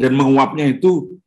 Dan 0.00 0.12
menguapnya 0.18 0.66
itu 0.66 1.22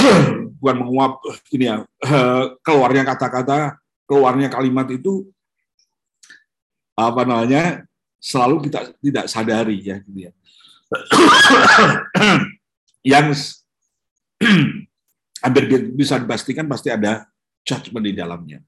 bukan 0.62 0.76
menguap 0.80 1.20
ini 1.52 1.68
ya 1.68 1.76
keluarnya 2.66 3.02
kata-kata 3.04 3.76
keluarnya 4.08 4.48
kalimat 4.48 4.88
itu 4.88 5.28
apa 6.96 7.26
namanya 7.26 7.82
selalu 8.22 8.70
kita 8.70 8.94
tidak 9.02 9.26
sadari 9.26 9.82
ya 9.82 9.98
gitu 10.06 10.30
ya 10.30 10.32
yang 13.02 13.34
hampir 15.42 15.90
bisa 15.90 16.22
dipastikan 16.22 16.70
pasti 16.70 16.94
ada 16.94 17.26
judgment 17.62 18.04
di 18.06 18.14
dalamnya. 18.14 18.58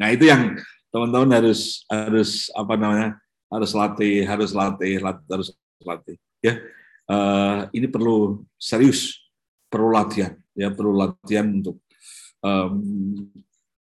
Nah 0.00 0.08
itu 0.12 0.28
yang 0.28 0.56
teman-teman 0.90 1.30
harus 1.38 1.84
harus 1.86 2.50
apa 2.56 2.74
namanya 2.74 3.08
harus 3.52 3.70
latih 3.76 4.24
harus 4.26 4.50
latih, 4.56 4.98
latih 4.98 5.26
harus 5.28 5.48
latih 5.84 6.16
ya. 6.40 6.58
Uh, 7.10 7.66
ini 7.74 7.90
perlu 7.90 8.46
serius 8.54 9.18
perlu 9.66 9.90
latihan 9.90 10.38
ya 10.54 10.70
perlu 10.70 10.94
latihan 10.94 11.42
untuk 11.50 11.82
um, 12.38 12.74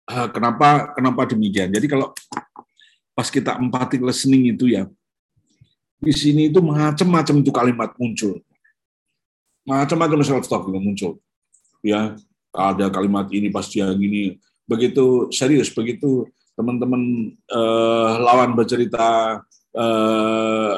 uh, 0.07 0.29
kenapa 0.31 0.95
kenapa 0.95 1.27
demikian? 1.35 1.75
Jadi 1.75 1.87
kalau 1.91 2.15
pas 3.17 3.27
kita 3.27 3.59
empathic 3.59 4.03
listening 4.03 4.55
itu 4.55 4.71
ya 4.71 4.87
di 5.97 6.13
sini 6.13 6.53
itu 6.53 6.61
macam-macam 6.63 7.35
itu 7.41 7.51
kalimat 7.51 7.91
muncul. 7.99 8.39
Macam-macam 9.67 10.23
self 10.23 10.47
talk 10.47 10.71
muncul 10.71 11.19
ya 11.87 12.19
ada 12.57 12.89
kalimat 12.89 13.29
ini 13.31 13.53
pasti 13.53 13.85
yang 13.85 13.95
gini. 14.01 14.41
Begitu 14.67 15.31
serius 15.31 15.71
begitu 15.71 16.27
teman-teman 16.57 17.33
eh, 17.37 18.13
lawan 18.19 18.57
bercerita 18.57 19.39
eh, 19.77 20.75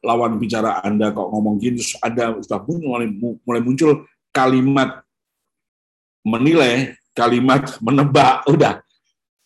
lawan 0.00 0.40
bicara 0.40 0.80
anda 0.80 1.12
kok 1.12 1.28
ngomong 1.28 1.60
gini 1.60 1.78
terus 1.82 1.94
ada 2.00 2.34
sudah 2.40 2.64
mulai 2.64 3.10
mulai 3.44 3.60
muncul 3.60 4.08
kalimat 4.32 5.04
menilai 6.24 6.96
kalimat 7.12 7.76
menebak 7.78 8.42
udah. 8.50 8.82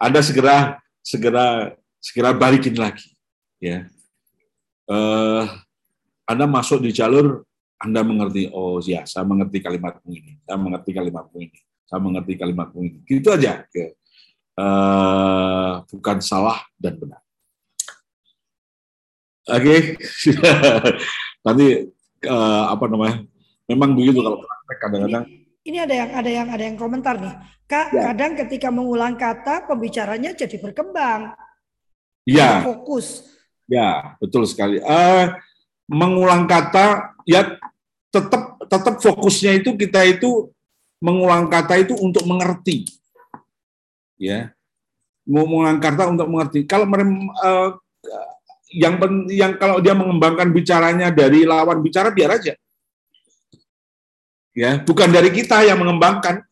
Anda 0.01 0.25
segera 0.25 0.81
segera 1.05 1.77
segera 2.01 2.33
balikin 2.33 2.79
lagi 2.79 3.13
ya. 3.61 3.85
Eh, 4.89 5.45
anda 6.31 6.47
masuk 6.47 6.81
di 6.81 6.95
jalur 6.95 7.43
anda 7.81 8.05
mengerti, 8.05 8.53
oh 8.53 8.77
ya, 8.85 9.09
saya 9.09 9.25
mengerti 9.25 9.65
kalimatmu 9.65 10.11
ini, 10.13 10.37
saya 10.45 10.61
mengerti 10.61 10.91
kalimatmu 10.93 11.37
ini, 11.41 11.59
saya 11.89 12.01
mengerti 12.05 12.33
kalimatmu 12.37 12.81
ini. 12.85 12.99
Gitu 13.09 13.29
aja. 13.33 13.65
Ya. 13.65 13.89
Uh, 14.61 15.81
bukan 15.89 16.21
salah 16.21 16.61
dan 16.77 17.01
benar. 17.01 17.25
Oke, 19.49 19.65
okay. 19.65 19.81
nanti 21.49 21.89
uh, 22.29 22.65
apa 22.69 22.85
namanya? 22.85 23.25
Memang 23.65 23.97
begitu 23.97 24.21
kalau 24.21 24.45
praktek 24.45 24.79
kadang-kadang. 24.85 25.25
Ini 25.65 25.79
ada 25.81 25.95
yang 25.97 26.11
ada 26.13 26.31
yang 26.31 26.49
ada 26.53 26.65
yang 26.69 26.77
komentar 26.77 27.17
nih. 27.17 27.35
Kak, 27.65 27.87
ya. 27.97 28.13
kadang 28.13 28.37
ketika 28.45 28.69
mengulang 28.69 29.17
kata 29.17 29.65
pembicaranya 29.65 30.37
jadi 30.37 30.61
berkembang. 30.61 31.33
Iya. 32.29 32.61
Fokus. 32.67 33.25
Ya, 33.71 34.19
betul 34.21 34.45
sekali. 34.45 34.83
Uh, 34.83 35.33
mengulang 35.89 36.45
kata 36.45 37.17
ya 37.25 37.59
tetap 38.11 38.59
tetap 38.67 38.95
fokusnya 38.99 39.63
itu 39.63 39.75
kita 39.79 40.03
itu 40.07 40.51
mengulang 41.01 41.49
kata 41.49 41.81
itu 41.81 41.97
untuk 41.97 42.27
mengerti. 42.27 42.87
Ya. 44.21 44.53
Mengulang 45.25 45.81
kata 45.81 46.11
untuk 46.13 46.29
mengerti. 46.29 46.67
Kalau 46.67 46.85
uh, 46.87 47.79
yang 48.71 48.99
yang 49.31 49.53
kalau 49.59 49.83
dia 49.83 49.97
mengembangkan 49.97 50.51
bicaranya 50.55 51.11
dari 51.11 51.43
lawan 51.43 51.83
bicara 51.83 52.13
biar 52.15 52.39
aja. 52.39 52.55
Ya, 54.51 54.83
bukan 54.83 55.09
dari 55.09 55.31
kita 55.31 55.63
yang 55.65 55.79
mengembangkan. 55.81 56.43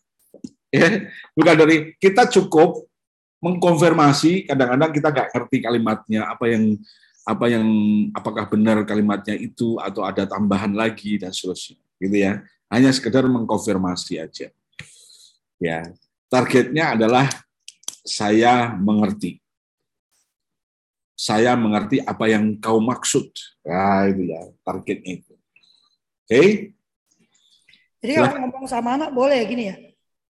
Ya, 0.68 1.09
bukan 1.32 1.54
dari 1.56 1.96
kita 1.96 2.28
cukup 2.28 2.84
mengkonfirmasi 3.40 4.50
kadang-kadang 4.50 4.90
kita 4.92 5.09
nggak 5.14 5.28
ngerti 5.32 5.56
kalimatnya 5.62 6.28
apa 6.28 6.44
yang 6.50 6.76
apa 7.29 7.45
yang 7.53 7.68
apakah 8.16 8.49
benar 8.49 8.81
kalimatnya 8.89 9.37
itu 9.37 9.76
atau 9.76 10.01
ada 10.01 10.24
tambahan 10.24 10.72
lagi 10.72 11.20
dan 11.20 11.29
seterusnya 11.29 11.76
gitu 12.01 12.16
ya 12.16 12.41
hanya 12.72 12.89
sekedar 12.89 13.29
mengkonfirmasi 13.29 14.16
aja 14.16 14.49
ya 15.61 15.79
targetnya 16.33 16.97
adalah 16.97 17.29
saya 18.01 18.72
mengerti 18.81 19.45
saya 21.18 21.59
mengerti 21.59 21.99
apa 21.99 22.31
yang 22.31 22.55
kau 22.62 22.79
maksud. 22.79 23.26
Nah, 23.66 24.07
itu 24.07 24.31
ya 24.31 24.55
targetnya 24.62 25.18
itu. 25.18 25.35
Oke? 25.35 26.31
Okay? 26.31 26.49
Jadi 27.99 28.12
kalau 28.14 28.47
ngomong 28.47 28.70
sama 28.70 28.95
anak 28.95 29.11
boleh 29.11 29.43
gini 29.51 29.74
ya? 29.74 29.76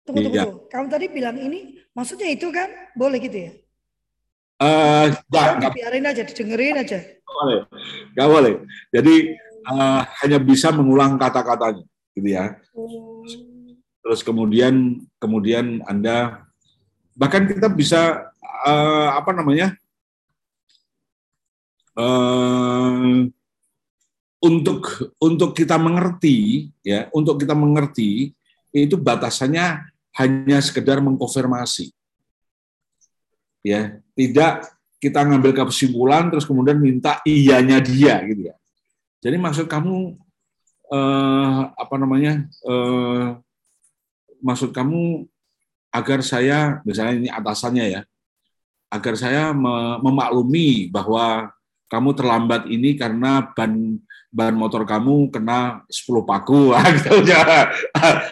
Tunggu, 0.07 0.23
tunggu, 0.23 0.39
iya. 0.39 0.47
tunggu. 0.47 0.59
Kamu 0.71 0.87
tadi 0.87 1.05
bilang 1.11 1.35
ini, 1.35 1.83
maksudnya 1.91 2.31
itu 2.31 2.47
kan 2.55 2.71
boleh 2.95 3.19
gitu 3.19 3.37
ya? 3.43 3.51
Uh, 4.59 5.07
ya, 5.31 5.71
biarin 5.71 6.03
aja, 6.03 6.21
didengerin 6.27 6.83
aja. 6.83 6.99
Gak 6.99 7.31
boleh, 7.31 7.59
gak 8.11 8.27
boleh. 8.27 8.53
Jadi 8.91 9.15
uh, 9.71 10.03
hanya 10.19 10.35
bisa 10.43 10.75
mengulang 10.75 11.15
kata-katanya, 11.15 11.87
gitu 12.11 12.27
ya. 12.27 12.59
Oh. 12.75 13.23
Terus 14.03 14.19
kemudian, 14.19 14.99
kemudian 15.15 15.79
anda 15.87 16.43
bahkan 17.15 17.47
kita 17.47 17.71
bisa 17.71 18.31
uh, 18.67 19.15
apa 19.15 19.31
namanya? 19.31 19.79
Uh, 21.95 23.27
untuk 24.39 25.11
untuk 25.19 25.51
kita 25.51 25.75
mengerti 25.75 26.71
ya 26.79 27.11
untuk 27.11 27.43
kita 27.43 27.51
mengerti 27.51 28.31
itu 28.71 28.95
batasannya 28.95 29.83
hanya 30.15 30.59
sekedar 30.63 31.03
mengkonfirmasi. 31.03 31.91
Ya, 33.59 33.99
tidak 34.19 34.67
kita 34.99 35.23
ngambil 35.23 35.55
kesimpulan 35.55 36.27
terus 36.27 36.43
kemudian 36.43 36.75
minta 36.75 37.23
iyanya 37.23 37.79
dia 37.79 38.19
gitu 38.27 38.51
ya. 38.51 38.55
Jadi 39.23 39.39
maksud 39.39 39.71
kamu 39.71 40.19
eh, 40.91 41.61
apa 41.71 41.95
namanya? 41.95 42.43
Eh, 42.43 43.27
maksud 44.43 44.75
kamu 44.75 45.23
agar 45.95 46.19
saya 46.19 46.83
misalnya 46.83 47.15
ini 47.15 47.29
atasannya 47.31 47.85
ya, 47.87 48.01
agar 48.91 49.15
saya 49.15 49.55
memaklumi 50.03 50.91
bahwa 50.91 51.49
kamu 51.89 52.09
terlambat 52.13 52.69
ini 52.69 52.93
karena 52.99 53.49
ban 53.55 53.97
ban 54.29 54.53
motor 54.53 54.85
kamu 54.85 55.33
kena 55.33 55.81
10 55.89 56.21
paku 56.21 56.77
gitu 57.01 57.25
ya. 57.25 57.65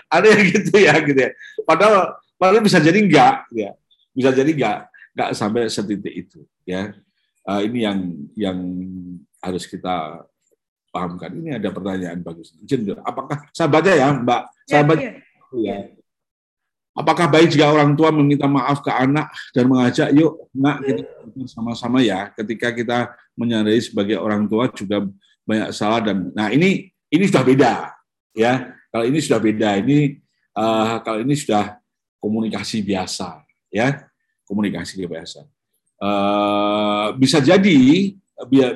ada 0.05 0.25
yang 0.29 0.43
gitu 0.45 0.77
ya 0.77 0.93
gitu 1.01 1.17
ya 1.17 1.31
padahal 1.65 2.21
padahal 2.38 2.61
bisa 2.61 2.77
jadi 2.77 3.01
enggak 3.01 3.49
ya 3.49 3.73
bisa 4.13 4.29
jadi 4.29 4.45
enggak 4.53 4.79
enggak 5.18 5.34
sampai 5.34 5.65
setitik 5.65 6.13
itu 6.13 6.45
ya. 6.61 6.93
Uh, 7.41 7.65
ini 7.65 7.82
yang 7.82 7.99
yang 8.38 8.57
harus 9.41 9.65
kita 9.65 10.22
pahamkan. 10.93 11.34
Ini 11.34 11.57
ada 11.57 11.74
pertanyaan 11.74 12.22
bagus. 12.22 12.53
Apakah 13.01 13.49
saya 13.49 13.65
baca 13.65 13.89
ya 13.89 14.13
mbak? 14.13 14.41
Saya 14.70 14.84
baca 14.86 15.01
ya, 15.01 15.13
ya. 15.57 15.78
Apakah 16.97 17.26
baik 17.30 17.53
jika 17.53 17.70
orang 17.70 17.93
tua 17.97 18.09
meminta 18.09 18.49
maaf 18.49 18.82
ke 18.82 18.89
anak 18.89 19.30
dan 19.53 19.70
mengajak, 19.70 20.09
yuk, 20.18 20.49
nak, 20.49 20.82
kita 20.82 21.05
sama-sama 21.45 22.01
ya. 22.01 22.34
Ketika 22.34 22.74
kita 22.74 23.13
menyadari 23.38 23.78
sebagai 23.82 24.18
orang 24.18 24.49
tua 24.49 24.70
juga 24.74 25.05
banyak 25.45 25.70
salah 25.74 26.01
dan 26.01 26.34
nah 26.34 26.49
ini 26.53 26.89
ini 27.09 27.24
sudah 27.26 27.43
beda 27.45 27.74
ya. 28.38 28.74
Kalau 28.93 29.05
ini 29.05 29.18
sudah 29.22 29.39
beda 29.41 29.70
ini 29.82 30.18
uh, 30.57 30.97
kalau 31.05 31.22
ini 31.22 31.38
sudah 31.38 31.78
komunikasi 32.18 32.82
biasa 32.82 33.45
ya 33.70 34.07
komunikasi 34.47 35.03
biasa 35.03 35.43
uh, 36.01 37.13
bisa 37.19 37.43
jadi 37.43 37.77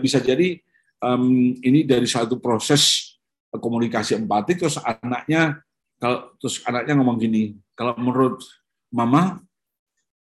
bisa 0.03 0.19
jadi 0.19 0.59
um, 0.99 1.55
ini 1.63 1.87
dari 1.87 2.05
satu 2.05 2.37
proses 2.37 3.15
komunikasi 3.49 4.19
empati 4.19 4.59
terus 4.59 4.77
anaknya 4.83 5.63
kalau 6.01 6.33
terus 6.37 6.59
anaknya 6.67 6.93
ngomong 6.97 7.17
gini 7.17 7.55
kalau 7.73 7.97
menurut 7.97 8.43
mama 8.91 9.41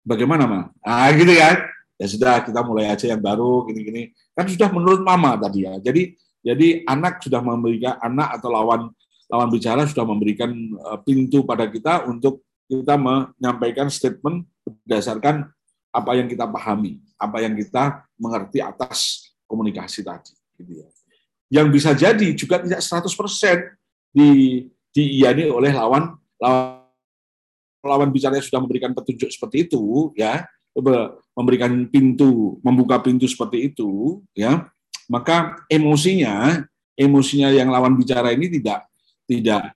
bagaimana 0.08 0.44
ma? 0.48 0.60
Ah 0.80 1.12
gitu 1.12 1.30
ya. 1.32 1.60
Ya 1.98 2.06
sudah 2.06 2.40
kita 2.40 2.62
mulai 2.62 2.88
aja 2.88 3.10
yang 3.10 3.20
baru 3.20 3.66
gini-gini. 3.68 4.14
Kan 4.32 4.48
sudah 4.48 4.70
menurut 4.72 5.02
mama 5.04 5.36
tadi 5.36 5.68
ya. 5.68 5.76
Jadi 5.82 6.14
jadi 6.40 6.86
anak 6.88 7.20
sudah 7.20 7.42
memberikan 7.44 8.00
anak 8.00 8.40
atau 8.40 8.48
lawan 8.48 8.80
lawan 9.28 9.48
bicara 9.52 9.84
sudah 9.84 10.06
memberikan 10.08 10.48
eh, 10.56 10.98
pintu 11.04 11.44
pada 11.44 11.68
kita 11.68 12.08
untuk 12.08 12.40
kita 12.68 12.96
menyampaikan 12.96 13.92
statement 13.92 14.44
berdasarkan 14.72 15.48
apa 15.88 16.12
yang 16.14 16.28
kita 16.28 16.44
pahami, 16.44 17.00
apa 17.16 17.42
yang 17.42 17.56
kita 17.56 18.04
mengerti 18.20 18.60
atas 18.60 19.30
komunikasi 19.48 20.04
tadi. 20.04 20.34
Gitu 20.58 20.84
ya. 20.84 20.88
Yang 21.48 21.66
bisa 21.72 21.90
jadi 21.96 22.28
juga 22.36 22.60
tidak 22.60 22.80
100% 22.84 23.08
di 24.12 24.30
diiyani 24.92 25.48
oleh 25.48 25.72
lawan 25.72 26.16
lawan 26.40 26.84
lawan 27.84 28.10
bicara 28.10 28.36
yang 28.36 28.46
sudah 28.46 28.60
memberikan 28.60 28.92
petunjuk 28.92 29.30
seperti 29.30 29.70
itu, 29.70 30.12
ya 30.18 30.44
memberikan 31.34 31.86
pintu, 31.90 32.58
membuka 32.62 33.00
pintu 33.02 33.26
seperti 33.26 33.72
itu, 33.72 34.20
ya 34.34 34.68
maka 35.08 35.64
emosinya 35.72 36.68
emosinya 36.92 37.48
yang 37.48 37.72
lawan 37.72 37.96
bicara 37.96 38.36
ini 38.36 38.60
tidak 38.60 38.84
tidak 39.24 39.72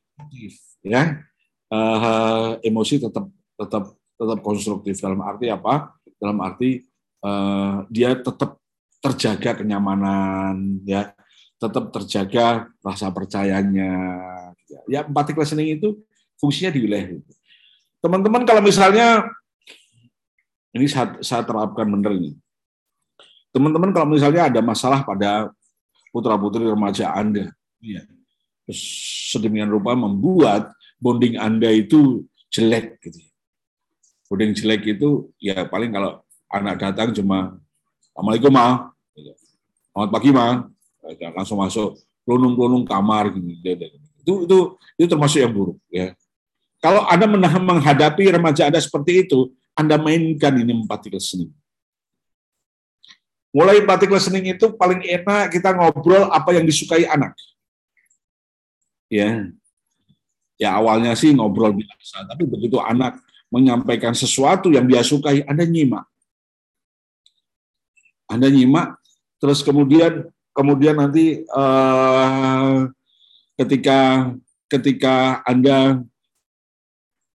ya 0.84 1.24
uh, 1.72 2.61
emosi 2.61 3.01
tetap 3.01 3.30
tetap 3.57 3.97
tetap 4.23 4.39
konstruktif. 4.47 5.03
Dalam 5.03 5.18
arti 5.27 5.51
apa? 5.51 5.91
Dalam 6.23 6.39
arti 6.39 6.87
uh, 7.27 7.83
dia 7.91 8.14
tetap 8.14 8.62
terjaga 9.03 9.59
kenyamanan 9.59 10.79
ya. 10.87 11.11
Tetap 11.59 11.91
terjaga 11.91 12.70
rasa 12.83 13.11
percayanya. 13.11 13.91
Ya 14.87 15.03
empathic 15.03 15.39
listening 15.39 15.79
itu 15.83 15.99
fungsinya 16.39 16.70
di 16.70 16.81
wilayah 16.87 17.18
itu. 17.18 17.33
Teman-teman 18.03 18.43
kalau 18.43 18.62
misalnya 18.62 19.27
ini 20.75 20.87
saya, 20.91 21.18
saya 21.23 21.43
terapkan 21.47 21.87
benar 21.87 22.14
ini. 22.16 22.35
Teman-teman 23.53 23.93
kalau 23.93 24.09
misalnya 24.11 24.49
ada 24.49 24.59
masalah 24.64 25.05
pada 25.05 25.53
putra-putri 26.09 26.64
remaja 26.64 27.12
Anda, 27.12 27.53
ya, 27.85 28.01
sedemikian 28.73 29.68
rupa 29.68 29.93
membuat 29.93 30.73
bonding 30.97 31.37
Anda 31.37 31.68
itu 31.68 32.25
jelek 32.49 33.01
gitu. 33.05 33.20
Bonding 34.33 34.57
jelek 34.57 34.97
itu 34.97 35.28
ya 35.37 35.68
paling 35.68 35.93
kalau 35.93 36.24
anak 36.49 36.80
datang 36.80 37.12
cuma 37.12 37.61
Assalamualaikum 38.01 38.49
ma, 38.49 38.89
gitu. 39.12 39.28
selamat 39.93 40.09
pagi 40.09 40.30
ma, 40.33 40.72
langsung 41.37 41.61
masuk 41.61 42.01
pelunung-pelunung 42.24 42.89
kamar 42.89 43.28
gitu. 43.28 43.53
Itu 44.24 44.33
itu 44.49 44.59
itu 44.97 45.07
termasuk 45.12 45.37
yang 45.37 45.53
buruk 45.53 45.76
ya. 45.93 46.16
Kalau 46.80 47.05
Anda 47.12 47.28
menghadapi 47.61 48.33
remaja 48.33 48.72
Anda 48.72 48.80
seperti 48.80 49.28
itu, 49.28 49.53
Anda 49.76 50.01
mainkan 50.01 50.57
ini 50.57 50.80
empati 50.80 51.12
listening. 51.12 51.53
Mulai 53.53 53.85
batik 53.85 54.09
listening 54.09 54.57
itu 54.57 54.72
paling 54.80 55.05
enak 55.05 55.53
kita 55.53 55.76
ngobrol 55.76 56.33
apa 56.33 56.57
yang 56.57 56.64
disukai 56.64 57.05
anak. 57.05 57.37
Ya. 59.12 59.45
Ya 60.57 60.72
awalnya 60.72 61.12
sih 61.12 61.37
ngobrol 61.37 61.76
biasa, 61.76 62.24
tapi 62.33 62.49
begitu 62.49 62.80
anak 62.80 63.20
menyampaikan 63.53 64.16
sesuatu 64.16 64.72
yang 64.72 64.88
dia 64.88 65.05
sukai, 65.05 65.44
Anda 65.44 65.68
nyimak. 65.68 66.09
Anda 68.32 68.48
nyimak, 68.48 68.96
terus 69.36 69.61
kemudian 69.61 70.32
kemudian 70.57 70.96
nanti 70.96 71.44
uh, 71.53 72.88
ketika 73.61 74.32
ketika 74.72 75.44
Anda 75.44 76.00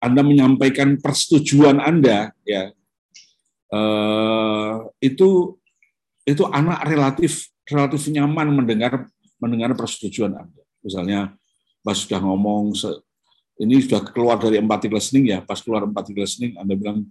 Anda 0.01 0.21
menyampaikan 0.25 0.97
persetujuan 0.97 1.85
Anda, 1.85 2.33
ya 2.49 2.73
uh, 3.77 4.89
itu 5.05 5.61
itu 6.25 6.43
anak 6.49 6.81
relatif 6.89 7.53
relatif 7.69 8.09
nyaman 8.09 8.57
mendengar 8.57 9.05
mendengar 9.37 9.77
persetujuan 9.77 10.33
Anda. 10.33 10.63
Misalnya 10.81 11.37
pas 11.85 12.01
sudah 12.01 12.25
ngomong 12.25 12.73
ini 13.57 13.81
sudah 13.81 14.05
keluar 14.13 14.37
dari 14.37 14.61
empathic 14.61 14.93
listening 14.93 15.33
ya, 15.33 15.39
pas 15.41 15.59
keluar 15.61 15.85
empathic 15.89 16.17
listening 16.17 16.57
Anda 16.61 16.77
bilang 16.77 17.09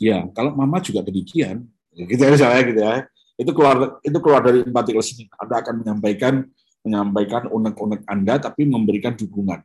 ya, 0.00 0.24
kalau 0.32 0.56
mama 0.56 0.80
juga 0.80 1.04
demikian. 1.04 1.64
Gitu 1.94 2.18
ya 2.18 2.30
misalnya 2.32 2.62
gitu 2.66 2.80
ya. 2.80 2.94
Itu 3.34 3.50
keluar 3.54 3.98
itu 4.02 4.18
keluar 4.18 4.40
dari 4.42 4.64
empathic 4.64 4.94
listening. 4.96 5.28
Anda 5.36 5.60
akan 5.62 5.74
menyampaikan 5.84 6.34
menyampaikan 6.84 7.42
unek-unek 7.48 8.04
Anda 8.04 8.40
tapi 8.40 8.68
memberikan 8.68 9.16
dukungan. 9.16 9.60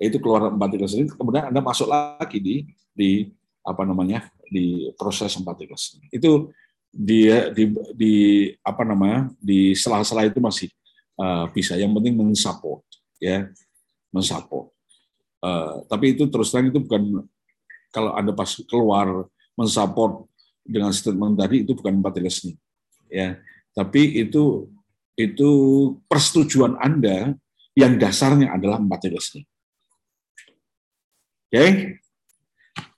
Itu 0.00 0.18
keluar 0.18 0.50
empathic 0.50 0.80
listening, 0.84 1.08
kemudian 1.14 1.48
Anda 1.48 1.60
masuk 1.62 1.88
lagi 1.88 2.38
di 2.42 2.56
di 2.92 3.28
apa 3.64 3.82
namanya? 3.84 4.28
di 4.44 4.92
proses 4.94 5.34
empathic 5.34 5.72
listening. 5.72 6.06
Itu 6.12 6.52
dia 6.94 7.50
di, 7.50 7.74
di 7.96 8.14
apa 8.62 8.86
namanya 8.86 9.32
di 9.42 9.74
sela-sela 9.74 10.28
itu 10.28 10.38
masih 10.38 10.70
uh, 11.18 11.50
bisa. 11.50 11.74
Yang 11.74 11.98
penting 11.98 12.14
mensupport, 12.14 12.82
ya, 13.18 13.50
mensupport. 14.14 14.73
Uh, 15.44 15.84
tapi 15.92 16.16
itu 16.16 16.24
terus 16.32 16.48
terang 16.48 16.72
itu 16.72 16.80
bukan 16.80 17.20
kalau 17.92 18.16
anda 18.16 18.32
pas 18.32 18.48
keluar 18.64 19.28
mensupport 19.52 20.24
dengan 20.64 20.88
statement 20.88 21.36
tadi 21.36 21.68
itu 21.68 21.76
bukan 21.76 22.00
empathy 22.00 22.24
listening, 22.24 22.56
ya. 23.12 23.36
Tapi 23.76 24.24
itu 24.24 24.72
itu 25.20 25.50
persetujuan 26.08 26.80
anda 26.80 27.36
yang 27.76 28.00
dasarnya 28.00 28.56
adalah 28.56 28.80
listening. 28.80 29.44
Oke, 31.52 31.60
okay? 31.60 31.70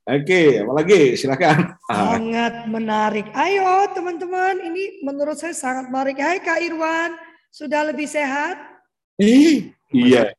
Oke, 0.06 0.62
apalagi 0.62 1.18
silakan. 1.18 1.74
Sangat 1.90 2.70
menarik. 2.70 3.26
Ayo 3.34 3.90
teman-teman, 3.90 4.62
ini 4.70 5.02
menurut 5.02 5.34
saya 5.34 5.50
sangat 5.50 5.90
menarik. 5.90 6.22
Hai 6.22 6.38
Kak 6.38 6.62
Irwan, 6.62 7.10
sudah 7.50 7.82
lebih 7.90 8.06
sehat? 8.06 8.54
Eh, 9.18 9.74
iya. 9.90 10.30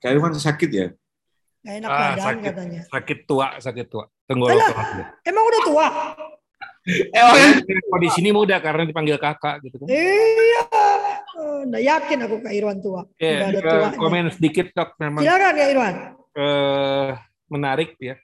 Kak 0.00 0.16
Irwan 0.16 0.32
sakit 0.34 0.70
ya? 0.72 0.88
Gak 1.62 1.74
enak 1.78 1.88
ah, 1.88 1.98
badan 1.98 2.18
sakit, 2.18 2.42
katanya. 2.42 2.80
Sakit 2.90 3.18
tua, 3.24 3.46
sakit 3.62 3.86
tua. 3.86 4.04
Tunggu. 4.26 4.50
emang 5.22 5.44
udah 5.46 5.60
tua? 5.62 5.86
Emang 7.14 7.62
oh, 7.94 8.00
di 8.02 8.10
sini 8.10 8.34
muda 8.34 8.58
karena 8.58 8.82
dipanggil 8.82 9.14
kakak 9.14 9.62
gitu 9.62 9.78
kan. 9.78 9.86
Iya. 9.86 10.66
Nah, 11.70 11.78
yakin 11.78 12.26
aku 12.26 12.42
Kak 12.42 12.50
Irwan 12.50 12.82
tua. 12.82 13.06
Iya, 13.22 13.54
yeah, 13.54 13.94
komen 13.94 14.34
sedikit 14.34 14.74
dok 14.74 14.98
memang. 14.98 15.22
Silakan 15.22 15.54
Kak 15.54 15.68
Irwan. 15.70 15.94
Uh, 16.34 17.14
menarik 17.46 17.94
ya 18.02 18.18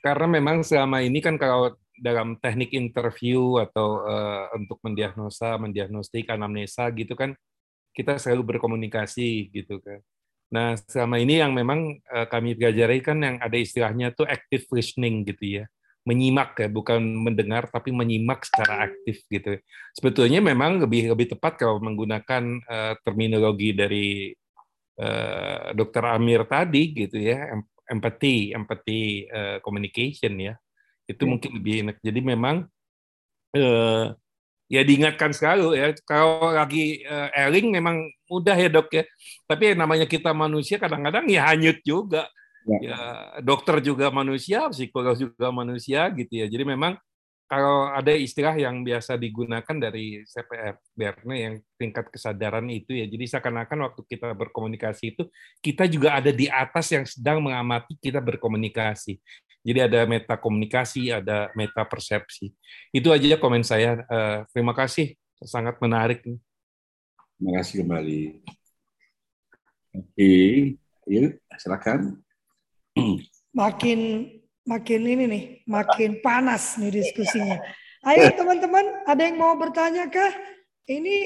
karena 0.00 0.26
memang 0.40 0.64
selama 0.64 1.04
ini 1.04 1.20
kan 1.20 1.36
kalau 1.36 1.76
dalam 1.96 2.36
teknik 2.40 2.76
interview 2.76 3.60
atau 3.60 4.04
uh, 4.04 4.52
untuk 4.56 4.80
mendiagnosa, 4.84 5.56
mendiagnostik 5.56 6.28
anamnesa 6.28 6.88
gitu 6.92 7.16
kan 7.16 7.32
kita 7.96 8.20
selalu 8.20 8.56
berkomunikasi 8.56 9.48
gitu 9.52 9.80
kan. 9.80 10.00
Nah 10.52 10.78
selama 10.78 11.18
ini 11.18 11.42
yang 11.42 11.52
memang 11.54 11.98
uh, 12.10 12.26
kami 12.30 12.54
pelajari 12.54 13.02
kan 13.02 13.18
yang 13.22 13.36
ada 13.42 13.56
istilahnya 13.58 14.14
tuh 14.14 14.26
active 14.26 14.66
listening 14.70 15.26
gitu 15.26 15.62
ya, 15.62 15.64
menyimak 16.06 16.54
ya 16.58 16.68
bukan 16.70 17.02
mendengar 17.02 17.66
tapi 17.66 17.90
menyimak 17.90 18.46
secara 18.46 18.86
aktif 18.90 19.26
gitu. 19.26 19.58
Sebetulnya 19.96 20.38
memang 20.38 20.78
lebih 20.82 21.10
lebih 21.14 21.34
tepat 21.34 21.58
kalau 21.58 21.82
menggunakan 21.82 22.62
uh, 22.66 22.94
terminologi 23.02 23.74
dari 23.74 24.30
uh, 25.02 25.74
Dokter 25.74 26.04
Amir 26.14 26.46
tadi 26.46 26.94
gitu 26.94 27.18
ya 27.18 27.50
empathy, 27.90 28.50
empathy 28.52 29.26
uh, 29.30 29.58
communication 29.62 30.34
ya. 30.38 30.54
Itu 31.06 31.24
ya. 31.24 31.30
mungkin 31.30 31.50
lebih 31.58 31.74
enak. 31.86 31.96
Jadi 32.02 32.20
memang 32.20 32.66
uh, 33.54 34.06
ya 34.66 34.82
diingatkan 34.82 35.30
selalu 35.30 35.78
ya 35.78 35.86
kalau 36.02 36.50
lagi 36.50 37.06
uh, 37.06 37.30
airing 37.34 37.70
memang 37.74 38.06
mudah 38.26 38.56
ya 38.58 38.70
dok 38.70 38.90
ya. 38.90 39.04
Tapi 39.46 39.74
yang 39.74 39.78
namanya 39.86 40.06
kita 40.06 40.34
manusia 40.34 40.76
kadang-kadang 40.76 41.26
ya 41.30 41.46
hanyut 41.50 41.78
juga. 41.86 42.26
Ya. 42.66 42.78
ya 42.82 42.98
dokter 43.46 43.78
juga 43.78 44.10
manusia, 44.10 44.66
psikolog 44.74 45.14
juga 45.14 45.54
manusia 45.54 46.10
gitu 46.10 46.42
ya. 46.42 46.50
Jadi 46.50 46.66
memang 46.66 46.98
kalau 47.46 47.86
ada 47.94 48.10
istilah 48.10 48.58
yang 48.58 48.82
biasa 48.82 49.14
digunakan 49.14 49.76
dari 49.78 50.26
CPR 50.26 50.82
Berne 50.90 51.36
yang 51.38 51.54
tingkat 51.78 52.10
kesadaran 52.10 52.66
itu 52.66 52.90
ya. 52.90 53.06
Jadi 53.06 53.22
seakan-akan 53.30 53.86
waktu 53.86 54.02
kita 54.02 54.34
berkomunikasi 54.34 55.14
itu 55.14 55.30
kita 55.62 55.86
juga 55.86 56.18
ada 56.18 56.34
di 56.34 56.50
atas 56.50 56.90
yang 56.90 57.06
sedang 57.06 57.38
mengamati 57.38 57.94
kita 58.02 58.18
berkomunikasi. 58.18 59.22
Jadi 59.66 59.78
ada 59.82 60.06
meta 60.06 60.38
komunikasi, 60.38 61.10
ada 61.10 61.50
meta 61.58 61.82
persepsi. 61.82 62.54
Itu 62.94 63.10
aja 63.10 63.34
komen 63.34 63.66
saya. 63.66 64.06
Uh, 64.06 64.46
terima 64.54 64.70
kasih, 64.70 65.18
sangat 65.42 65.74
menarik. 65.82 66.22
Terima 66.22 67.52
kasih 67.58 67.82
kembali. 67.82 68.46
Oke, 69.98 70.32
yuk 71.10 71.34
silakan. 71.58 72.22
Makin 73.50 74.30
makin 74.62 75.00
ini 75.02 75.24
nih, 75.26 75.44
makin 75.66 76.22
panas 76.22 76.78
nih 76.78 77.02
diskusinya. 77.02 77.58
Ayo 78.06 78.30
teman-teman, 78.38 79.02
ada 79.02 79.18
yang 79.18 79.34
mau 79.34 79.58
bertanya 79.58 80.06
kah? 80.06 80.30
Ini 80.86 81.16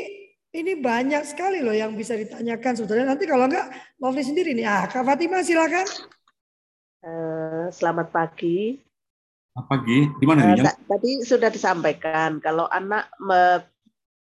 ini 0.51 0.73
banyak 0.81 1.29
sekali 1.29 1.61
loh 1.61 1.77
yang 1.77 1.93
bisa 1.93 2.17
ditanyakan 2.17 2.73
sebetulnya. 2.73 3.13
Nanti 3.13 3.29
kalau 3.29 3.47
enggak, 3.47 3.69
Lovely 4.01 4.25
sendiri 4.25 4.57
nih. 4.57 4.65
Ah, 4.65 4.89
Kak 4.89 5.05
Fatima 5.05 5.45
silakan. 5.45 5.85
Uh, 7.01 7.73
selamat 7.73 8.13
pagi. 8.13 8.77
Selamat 9.57 9.67
pagi. 9.73 9.99
Di 10.21 10.25
mana 10.29 10.53
uh, 10.53 10.77
Tadi 10.85 11.25
sudah 11.25 11.49
disampaikan 11.49 12.37
kalau 12.45 12.69
anak 12.69 13.09
me 13.17 13.65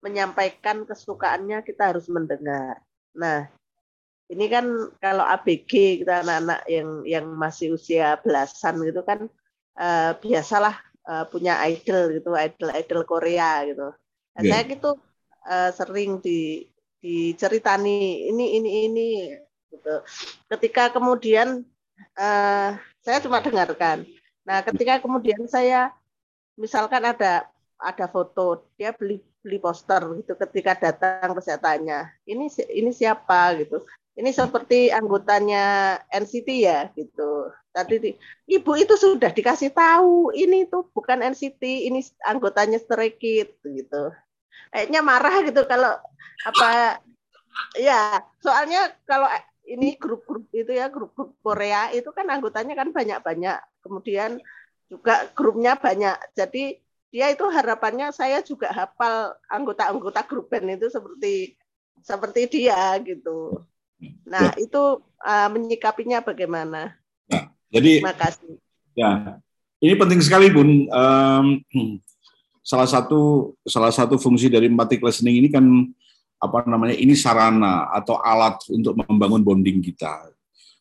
menyampaikan 0.01 0.86
kesukaannya 0.86 1.61
kita 1.61 1.93
harus 1.93 2.09
mendengar. 2.09 2.82
Nah, 3.18 3.49
ini 4.30 4.45
kan 4.49 4.66
kalau 4.97 5.22
ABG 5.26 6.01
kita 6.01 6.26
anak-anak 6.26 6.61
yang 6.66 6.89
yang 7.05 7.26
masih 7.30 7.78
usia 7.78 8.18
belasan 8.22 8.82
gitu 8.82 9.05
kan 9.05 9.30
uh, 9.78 10.18
biasalah 10.18 10.82
uh, 11.05 11.26
punya 11.30 11.61
idol 11.70 12.18
gitu 12.18 12.34
idol 12.34 12.70
idol 12.74 13.01
Korea 13.05 13.66
gitu 13.70 13.93
yeah. 14.41 14.57
saya 14.57 14.63
gitu 14.66 14.97
uh, 15.45 15.70
sering 15.70 16.22
di 16.26 16.66
diceritani 17.05 18.30
ini 18.34 18.45
ini 18.57 18.70
ini 18.89 19.09
gitu 19.70 20.01
ketika 20.49 20.89
kemudian 20.89 21.61
uh, 22.18 22.78
saya 23.02 23.18
cuma 23.24 23.41
dengarkan 23.41 24.08
nah 24.46 24.62
ketika 24.62 25.02
kemudian 25.02 25.46
saya 25.50 25.89
misalkan 26.56 27.02
ada 27.02 27.50
ada 27.76 28.06
foto 28.08 28.70
dia 28.80 28.96
beli 28.96 29.20
beli 29.41 29.58
poster 29.60 30.02
gitu 30.22 30.34
ketika 30.38 30.89
datang 30.89 31.34
kesehatannya 31.36 32.14
ini 32.30 32.48
ini 32.72 32.91
siapa 32.93 33.58
gitu 33.60 33.84
ini 34.16 34.32
seperti 34.32 34.96
anggotanya 34.96 36.00
NCT 36.08 36.50
ya 36.64 36.88
gitu. 36.96 37.52
Tadi 37.76 37.96
di, 38.00 38.12
ibu 38.48 38.72
itu 38.80 38.96
sudah 38.96 39.28
dikasih 39.36 39.76
tahu 39.76 40.32
ini 40.32 40.64
tuh 40.72 40.88
bukan 40.96 41.20
NCT, 41.20 41.91
ini 41.91 42.00
anggotanya 42.24 42.80
Stray 42.80 43.12
Kids 43.12 43.60
gitu. 43.60 44.16
Kayaknya 44.72 45.00
marah 45.04 45.36
gitu 45.43 45.68
kalau 45.68 46.00
apa 46.48 47.00
ya 47.80 48.20
soalnya 48.39 48.91
kalau 49.04 49.28
ini 49.66 49.97
grup-grup 49.97 50.45
itu 50.53 50.72
ya 50.72 50.88
grup-grup 50.89 51.34
Korea 51.41 51.89
itu 51.91 52.09
kan 52.13 52.30
anggotanya 52.30 52.78
kan 52.78 52.89
banyak-banyak 52.93 53.59
kemudian 53.82 54.38
juga 54.86 55.26
grupnya 55.34 55.74
banyak 55.76 56.18
jadi 56.38 56.78
dia 57.09 57.28
itu 57.32 57.45
harapannya 57.47 58.13
saya 58.13 58.43
juga 58.45 58.70
hafal 58.70 59.34
anggota-anggota 59.49 60.22
grup 60.30 60.51
band 60.51 60.78
itu 60.78 60.91
seperti 60.91 61.57
seperti 62.05 62.41
dia 62.51 62.93
gitu 63.01 63.66
Nah, 64.26 64.51
ya. 64.51 64.68
itu 64.68 64.82
uh, 65.24 65.49
menyikapinya 65.51 66.20
bagaimana? 66.20 66.97
Nah, 67.30 67.43
jadi 67.72 68.03
Terima 68.03 68.16
kasih. 68.16 68.53
Ya, 68.95 69.39
ini 69.80 69.93
penting 69.95 70.20
sekali, 70.24 70.51
Bun. 70.51 70.88
Um, 70.91 71.45
salah 72.66 72.89
satu 72.89 73.53
salah 73.61 73.93
satu 73.93 74.18
fungsi 74.18 74.49
dari 74.49 74.66
empathic 74.66 75.03
listening 75.05 75.38
ini 75.38 75.49
kan 75.53 75.66
apa 76.41 76.67
namanya? 76.67 76.95
Ini 76.95 77.13
sarana 77.15 77.89
atau 77.91 78.19
alat 78.19 78.59
untuk 78.71 78.95
membangun 78.95 79.41
bonding 79.41 79.79
kita. 79.81 80.31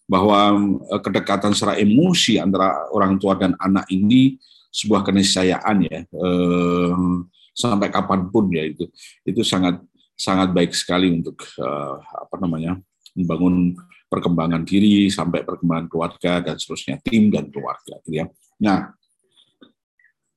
Bahwa 0.04 0.52
uh, 0.84 1.00
kedekatan 1.00 1.56
secara 1.56 1.80
emosi 1.80 2.36
antara 2.36 2.88
orang 2.92 3.16
tua 3.16 3.34
dan 3.38 3.56
anak 3.56 3.88
ini 3.88 4.36
sebuah 4.68 5.06
keniscayaan 5.06 5.76
ya. 5.88 6.04
Uh, 6.12 7.24
sampai 7.54 7.88
kapan 7.88 8.26
pun 8.28 8.50
ya 8.50 8.66
itu 8.66 8.90
itu 9.22 9.46
sangat 9.46 9.78
sangat 10.18 10.50
baik 10.50 10.74
sekali 10.74 11.06
untuk 11.14 11.38
uh, 11.62 12.02
apa 12.02 12.34
namanya 12.42 12.74
membangun 13.14 13.78
perkembangan 14.10 14.66
diri 14.66 15.06
sampai 15.06 15.46
perkembangan 15.46 15.86
keluarga 15.86 16.42
dan 16.42 16.58
seterusnya 16.58 16.98
tim 17.02 17.30
dan 17.30 17.50
keluarga 17.50 17.98
gitu 18.02 18.22
ya. 18.22 18.26
Nah, 18.58 18.94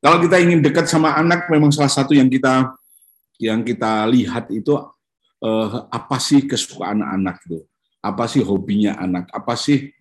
kalau 0.02 0.18
kita 0.22 0.38
ingin 0.42 0.62
dekat 0.62 0.86
sama 0.86 1.18
anak 1.18 1.50
memang 1.50 1.74
salah 1.74 1.90
satu 1.90 2.14
yang 2.14 2.30
kita 2.30 2.74
yang 3.38 3.62
kita 3.62 4.06
lihat 4.10 4.50
itu 4.50 4.78
eh, 5.44 5.70
apa 5.92 6.18
sih 6.18 6.46
kesukaan 6.46 7.02
anak 7.02 7.44
itu? 7.50 7.66
Apa 8.02 8.30
sih 8.30 8.42
hobinya 8.46 8.98
anak? 8.98 9.30
Apa 9.34 9.54
sih 9.58 9.92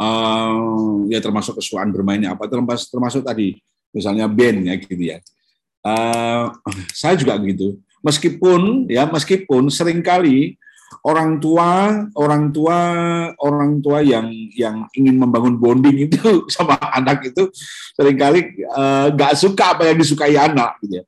eh, 0.00 0.54
ya 1.12 1.18
termasuk 1.22 1.60
kesukaan 1.60 1.92
bermainnya 1.94 2.32
apa 2.36 2.48
termasuk 2.50 2.88
termasuk 2.92 3.22
tadi 3.24 3.56
misalnya 3.94 4.28
band 4.28 4.68
ya 4.68 4.74
gitu 4.76 5.04
ya. 5.16 5.18
Uh, 5.86 6.50
saya 6.90 7.14
juga 7.14 7.38
gitu. 7.46 7.78
Meskipun 8.02 8.90
ya 8.90 9.06
meskipun 9.06 9.70
sering 9.70 10.02
kali 10.02 10.58
orang 11.02 11.38
tua 11.42 12.02
orang 12.14 12.50
tua 12.54 12.78
orang 13.38 13.78
tua 13.82 14.02
yang 14.02 14.30
yang 14.54 14.86
ingin 14.94 15.18
membangun 15.18 15.58
bonding 15.58 16.06
itu 16.10 16.22
sama 16.54 16.78
anak 16.94 17.30
itu 17.30 17.50
sering 17.94 18.18
kali 18.18 18.40
eh, 18.62 19.06
nggak 19.14 19.32
uh, 19.34 19.38
suka 19.38 19.74
apa 19.76 19.90
yang 19.90 19.98
disukai 19.98 20.34
anak 20.38 20.78
gitu 20.82 21.02
ya 21.02 21.04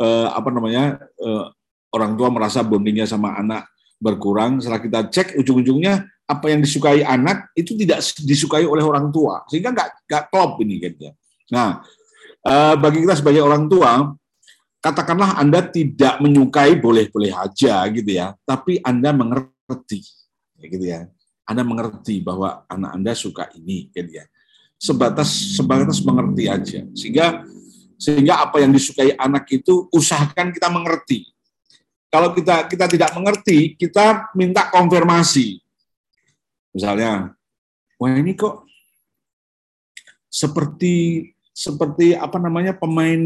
uh, 0.00 0.28
apa 0.36 0.48
namanya 0.52 1.00
uh, 1.20 1.52
orang 1.98 2.14
tua 2.14 2.30
merasa 2.30 2.62
bondingnya 2.62 3.10
sama 3.10 3.34
anak 3.34 3.66
berkurang 3.98 4.62
setelah 4.62 4.78
kita 4.78 5.00
cek 5.10 5.34
ujung-ujungnya 5.42 6.06
apa 6.28 6.46
yang 6.54 6.62
disukai 6.62 7.02
anak 7.02 7.50
itu 7.58 7.74
tidak 7.74 7.98
disukai 8.22 8.62
oleh 8.62 8.86
orang 8.86 9.10
tua 9.10 9.42
sehingga 9.50 9.74
nggak 9.74 10.06
nggak 10.06 10.24
klop 10.30 10.62
ini 10.62 10.78
gitu 10.78 11.10
nah 11.50 11.82
uh, 12.46 12.78
bagi 12.78 13.02
kita 13.02 13.18
sebagai 13.18 13.42
orang 13.42 13.66
tua 13.66 14.14
katakanlah 14.78 15.38
Anda 15.38 15.60
tidak 15.66 16.22
menyukai 16.22 16.78
boleh-boleh 16.78 17.34
aja 17.34 17.82
gitu 17.90 18.10
ya, 18.10 18.34
tapi 18.46 18.78
Anda 18.82 19.10
mengerti, 19.10 20.00
ya 20.58 20.64
gitu 20.70 20.86
ya. 20.86 21.00
Anda 21.48 21.64
mengerti 21.64 22.20
bahwa 22.20 22.68
anak 22.68 22.90
Anda 22.94 23.12
suka 23.16 23.48
ini, 23.56 23.90
gitu 23.90 24.22
ya. 24.22 24.24
Sebatas 24.78 25.58
sebatas 25.58 25.98
mengerti 26.06 26.44
aja, 26.46 26.80
sehingga 26.94 27.42
sehingga 27.98 28.46
apa 28.46 28.62
yang 28.62 28.70
disukai 28.70 29.18
anak 29.18 29.50
itu 29.50 29.90
usahakan 29.90 30.54
kita 30.54 30.70
mengerti. 30.70 31.26
Kalau 32.08 32.32
kita 32.32 32.64
kita 32.68 32.88
tidak 32.88 33.10
mengerti, 33.12 33.76
kita 33.76 34.32
minta 34.32 34.72
konfirmasi. 34.72 35.60
Misalnya, 36.72 37.36
wah 38.00 38.12
ini 38.16 38.32
kok 38.32 38.64
seperti 40.28 41.28
seperti 41.52 42.14
apa 42.14 42.38
namanya 42.38 42.72
pemain 42.76 43.18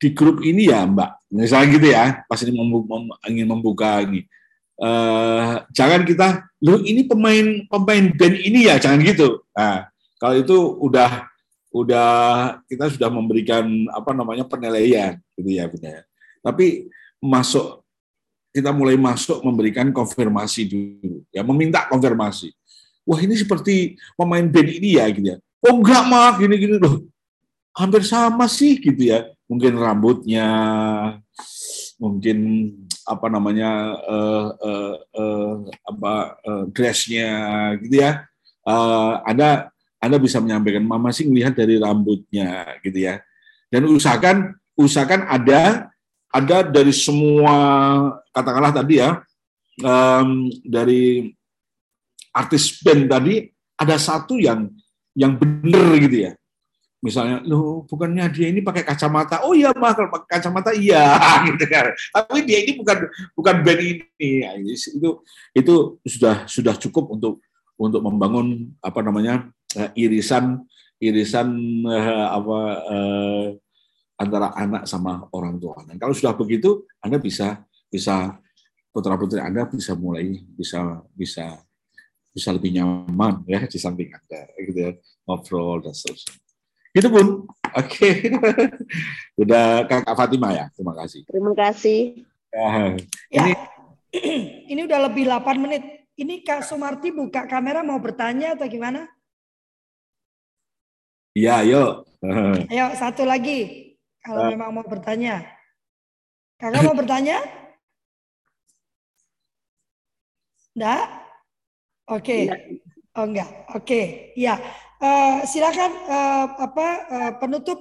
di 0.00 0.08
grup 0.16 0.40
ini 0.40 0.72
ya 0.72 0.88
Mbak, 0.88 1.28
misalnya 1.34 1.68
gitu 1.76 1.86
ya, 1.92 2.04
pas 2.24 2.40
ini 2.40 2.56
membuka, 2.56 2.96
ingin 3.28 3.46
membuka 3.48 3.90
ini. 4.00 4.24
Uh, 4.80 5.60
jangan 5.76 6.08
kita, 6.08 6.48
lu 6.64 6.80
ini 6.88 7.04
pemain 7.04 7.68
pemain 7.68 8.08
band 8.16 8.36
ini 8.40 8.64
ya, 8.64 8.80
jangan 8.80 9.04
gitu. 9.04 9.44
Nah, 9.52 9.92
kalau 10.16 10.40
itu 10.40 10.56
udah 10.80 11.28
udah 11.68 12.10
kita 12.64 12.88
sudah 12.96 13.12
memberikan 13.12 13.68
apa 13.92 14.16
namanya 14.16 14.48
penilaian 14.48 15.20
gitu 15.36 15.50
ya, 15.52 15.68
benar. 15.68 16.08
Tapi 16.40 16.88
masuk 17.20 17.79
kita 18.50 18.70
mulai 18.74 18.98
masuk 18.98 19.42
memberikan 19.46 19.88
konfirmasi 19.94 20.66
dulu, 20.66 21.22
ya 21.30 21.42
meminta 21.46 21.86
konfirmasi. 21.86 22.50
Wah 23.06 23.18
ini 23.22 23.34
seperti 23.38 23.98
pemain 24.14 24.44
band 24.44 24.68
ini 24.70 24.98
ya, 24.98 25.06
gitu 25.10 25.34
ya. 25.34 25.36
Oh 25.66 25.78
enggak 25.78 26.02
mah, 26.06 26.38
gini-gini 26.38 26.78
loh. 26.78 27.06
Hampir 27.74 28.02
sama 28.02 28.50
sih 28.50 28.78
gitu 28.82 28.98
ya 28.98 29.30
mungkin 29.50 29.74
rambutnya, 29.78 30.46
mungkin 31.98 32.38
apa 33.06 33.26
namanya 33.26 33.98
uh, 34.06 34.48
uh, 34.54 34.94
uh, 35.14 35.54
apa 35.86 36.14
uh, 36.46 36.64
dressnya 36.70 37.30
gitu 37.82 37.98
ya. 37.98 38.26
Uh, 38.62 39.18
anda 39.26 39.70
Anda 40.00 40.16
bisa 40.16 40.40
menyampaikan 40.40 40.80
mama 40.80 41.12
sih 41.12 41.28
melihat 41.28 41.52
dari 41.52 41.76
rambutnya 41.76 42.72
gitu 42.80 43.04
ya. 43.04 43.20
Dan 43.68 43.84
usahakan 43.84 44.56
usahakan 44.72 45.28
ada 45.28 45.92
ada 46.30 46.62
dari 46.62 46.94
semua 46.94 47.54
katakanlah 48.30 48.70
tadi 48.70 49.02
ya 49.02 49.18
um, 49.82 50.46
dari 50.62 51.34
artis 52.30 52.78
band 52.80 53.10
tadi 53.10 53.50
ada 53.74 53.96
satu 53.98 54.38
yang 54.38 54.70
yang 55.16 55.34
benar 55.34 55.96
gitu 55.98 56.30
ya. 56.30 56.32
Misalnya 57.00 57.40
lo 57.48 57.88
bukannya 57.88 58.28
dia 58.28 58.52
ini 58.52 58.60
pakai 58.60 58.84
kacamata? 58.84 59.40
Oh 59.40 59.56
iya 59.56 59.72
mah 59.72 59.96
kalau 59.96 60.12
pakai 60.12 60.36
kacamata 60.36 60.70
iya. 60.76 61.16
Gitu 61.48 61.64
kan. 61.64 61.96
Tapi 62.12 62.44
dia 62.44 62.60
ini 62.60 62.76
bukan 62.76 63.08
bukan 63.32 63.54
band 63.64 63.80
ini. 63.80 64.44
Ya, 64.44 64.52
itu 64.60 65.10
itu 65.56 65.74
sudah 66.04 66.44
sudah 66.44 66.74
cukup 66.76 67.16
untuk 67.16 67.40
untuk 67.80 68.04
membangun 68.04 68.76
apa 68.84 69.00
namanya 69.00 69.48
eh, 69.72 69.88
irisan 69.96 70.60
irisan 71.00 71.48
uh, 71.88 72.36
apa 72.36 72.58
uh, 72.84 73.46
antara 74.20 74.52
anak 74.52 74.84
sama 74.84 75.24
orang 75.32 75.56
tua 75.56 75.80
dan 75.88 75.96
kalau 75.96 76.12
sudah 76.12 76.36
begitu 76.36 76.84
anda 77.00 77.16
bisa 77.16 77.64
bisa 77.88 78.36
putra 78.92 79.16
putri 79.16 79.40
anda 79.40 79.64
bisa 79.64 79.96
mulai 79.96 80.44
bisa 80.44 81.00
bisa 81.16 81.56
bisa 82.30 82.48
lebih 82.52 82.76
nyaman 82.76 83.40
ya 83.48 83.64
di 83.64 83.80
samping 83.80 84.12
anda 84.12 84.44
gitu 84.60 84.78
ya 84.78 84.92
ngobrol 85.24 85.80
dan 85.80 85.96
seterusnya 85.96 86.36
itu 86.90 87.06
pun. 87.06 87.46
Oke. 87.78 88.34
Udah 89.42 89.86
Kakak 89.86 90.16
Fatima 90.18 90.50
ya. 90.50 90.66
Terima 90.74 90.94
kasih. 90.98 91.22
Terima 91.22 91.52
kasih. 91.54 92.26
Ya. 92.50 92.98
Ini 93.30 93.52
ya. 93.54 93.58
ini 94.74 94.80
udah 94.90 95.06
lebih 95.06 95.30
8 95.30 95.54
menit. 95.62 96.10
Ini 96.18 96.42
Kak 96.42 96.66
Sumarti 96.66 97.14
buka 97.14 97.46
kamera 97.46 97.86
mau 97.86 98.02
bertanya 98.02 98.58
atau 98.58 98.66
gimana? 98.66 99.06
Iya, 101.30 101.62
yuk. 101.62 102.10
Ayo 102.66 102.90
satu 102.98 103.22
lagi. 103.22 103.89
Kalau 104.20 104.42
uh. 104.46 104.50
memang 104.52 104.70
mau 104.76 104.84
bertanya. 104.84 105.44
Kakak 106.60 106.84
mau 106.84 106.96
bertanya? 106.96 107.40
Enggak? 110.76 111.04
Oke. 112.10 112.24
Okay. 112.24 112.42
Iya. 112.46 112.56
Oh 113.16 113.24
enggak. 113.26 113.50
Oke. 113.72 113.84
Okay. 113.84 114.04
Ya. 114.36 114.54
Uh, 115.00 115.40
silakan 115.48 115.90
uh, 116.12 116.46
apa 116.60 116.86
uh, 117.08 117.32
penutup 117.40 117.80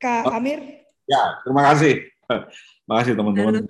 Kak 0.00 0.28
oh. 0.28 0.36
Amir. 0.36 0.60
Ya, 1.04 1.40
terima 1.44 1.62
kasih. 1.72 2.08
Terima 2.24 2.94
kasih 3.04 3.12
teman-teman. 3.12 3.54
Halo, 3.54 3.68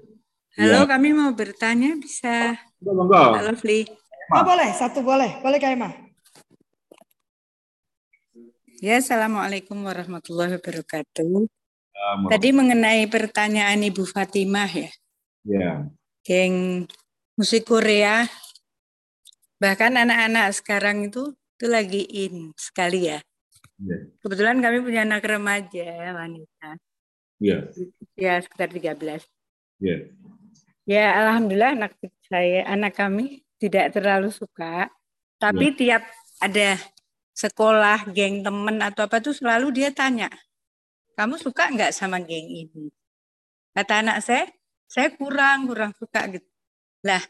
Halo 0.55 0.81
ya. 0.87 0.91
kami 0.91 1.09
mau 1.11 1.31
bertanya 1.35 1.99
bisa. 1.99 2.55
Oh, 2.87 2.95
monggo. 2.95 3.35
Lovely. 3.43 3.91
Oh, 4.31 4.43
boleh, 4.47 4.71
satu 4.71 5.03
boleh. 5.03 5.43
Boleh 5.43 5.59
Kak 5.59 5.75
Emma. 5.75 5.91
Ya, 8.79 9.03
Assalamualaikum 9.03 9.83
warahmatullahi 9.83 10.61
wabarakatuh. 10.61 11.51
Tadi 12.31 12.49
mengenai 12.51 13.07
pertanyaan 13.07 13.81
Ibu 13.81 14.05
Fatimah 14.05 14.71
ya. 14.71 14.91
Ya. 15.47 15.71
Geng 16.27 16.87
musik 17.39 17.65
Korea. 17.69 18.27
Bahkan 19.63 19.97
anak-anak 19.97 20.53
sekarang 20.53 21.09
itu 21.09 21.33
itu 21.55 21.67
lagi 21.71 22.03
in 22.05 22.53
sekali 22.59 23.09
ya. 23.09 23.23
Yeah. 23.81 24.11
Kebetulan 24.21 24.61
kami 24.61 24.83
punya 24.83 25.07
anak 25.07 25.25
remaja 25.25 26.13
wanita. 26.13 26.77
Yeah. 27.39 27.71
Ya 28.19 28.43
sekitar 28.43 28.69
13. 28.75 29.01
Iya. 29.01 29.19
Yeah. 29.81 30.01
Ya 30.85 31.05
alhamdulillah 31.17 31.81
anak 31.81 31.97
saya 32.29 32.69
anak 32.69 32.93
kami 32.93 33.41
tidak 33.57 33.97
terlalu 33.97 34.29
suka, 34.29 34.93
tapi 35.41 35.73
yeah. 35.73 35.77
tiap 35.81 36.03
ada 36.45 36.77
sekolah, 37.33 38.05
geng 38.13 38.45
temen 38.45 38.85
atau 38.85 39.09
apa 39.09 39.25
tuh 39.25 39.33
selalu 39.33 39.73
dia 39.73 39.89
tanya, 39.89 40.29
kamu 41.15 41.35
suka 41.39 41.71
nggak 41.71 41.95
sama 41.95 42.19
geng 42.21 42.47
ini? 42.47 42.91
Kata 43.75 44.03
anak 44.03 44.19
saya, 44.23 44.47
saya 44.87 45.11
kurang 45.15 45.67
kurang 45.67 45.91
suka 45.99 46.27
gitu. 46.31 46.47
Lah 47.03 47.23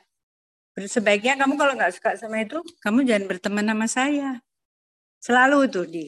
sebaiknya 0.74 1.39
kamu 1.39 1.55
kalau 1.55 1.72
nggak 1.78 1.95
suka 1.95 2.11
sama 2.18 2.43
itu, 2.43 2.59
kamu 2.82 3.07
jangan 3.07 3.24
berteman 3.30 3.66
sama 3.70 3.87
saya. 3.87 4.30
Selalu 5.22 5.59
itu 5.70 5.82
di 5.89 6.05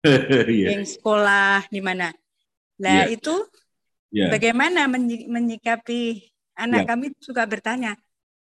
yeah. 0.08 0.74
yang 0.74 0.84
sekolah 0.88 1.68
di 1.68 1.80
mana. 1.84 2.10
Nah 2.80 3.06
yeah. 3.06 3.14
itu 3.14 3.34
yeah. 4.10 4.32
bagaimana 4.32 4.88
menyikapi 5.28 6.32
anak 6.56 6.84
yeah. 6.84 6.88
kami 6.88 7.06
suka 7.20 7.44
bertanya, 7.44 7.94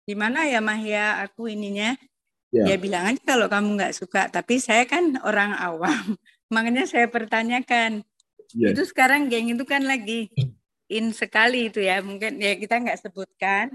di 0.03 0.17
mana 0.17 0.49
ya 0.49 0.59
Mahya 0.59 1.23
aku 1.23 1.53
ininya? 1.53 1.95
Yeah. 2.53 2.69
Dia 2.69 2.77
bilang 2.77 3.09
aja 3.09 3.21
kalau 3.25 3.47
kamu 3.49 3.81
nggak 3.81 3.95
suka, 3.97 4.29
tapi 4.29 4.61
saya 4.61 4.85
kan 4.85 5.17
orang 5.25 5.57
awam, 5.57 6.17
makanya 6.55 6.89
saya 6.89 7.09
pertanyakan. 7.09 8.05
Yeah. 8.53 8.73
Itu 8.77 8.85
sekarang 8.89 9.33
geng 9.33 9.53
itu 9.53 9.65
kan 9.65 9.85
lagi 9.85 10.29
in 10.93 11.13
sekali 11.17 11.73
itu 11.73 11.81
ya, 11.81 12.05
mungkin 12.05 12.37
ya 12.37 12.57
kita 12.57 12.81
nggak 12.81 13.01
sebutkan. 13.01 13.73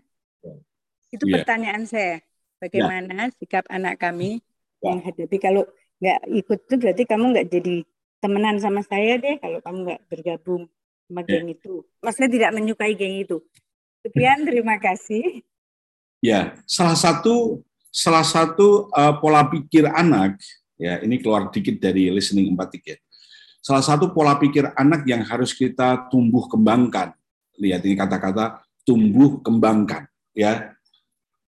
Itu 1.09 1.25
yeah. 1.25 1.33
pertanyaan 1.41 1.83
saya. 1.89 2.21
Bagaimana 2.57 3.29
yeah. 3.29 3.35
sikap 3.37 3.65
anak 3.69 3.97
kami 4.01 4.41
yeah. 4.81 4.93
menghadapi 4.93 5.37
kalau 5.37 5.65
nggak 5.97 6.19
ikut 6.29 6.59
itu 6.69 6.75
berarti 6.77 7.03
kamu 7.09 7.25
nggak 7.33 7.47
jadi 7.49 7.75
temenan 8.17 8.57
sama 8.61 8.81
saya 8.85 9.17
deh 9.17 9.37
kalau 9.41 9.61
kamu 9.61 9.77
nggak 9.89 10.01
bergabung 10.09 10.63
sama 11.09 11.21
yeah. 11.25 11.41
geng 11.41 11.47
itu. 11.53 11.73
Maksudnya 12.01 12.29
tidak 12.29 12.51
menyukai 12.53 12.93
geng 12.93 13.17
itu. 13.17 13.37
Sekian, 14.05 14.45
terima 14.45 14.77
kasih. 14.77 15.41
Ya, 16.21 16.57
salah 16.65 16.97
satu 16.97 17.65
salah 17.93 18.25
satu 18.25 18.89
uh, 18.93 19.17
pola 19.17 19.49
pikir 19.49 19.89
anak 19.89 20.37
ya 20.77 21.01
ini 21.01 21.17
keluar 21.17 21.49
dikit 21.49 21.81
dari 21.81 22.13
listening 22.13 22.53
empatik 22.53 22.83
ya. 22.85 22.97
Salah 23.61 23.83
satu 23.83 24.15
pola 24.15 24.39
pikir 24.39 24.71
anak 24.77 25.03
yang 25.03 25.25
harus 25.27 25.51
kita 25.51 26.07
tumbuh 26.07 26.47
kembangkan. 26.47 27.11
Lihat 27.59 27.83
ini 27.83 27.95
kata-kata 27.97 28.63
tumbuh 28.87 29.43
kembangkan 29.43 30.07
ya. 30.31 30.77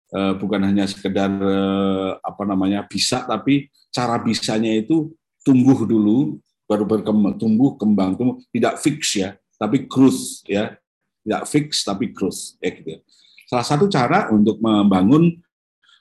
Eh, 0.07 0.33
bukan 0.39 0.63
hanya 0.63 0.87
sekedar 0.87 1.27
eh, 1.27 2.11
apa 2.23 2.47
namanya 2.47 2.87
bisa 2.87 3.27
tapi 3.27 3.67
cara 3.91 4.15
bisanya 4.15 4.71
itu 4.71 5.11
tumbuh 5.43 5.83
dulu 5.83 6.39
baru 6.63 6.87
berkembang 6.87 7.35
tumbuh 7.35 7.75
kembang 7.75 8.15
tumbuh 8.15 8.39
tidak 8.55 8.79
fix 8.79 9.19
ya 9.19 9.35
tapi 9.59 9.83
growth 9.83 10.47
ya 10.47 10.79
tidak 11.27 11.43
fix 11.51 11.83
tapi 11.83 12.15
growth 12.15 12.55
ya 12.63 12.69
gitu 12.71 12.89
ya. 12.95 12.99
salah 13.51 13.67
satu 13.67 13.91
cara 13.91 14.31
untuk 14.31 14.63
membangun 14.63 15.43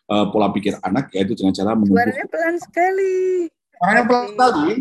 uh, 0.07 0.31
pola 0.31 0.55
pikir 0.55 0.79
anak 0.87 1.11
yaitu 1.11 1.35
dengan 1.35 1.59
cara 1.59 1.75
menumbuh 1.75 1.99
suaranya 1.99 2.27
pelan 2.31 2.57
sekali 2.63 3.15
suaranya 3.75 4.05
pelan 4.07 4.27
sekali 4.31 4.75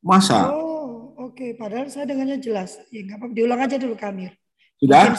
masa 0.00 0.50
oh 0.52 1.14
oke 1.18 1.34
okay. 1.34 1.50
padahal 1.58 1.90
saya 1.90 2.06
dengannya 2.06 2.38
jelas 2.38 2.78
ya 2.90 3.02
nggak 3.04 3.18
apa 3.18 3.26
diulang 3.34 3.60
aja 3.60 3.76
dulu 3.76 3.94
kami 3.98 4.30
sudah 4.78 5.18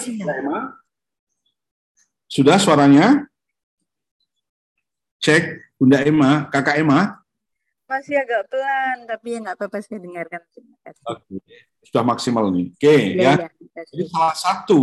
sudah 2.30 2.61
suaranya? 2.61 3.25
Cek, 5.17 5.75
Bunda 5.82 6.05
Emma, 6.05 6.45
Kakak 6.53 6.77
Emma. 6.77 7.25
Masih 7.89 8.21
agak 8.21 8.45
pelan, 8.53 9.09
tapi 9.09 9.41
nggak 9.41 9.57
apa-apa 9.57 9.82
saya 9.82 9.97
dengarkan. 9.97 10.38
Oke, 11.09 11.41
sudah 11.82 12.05
maksimal 12.05 12.53
nih. 12.53 12.69
Oke, 12.69 13.17
ya. 13.17 13.34
ya. 13.34 13.49
ya. 13.49 13.82
Jadi 13.89 14.03
salah 14.13 14.38
satu, 14.38 14.82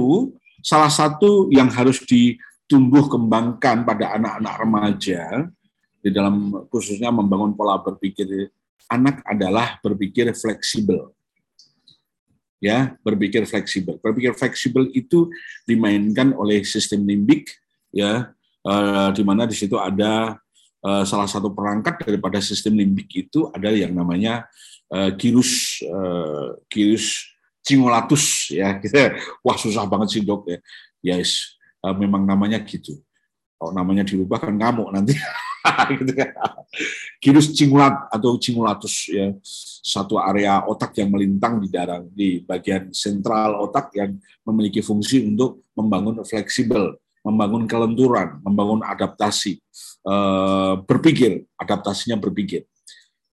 salah 0.58 0.90
satu 0.90 1.46
yang 1.54 1.70
harus 1.70 2.02
ditumbuh 2.02 3.06
kembangkan 3.06 3.86
pada 3.86 4.18
anak-anak 4.18 4.54
remaja 4.58 5.22
di 6.02 6.10
dalam 6.10 6.66
khususnya 6.66 7.14
membangun 7.14 7.54
pola 7.54 7.78
berpikir 7.78 8.50
anak 8.86 9.24
adalah 9.26 9.80
berpikir 9.80 10.30
fleksibel. 10.36 11.12
Ya 12.60 12.96
berpikir 13.04 13.44
fleksibel. 13.44 14.00
Berpikir 14.00 14.32
fleksibel 14.32 14.88
itu 14.96 15.28
dimainkan 15.68 16.32
oleh 16.32 16.64
sistem 16.64 17.04
limbik 17.04 17.52
ya 17.92 18.32
uh, 18.64 19.08
di 19.12 19.22
mana 19.22 19.44
di 19.44 19.52
situ 19.52 19.76
ada 19.76 20.40
uh, 20.80 21.04
salah 21.04 21.28
satu 21.28 21.52
perangkat 21.52 22.04
daripada 22.04 22.40
sistem 22.40 22.80
limbik 22.80 23.12
itu 23.12 23.52
adalah 23.52 23.76
yang 23.76 23.92
namanya 23.92 24.48
uh, 24.88 25.12
gyrus 25.12 25.84
uh, 25.84 26.56
gyrus 26.72 27.28
cingulatus 27.60 28.50
ya. 28.50 28.80
Wah 29.44 29.56
susah 29.60 29.84
banget 29.84 30.16
sih 30.16 30.22
dok 30.24 30.48
ya. 30.48 30.58
Yes 31.04 31.56
uh, 31.86 31.94
memang 31.94 32.26
namanya 32.26 32.58
gitu 32.66 32.98
kalau 33.56 33.72
namanya 33.72 34.04
dirubah 34.04 34.38
kan 34.48 34.54
ngamuk 34.54 34.92
nanti 34.92 35.16
gitu 35.98 36.12
ya. 36.12 36.28
Cingulat 37.56 38.12
atau 38.12 38.36
cingulatus 38.36 39.10
ya 39.10 39.32
satu 39.82 40.20
area 40.20 40.62
otak 40.68 40.92
yang 41.00 41.10
melintang 41.10 41.58
di 41.58 41.68
darah 41.72 42.04
di 42.04 42.44
bagian 42.44 42.92
sentral 42.92 43.58
otak 43.64 43.90
yang 43.96 44.14
memiliki 44.44 44.84
fungsi 44.84 45.24
untuk 45.24 45.64
membangun 45.72 46.22
fleksibel, 46.22 46.94
membangun 47.24 47.64
kelenturan, 47.64 48.38
membangun 48.44 48.84
adaptasi, 48.84 49.58
eh, 50.06 50.74
berpikir, 50.84 51.48
adaptasinya 51.58 52.20
berpikir 52.20 52.68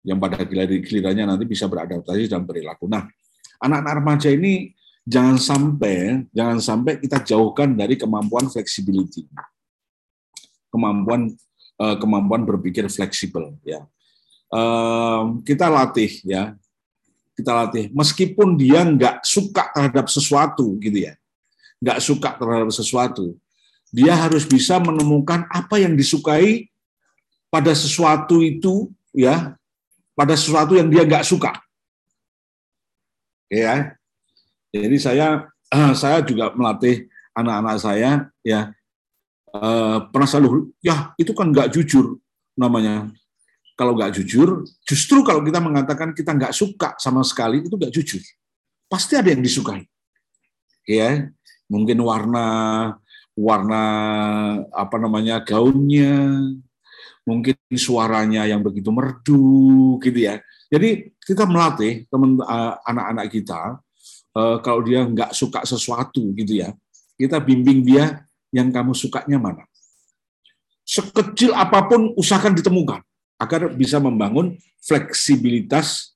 yang 0.04 0.20
pada 0.20 0.44
gilirannya 0.44 1.24
nanti 1.24 1.44
bisa 1.48 1.64
beradaptasi 1.64 2.28
dan 2.28 2.44
perilaku. 2.44 2.84
Nah, 2.84 3.08
anak-anak 3.64 3.94
remaja 4.04 4.28
ini 4.28 4.76
jangan 5.04 5.40
sampai 5.40 6.28
jangan 6.32 6.58
sampai 6.60 7.00
kita 7.00 7.24
jauhkan 7.24 7.72
dari 7.76 7.96
kemampuan 7.96 8.48
flexibility 8.48 9.28
kemampuan 10.74 11.30
uh, 11.78 11.96
kemampuan 12.02 12.42
berpikir 12.42 12.90
fleksibel 12.90 13.54
ya. 13.62 13.86
Uh, 14.50 15.38
kita 15.46 15.70
latih 15.70 16.10
ya, 16.26 16.58
kita 17.38 17.50
latih. 17.54 17.90
Meskipun 17.94 18.58
dia 18.58 18.82
nggak 18.82 19.22
suka 19.22 19.70
terhadap 19.70 20.06
sesuatu 20.10 20.74
gitu 20.82 20.98
ya, 21.10 21.14
nggak 21.78 21.98
suka 22.02 22.34
terhadap 22.34 22.70
sesuatu, 22.74 23.34
dia 23.94 24.14
harus 24.14 24.42
bisa 24.42 24.78
menemukan 24.82 25.46
apa 25.50 25.78
yang 25.78 25.94
disukai 25.94 26.70
pada 27.50 27.70
sesuatu 27.74 28.42
itu 28.42 28.90
ya, 29.14 29.54
pada 30.14 30.34
sesuatu 30.34 30.74
yang 30.74 30.90
dia 30.90 31.06
nggak 31.06 31.26
suka. 31.26 31.54
Ya, 33.50 33.94
jadi 34.74 34.96
saya 34.98 35.26
saya 36.00 36.22
juga 36.22 36.54
melatih 36.54 37.06
anak-anak 37.34 37.76
saya 37.82 38.10
ya 38.46 38.70
Eh, 39.54 39.98
pernah 40.10 40.26
selalu 40.26 40.74
ya 40.82 41.14
itu 41.14 41.30
kan 41.30 41.54
nggak 41.54 41.70
jujur 41.70 42.18
namanya. 42.58 43.06
Kalau 43.78 43.94
nggak 43.94 44.18
jujur 44.18 44.66
justru 44.82 45.22
kalau 45.22 45.46
kita 45.46 45.62
mengatakan 45.62 46.10
kita 46.10 46.34
nggak 46.34 46.50
suka 46.50 46.98
sama 46.98 47.22
sekali 47.22 47.62
itu 47.62 47.70
nggak 47.70 47.94
jujur. 47.94 48.18
Pasti 48.90 49.14
ada 49.14 49.30
yang 49.30 49.38
disukai. 49.38 49.86
Ya 50.90 51.30
mungkin 51.70 52.02
warna 52.02 52.46
warna 53.38 53.82
apa 54.74 54.96
namanya 54.98 55.38
gaunnya 55.46 56.34
mungkin 57.22 57.54
suaranya 57.78 58.50
yang 58.50 58.58
begitu 58.58 58.90
merdu 58.90 60.02
gitu 60.02 60.18
ya. 60.18 60.42
Jadi 60.66 61.14
kita 61.22 61.46
melatih 61.46 62.10
teman 62.10 62.42
eh, 62.42 62.74
anak-anak 62.90 63.26
kita 63.30 63.78
eh, 64.34 64.56
kalau 64.66 64.82
dia 64.82 65.06
nggak 65.06 65.30
suka 65.30 65.62
sesuatu 65.62 66.34
gitu 66.34 66.58
ya 66.58 66.74
kita 67.14 67.38
bimbing 67.38 67.86
dia 67.86 68.26
yang 68.54 68.70
kamu 68.70 68.94
sukanya 68.94 69.42
mana. 69.42 69.66
Sekecil 70.86 71.50
apa 71.50 71.90
pun 71.90 72.14
usahakan 72.14 72.54
ditemukan 72.54 73.02
agar 73.42 73.66
bisa 73.74 73.98
membangun 73.98 74.54
fleksibilitas 74.78 76.14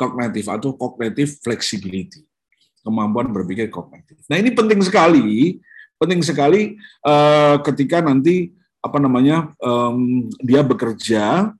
kognitif 0.00 0.48
atau 0.48 0.72
kognitif 0.72 1.36
flexibility, 1.44 2.24
kemampuan 2.80 3.28
berpikir 3.28 3.68
kognitif. 3.68 4.16
Nah 4.32 4.40
ini 4.40 4.52
penting 4.56 4.80
sekali, 4.80 5.60
penting 6.00 6.20
sekali 6.24 6.80
uh, 7.04 7.60
ketika 7.60 8.00
nanti 8.00 8.56
apa 8.80 9.02
namanya 9.02 9.50
um, 9.58 10.30
dia 10.38 10.62
bekerja 10.62 11.50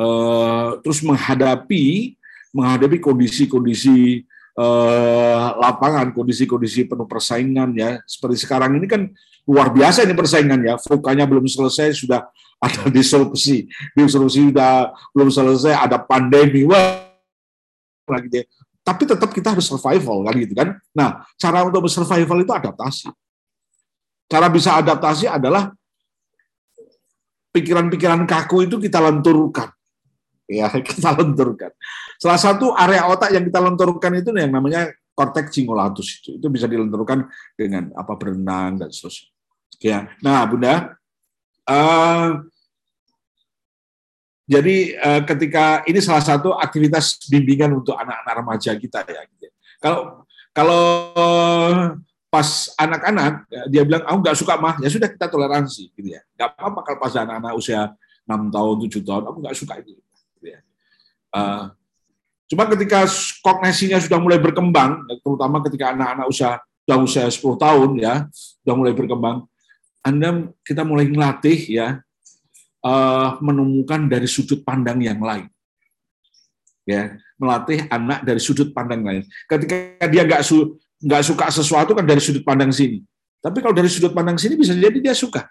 uh, 0.00 0.70
terus 0.80 1.04
menghadapi 1.04 2.16
menghadapi 2.50 2.98
kondisi-kondisi 2.98 4.26
uh, 4.58 5.54
lapangan, 5.60 6.10
kondisi-kondisi 6.10 6.88
penuh 6.88 7.06
persaingan 7.06 7.76
ya 7.76 8.00
seperti 8.08 8.42
sekarang 8.42 8.80
ini 8.80 8.86
kan 8.88 9.02
luar 9.50 9.74
biasa 9.74 10.06
ini 10.06 10.14
persaingan 10.14 10.62
ya. 10.62 10.74
Vokanya 10.78 11.26
belum 11.26 11.50
selesai 11.50 11.98
sudah 11.98 12.30
ada 12.62 12.86
disolusi, 12.96 13.66
disolusi 13.98 14.54
sudah 14.54 14.94
belum 15.10 15.28
selesai 15.34 15.74
ada 15.74 15.98
pandemi 15.98 16.62
wah 16.62 17.10
lagi 18.06 18.30
deh. 18.30 18.46
Tapi 18.80 19.02
tetap 19.04 19.30
kita 19.34 19.52
harus 19.52 19.66
survival 19.66 20.24
kan 20.24 20.34
gitu 20.38 20.54
kan. 20.54 20.78
Nah, 20.94 21.26
cara 21.36 21.66
untuk 21.66 21.84
survival 21.90 22.46
itu 22.46 22.52
adaptasi. 22.54 23.10
Cara 24.30 24.46
bisa 24.46 24.78
adaptasi 24.78 25.26
adalah 25.26 25.74
pikiran-pikiran 27.50 28.24
kaku 28.24 28.70
itu 28.70 28.78
kita 28.78 29.02
lenturkan. 29.02 29.74
Ya, 30.46 30.70
kita 30.88 31.14
lenturkan. 31.18 31.70
Salah 32.18 32.40
satu 32.40 32.74
area 32.74 33.06
otak 33.10 33.34
yang 33.34 33.46
kita 33.46 33.58
lenturkan 33.62 34.12
itu 34.18 34.30
yang 34.34 34.50
namanya 34.50 34.90
korteks 35.14 35.54
cingulatus 35.54 36.22
itu. 36.22 36.40
Itu 36.40 36.46
bisa 36.48 36.66
dilenturkan 36.66 37.26
dengan 37.54 37.92
apa 37.94 38.16
berenang 38.16 38.80
dan 38.80 38.88
seterusnya. 38.90 39.39
Ya, 39.80 40.12
nah 40.20 40.44
Bunda, 40.44 40.92
uh, 41.64 42.44
jadi 44.44 44.76
uh, 45.00 45.22
ketika 45.24 45.80
ini 45.88 46.04
salah 46.04 46.20
satu 46.20 46.52
aktivitas 46.52 47.16
bimbingan 47.32 47.72
untuk 47.72 47.96
anak-anak 47.96 48.34
remaja 48.44 48.76
kita 48.76 49.00
ya. 49.08 49.24
Gitu. 49.24 49.48
Kalau 49.80 50.26
kalau 50.52 50.84
pas 52.28 52.68
anak-anak 52.76 53.48
dia 53.72 53.82
bilang 53.88 54.04
aku 54.04 54.18
nggak 54.20 54.36
suka 54.36 54.60
mah, 54.60 54.76
ya 54.84 54.92
sudah 54.92 55.08
kita 55.08 55.32
toleransi 55.32 55.94
gitu 55.96 56.08
ya. 56.12 56.20
Nggak 56.36 56.60
apa-apa 56.60 56.80
kalau 56.84 56.98
pas 57.00 57.14
anak-anak 57.16 57.52
usia 57.56 57.80
6 58.28 58.52
tahun, 58.52 58.74
7 58.84 59.00
tahun, 59.06 59.22
aku 59.32 59.38
nggak 59.40 59.56
suka 59.56 59.74
itu. 59.80 59.96
Gitu 60.36 60.46
ya. 60.50 60.60
Uh, 61.32 61.72
Cuma 62.50 62.66
ketika 62.66 63.06
kognisinya 63.46 64.02
sudah 64.02 64.18
mulai 64.18 64.42
berkembang, 64.42 65.06
terutama 65.22 65.62
ketika 65.62 65.94
anak-anak 65.94 66.26
usia 66.26 66.58
sudah 66.82 66.98
usia 67.06 67.24
10 67.30 67.54
tahun 67.54 67.90
ya, 68.02 68.14
sudah 68.34 68.74
mulai 68.74 68.90
berkembang, 68.90 69.46
Anda 70.00 70.48
kita 70.64 70.82
mulai 70.84 71.08
melatih 71.08 71.56
ya 71.68 72.00
uh, 72.84 73.36
menemukan 73.44 74.08
dari 74.08 74.28
sudut 74.28 74.64
pandang 74.64 75.00
yang 75.00 75.20
lain. 75.20 75.48
Ya, 76.88 77.20
melatih 77.38 77.86
anak 77.86 78.24
dari 78.24 78.40
sudut 78.40 78.72
pandang 78.72 79.04
lain. 79.04 79.22
Ketika 79.46 80.08
dia 80.08 80.22
nggak 80.26 80.42
su 80.42 80.80
nggak 81.00 81.22
suka 81.22 81.46
sesuatu 81.52 81.92
kan 81.92 82.04
dari 82.04 82.18
sudut 82.18 82.42
pandang 82.42 82.72
sini. 82.72 83.04
Tapi 83.40 83.60
kalau 83.60 83.72
dari 83.76 83.88
sudut 83.88 84.12
pandang 84.12 84.36
sini 84.40 84.56
bisa 84.56 84.72
jadi 84.72 84.98
dia 85.00 85.14
suka. 85.16 85.48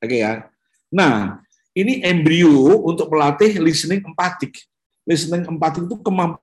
Oke 0.00 0.20
ya. 0.24 0.48
Nah, 0.90 1.38
ini 1.76 2.02
embrio 2.02 2.82
untuk 2.82 3.12
melatih 3.12 3.60
listening 3.62 4.02
empatik 4.02 4.56
listening 5.08 5.46
empati 5.48 5.82
itu 5.82 5.96
kemampuan 6.02 6.38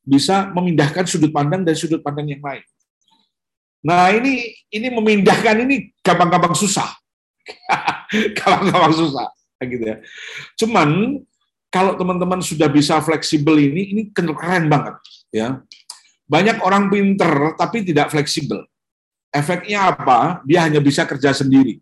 bisa 0.00 0.48
memindahkan 0.50 1.06
sudut 1.06 1.30
pandang 1.30 1.62
dari 1.62 1.76
sudut 1.76 2.00
pandang 2.02 2.26
yang 2.26 2.42
lain. 2.42 2.64
Nah 3.80 4.12
ini 4.12 4.52
ini 4.68 4.88
memindahkan 4.92 5.64
ini 5.64 5.96
gampang-gampang 6.04 6.52
susah, 6.52 6.88
gampang-gampang 8.38 8.92
susah, 8.92 9.26
gitu 9.64 9.84
ya. 9.84 9.96
Cuman 10.60 11.20
kalau 11.72 11.96
teman-teman 11.96 12.44
sudah 12.44 12.68
bisa 12.68 13.00
fleksibel 13.00 13.56
ini, 13.56 13.94
ini 13.96 14.02
keren 14.12 14.68
banget, 14.68 15.00
ya. 15.32 15.64
Banyak 16.30 16.62
orang 16.62 16.92
pinter 16.92 17.56
tapi 17.58 17.82
tidak 17.82 18.12
fleksibel. 18.12 18.62
Efeknya 19.30 19.94
apa? 19.94 20.42
Dia 20.46 20.66
hanya 20.66 20.78
bisa 20.82 21.06
kerja 21.06 21.34
sendiri. 21.34 21.78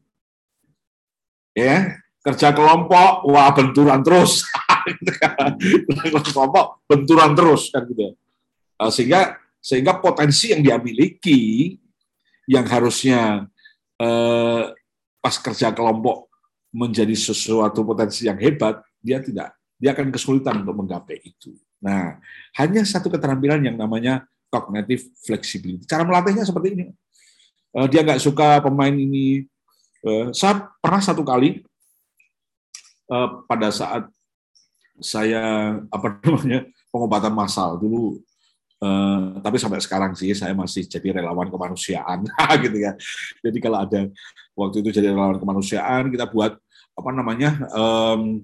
Ya, 1.56 1.98
kerja 2.22 2.54
kelompok, 2.54 3.26
wah 3.28 3.50
benturan 3.50 4.00
terus. 4.04 4.46
kelompok 6.32 6.84
benturan 6.88 7.32
terus 7.36 7.68
kan 7.72 7.84
gitu. 7.88 8.14
Uh, 8.78 8.90
sehingga 8.94 9.36
sehingga 9.58 9.98
potensi 9.98 10.54
yang 10.54 10.62
dia 10.62 10.76
miliki 10.78 11.74
yang 12.48 12.64
harusnya 12.64 13.44
uh, 14.00 14.72
pas 15.20 15.36
kerja 15.36 15.68
kelompok 15.76 16.32
menjadi 16.72 17.12
sesuatu 17.12 17.84
potensi 17.84 18.24
yang 18.24 18.40
hebat, 18.40 18.80
dia 19.04 19.20
tidak, 19.20 19.52
dia 19.76 19.92
akan 19.92 20.08
kesulitan 20.08 20.64
untuk 20.64 20.80
menggapai 20.80 21.20
itu. 21.20 21.52
Nah, 21.84 22.16
hanya 22.56 22.82
satu 22.88 23.12
keterampilan 23.12 23.60
yang 23.60 23.76
namanya 23.76 24.24
cognitive 24.48 25.12
flexibility. 25.20 25.84
Cara 25.84 26.08
melatihnya 26.08 26.48
seperti 26.48 26.72
ini. 26.72 26.84
Uh, 27.76 27.84
dia 27.84 28.00
nggak 28.00 28.24
suka 28.24 28.64
pemain 28.64 28.92
ini. 28.96 29.44
Uh, 30.00 30.32
saya 30.32 30.64
pernah 30.80 31.04
satu 31.04 31.20
kali 31.20 31.60
uh, 33.12 33.44
pada 33.44 33.68
saat 33.68 34.08
saya 34.98 35.76
apa 35.92 36.16
namanya 36.24 36.64
pengobatan 36.88 37.34
massal 37.34 37.76
dulu 37.76 38.18
eh, 38.82 39.20
tapi 39.42 39.56
sampai 39.58 39.80
sekarang 39.82 40.12
sih 40.14 40.30
saya 40.34 40.54
masih 40.54 40.86
jadi 40.86 41.22
relawan 41.22 41.50
kemanusiaan 41.50 42.26
gitu 42.64 42.78
ya 42.78 42.92
jadi 43.42 43.58
kalau 43.58 43.78
ada 43.82 44.00
waktu 44.54 44.76
itu 44.82 44.90
jadi 45.02 45.14
relawan 45.14 45.38
kemanusiaan 45.38 46.10
kita 46.10 46.30
buat 46.30 46.58
apa 46.98 47.10
namanya 47.14 47.62
um, 47.74 48.42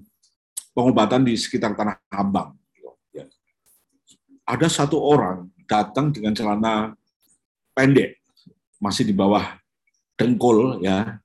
pengobatan 0.71 1.27
di 1.27 1.35
sekitar 1.35 1.75
tanah 1.75 1.99
abang 2.11 2.55
ya. 3.11 3.27
ada 4.47 4.67
satu 4.71 4.99
orang 4.99 5.51
datang 5.67 6.11
dengan 6.15 6.31
celana 6.31 6.95
pendek 7.75 8.19
masih 8.79 9.03
di 9.03 9.11
bawah 9.11 9.59
dengkul 10.15 10.79
ya 10.79 11.19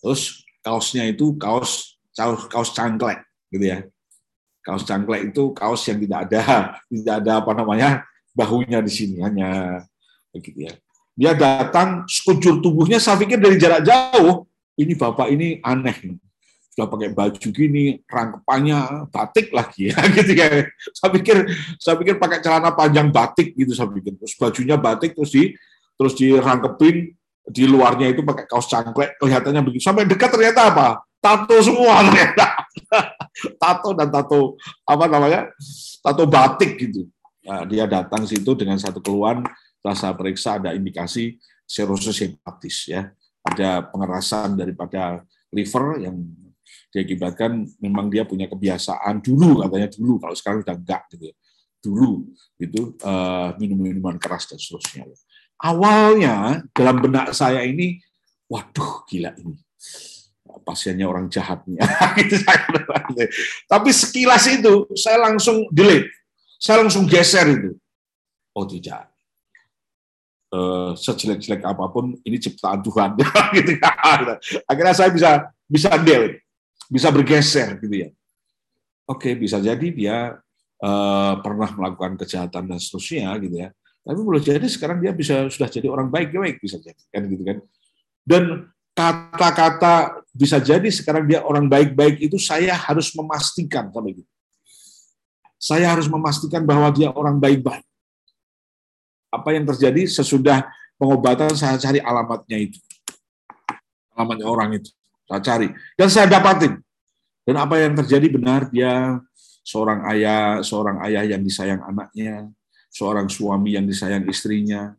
terus 0.00 0.44
kaosnya 0.64 1.08
itu 1.08 1.36
kaos 1.36 2.00
kaos 2.16 2.48
kaos 2.48 2.70
cangklek 2.72 3.20
gitu 3.52 3.64
ya. 3.68 3.78
Kaos 4.64 4.88
cangklek 4.88 5.28
itu 5.28 5.52
kaos 5.52 5.84
yang 5.84 6.00
tidak 6.00 6.18
ada 6.28 6.42
tidak 6.92 7.14
ada 7.20 7.32
apa 7.44 7.52
namanya 7.52 7.88
bahunya 8.34 8.82
di 8.82 8.92
sini 8.92 9.16
hanya 9.22 9.80
begitu 10.34 10.66
ya. 10.68 10.74
Dia 11.14 11.32
datang 11.32 12.02
sekujur 12.10 12.58
tubuhnya 12.58 12.98
saya 12.98 13.14
pikir 13.16 13.38
dari 13.38 13.54
jarak 13.54 13.86
jauh 13.86 14.50
ini 14.74 14.98
bapak 14.98 15.30
ini 15.30 15.62
aneh 15.62 16.18
sudah 16.74 16.90
pakai 16.90 17.14
baju 17.14 17.48
gini, 17.54 18.02
rangkepannya 18.02 19.06
batik 19.14 19.54
lagi 19.54 19.94
ya 19.94 19.98
gitu 20.18 20.32
ya. 20.34 20.66
Saya 20.90 21.14
pikir 21.14 21.46
saya 21.78 21.94
pikir 21.94 22.18
pakai 22.18 22.42
celana 22.42 22.74
panjang 22.74 23.14
batik 23.14 23.54
gitu 23.54 23.78
saya 23.78 23.86
pikir. 23.94 24.18
Terus 24.18 24.34
bajunya 24.34 24.74
batik 24.74 25.14
terus 25.14 25.30
di 25.30 25.54
terus 25.94 26.18
dirangkepin 26.18 27.14
di 27.46 27.64
luarnya 27.70 28.10
itu 28.10 28.26
pakai 28.26 28.50
kaos 28.50 28.66
cangklek 28.66 29.14
kelihatannya 29.22 29.62
begitu. 29.62 29.86
Sampai 29.86 30.02
dekat 30.02 30.34
ternyata 30.34 30.74
apa? 30.74 30.88
Tato 31.22 31.56
semua 31.62 32.02
ternyata. 32.10 32.66
tato 33.62 33.94
dan 33.94 34.10
tato 34.10 34.58
apa 34.82 35.04
namanya? 35.06 35.54
Tato 36.02 36.26
batik 36.26 36.74
gitu. 36.74 37.06
Nah, 37.44 37.68
dia 37.68 37.84
datang 37.84 38.24
situ 38.24 38.56
dengan 38.56 38.80
satu 38.80 39.04
keluhan 39.04 39.44
rasa 39.84 40.16
periksa 40.16 40.56
ada 40.56 40.72
indikasi 40.72 41.36
serosis 41.68 42.24
hepatis 42.24 42.88
ya. 42.88 43.12
Ada 43.44 43.84
pengerasan 43.92 44.56
daripada 44.56 45.20
liver 45.52 46.00
yang 46.00 46.16
diakibatkan 46.88 47.68
memang 47.84 48.08
dia 48.08 48.24
punya 48.24 48.48
kebiasaan 48.48 49.20
dulu 49.20 49.60
katanya 49.60 49.92
dulu 49.92 50.16
kalau 50.16 50.32
sekarang 50.32 50.64
udah 50.64 50.76
enggak 50.78 51.02
gitu 51.12 51.24
ya. 51.28 51.36
dulu 51.84 52.24
itu 52.56 52.96
uh, 53.04 53.52
minum 53.60 53.76
minuman 53.76 54.16
keras 54.16 54.48
dan 54.48 54.56
seterusnya. 54.56 55.04
Awalnya 55.60 56.64
dalam 56.72 56.96
benak 57.04 57.36
saya 57.36 57.60
ini 57.60 58.00
waduh 58.48 59.04
gila 59.04 59.36
ini. 59.36 59.60
Pasiennya 60.64 61.04
orang 61.04 61.28
jahatnya 61.28 61.84
gitu 62.24 62.40
tapi 63.68 63.90
sekilas 63.92 64.48
itu 64.48 64.88
saya 64.96 65.28
langsung 65.28 65.68
delete 65.68 66.23
saya 66.64 66.80
langsung 66.80 67.04
geser 67.04 67.44
itu 67.52 67.70
oh 68.56 68.64
tidak 68.64 69.12
uh, 70.56 70.96
sejelek-jelek 70.96 71.60
apa 71.60 71.84
pun 71.92 72.16
ini 72.24 72.40
ciptaan 72.40 72.80
Tuhan 72.80 73.20
gitu 73.60 73.76
akhirnya 74.64 74.94
saya 74.96 75.12
bisa 75.12 75.52
bisa 75.68 75.92
delete 76.00 76.44
bisa 76.88 77.08
bergeser 77.08 77.80
gitu 77.80 78.06
ya. 78.06 78.08
Oke, 79.04 79.36
bisa 79.36 79.60
jadi 79.60 79.86
dia 79.92 80.38
uh, 80.80 81.34
pernah 81.44 81.68
melakukan 81.76 82.16
kejahatan 82.24 82.70
dan 82.72 82.78
seterusnya 82.80 83.34
gitu 83.40 83.56
ya. 83.60 83.68
Tapi 84.04 84.20
boleh 84.20 84.40
jadi 84.40 84.64
sekarang 84.68 85.00
dia 85.00 85.12
bisa 85.16 85.48
sudah 85.48 85.68
jadi 85.68 85.88
orang 85.88 86.12
baik-baik 86.12 86.60
bisa 86.60 86.76
jadi 86.80 87.02
kan 87.12 87.22
gitu 87.28 87.42
kan. 87.44 87.58
Dan 88.24 88.42
kata-kata 88.94 90.24
bisa 90.32 90.60
jadi 90.60 90.86
sekarang 90.88 91.26
dia 91.26 91.42
orang 91.44 91.68
baik-baik 91.68 92.20
itu 92.20 92.36
saya 92.40 92.76
harus 92.76 93.12
memastikan 93.16 93.90
sampai 93.92 94.22
gitu. 94.22 94.30
Saya 95.56 95.92
harus 95.96 96.10
memastikan 96.10 96.62
bahwa 96.64 96.90
dia 96.92 97.08
orang 97.14 97.40
baik-baik. 97.40 97.84
Apa 99.32 99.56
yang 99.56 99.64
terjadi 99.66 100.06
sesudah 100.06 100.68
pengobatan 101.00 101.50
saya 101.56 101.80
cari 101.80 101.98
alamatnya 101.98 102.58
itu. 102.70 102.78
Alamatnya 104.14 104.46
orang 104.46 104.78
itu. 104.78 104.90
Saya 105.24 105.40
cari 105.40 105.68
dan 105.96 106.08
saya 106.12 106.26
dapatin. 106.28 106.78
Dan 107.44 107.60
apa 107.60 107.76
yang 107.76 107.92
terjadi 107.92 108.26
benar 108.32 108.72
dia 108.72 109.20
seorang 109.64 110.04
ayah, 110.12 110.60
seorang 110.64 111.00
ayah 111.04 111.24
yang 111.24 111.44
disayang 111.44 111.80
anaknya, 111.84 112.48
seorang 112.88 113.28
suami 113.28 113.76
yang 113.76 113.84
disayang 113.84 114.24
istrinya, 114.28 114.96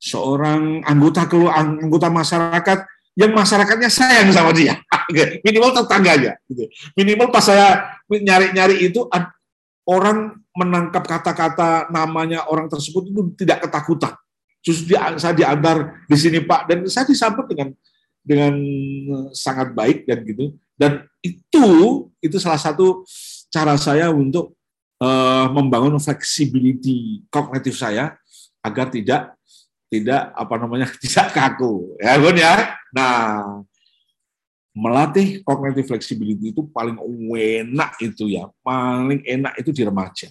seorang 0.00 0.84
anggota 0.84 1.24
anggota 1.52 2.08
masyarakat 2.12 2.78
yang 3.16 3.32
masyarakatnya 3.32 3.88
sayang 3.88 4.28
sama 4.28 4.52
dia, 4.52 4.76
minimal 5.44 5.72
tetangganya. 5.72 6.36
Gitu. 6.44 6.68
Minimal 7.00 7.32
pas 7.32 7.48
saya 7.48 7.96
nyari-nyari 8.08 8.92
itu 8.92 9.08
orang 9.86 10.42
menangkap 10.52 11.06
kata-kata 11.06 11.88
namanya 11.94 12.50
orang 12.50 12.66
tersebut 12.66 13.08
itu 13.08 13.20
tidak 13.38 13.66
ketakutan. 13.66 14.14
Justru 14.60 14.98
dia, 14.98 15.14
saya 15.14 15.30
diantar 15.30 16.02
di 16.10 16.16
sini 16.18 16.42
Pak 16.42 16.60
dan 16.66 16.78
saya 16.90 17.06
disambut 17.06 17.46
dengan 17.46 17.70
dengan 18.26 18.54
sangat 19.30 19.70
baik 19.70 20.02
dan 20.10 20.26
gitu. 20.26 20.58
Dan 20.74 21.06
itu 21.22 21.66
itu 22.18 22.36
salah 22.42 22.58
satu 22.58 23.06
cara 23.48 23.78
saya 23.78 24.10
untuk 24.10 24.58
uh, 24.98 25.46
membangun 25.54 25.96
flexibility 26.02 27.22
kognitif 27.30 27.78
saya 27.78 28.18
agar 28.60 28.90
tidak 28.90 29.38
tidak 29.86 30.34
apa 30.34 30.54
namanya 30.58 30.90
tidak 31.02 31.30
kaku 31.30 31.94
ya 32.02 32.18
Bun 32.18 32.34
ya. 32.34 32.74
Nah, 32.90 33.62
melatih 34.76 35.40
kognitif 35.40 35.88
flexibility 35.88 36.52
itu 36.52 36.68
paling 36.68 37.00
enak 37.32 37.96
itu 38.04 38.28
ya, 38.28 38.52
paling 38.60 39.24
enak 39.24 39.56
itu 39.56 39.72
di 39.72 39.80
remaja. 39.80 40.28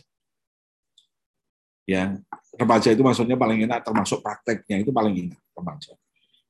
Ya, 1.89 2.17
remaja 2.53 2.93
itu 2.93 3.01
maksudnya 3.01 3.33
paling 3.33 3.65
enak 3.65 3.81
termasuk 3.81 4.21
prakteknya 4.21 4.85
itu 4.85 4.93
paling 4.93 5.17
enak 5.17 5.41
remaja. 5.57 5.97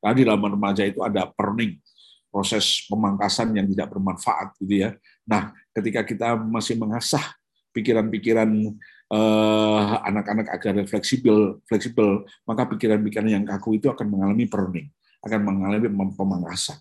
Karena 0.03 0.13
di 0.15 0.23
dalam 0.27 0.43
remaja 0.43 0.83
itu 0.83 0.99
ada 1.07 1.31
perning, 1.31 1.79
proses 2.27 2.83
pemangkasan 2.91 3.55
yang 3.55 3.67
tidak 3.71 3.87
bermanfaat 3.95 4.59
gitu 4.59 4.75
ya. 4.83 4.89
Nah, 5.23 5.55
ketika 5.71 6.03
kita 6.03 6.35
masih 6.35 6.75
mengasah 6.75 7.23
pikiran-pikiran 7.71 8.75
eh, 9.07 9.93
anak-anak 10.03 10.51
agar 10.51 10.83
fleksibel, 10.83 11.63
fleksibel, 11.63 12.27
maka 12.43 12.67
pikiran-pikiran 12.75 13.39
yang 13.39 13.43
kaku 13.47 13.79
itu 13.79 13.87
akan 13.87 14.07
mengalami 14.11 14.51
perning, 14.51 14.87
akan 15.23 15.39
mengalami 15.47 15.87
pemangkasan. 16.11 16.75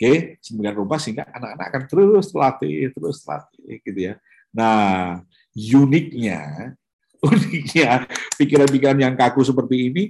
Oke, 0.00 0.40
sehingga 0.40 0.72
rupa 0.72 0.96
sehingga 0.96 1.28
anak-anak 1.28 1.66
akan 1.68 1.82
terus 1.84 2.32
latih, 2.32 2.88
terus 2.88 3.20
latih 3.28 3.84
gitu 3.84 4.00
ya. 4.00 4.16
Nah, 4.48 5.20
uniknya, 5.52 6.72
uniknya 7.28 8.08
pikiran-pikiran 8.40 8.96
yang 8.96 9.12
kaku 9.12 9.44
seperti 9.44 9.92
ini 9.92 10.04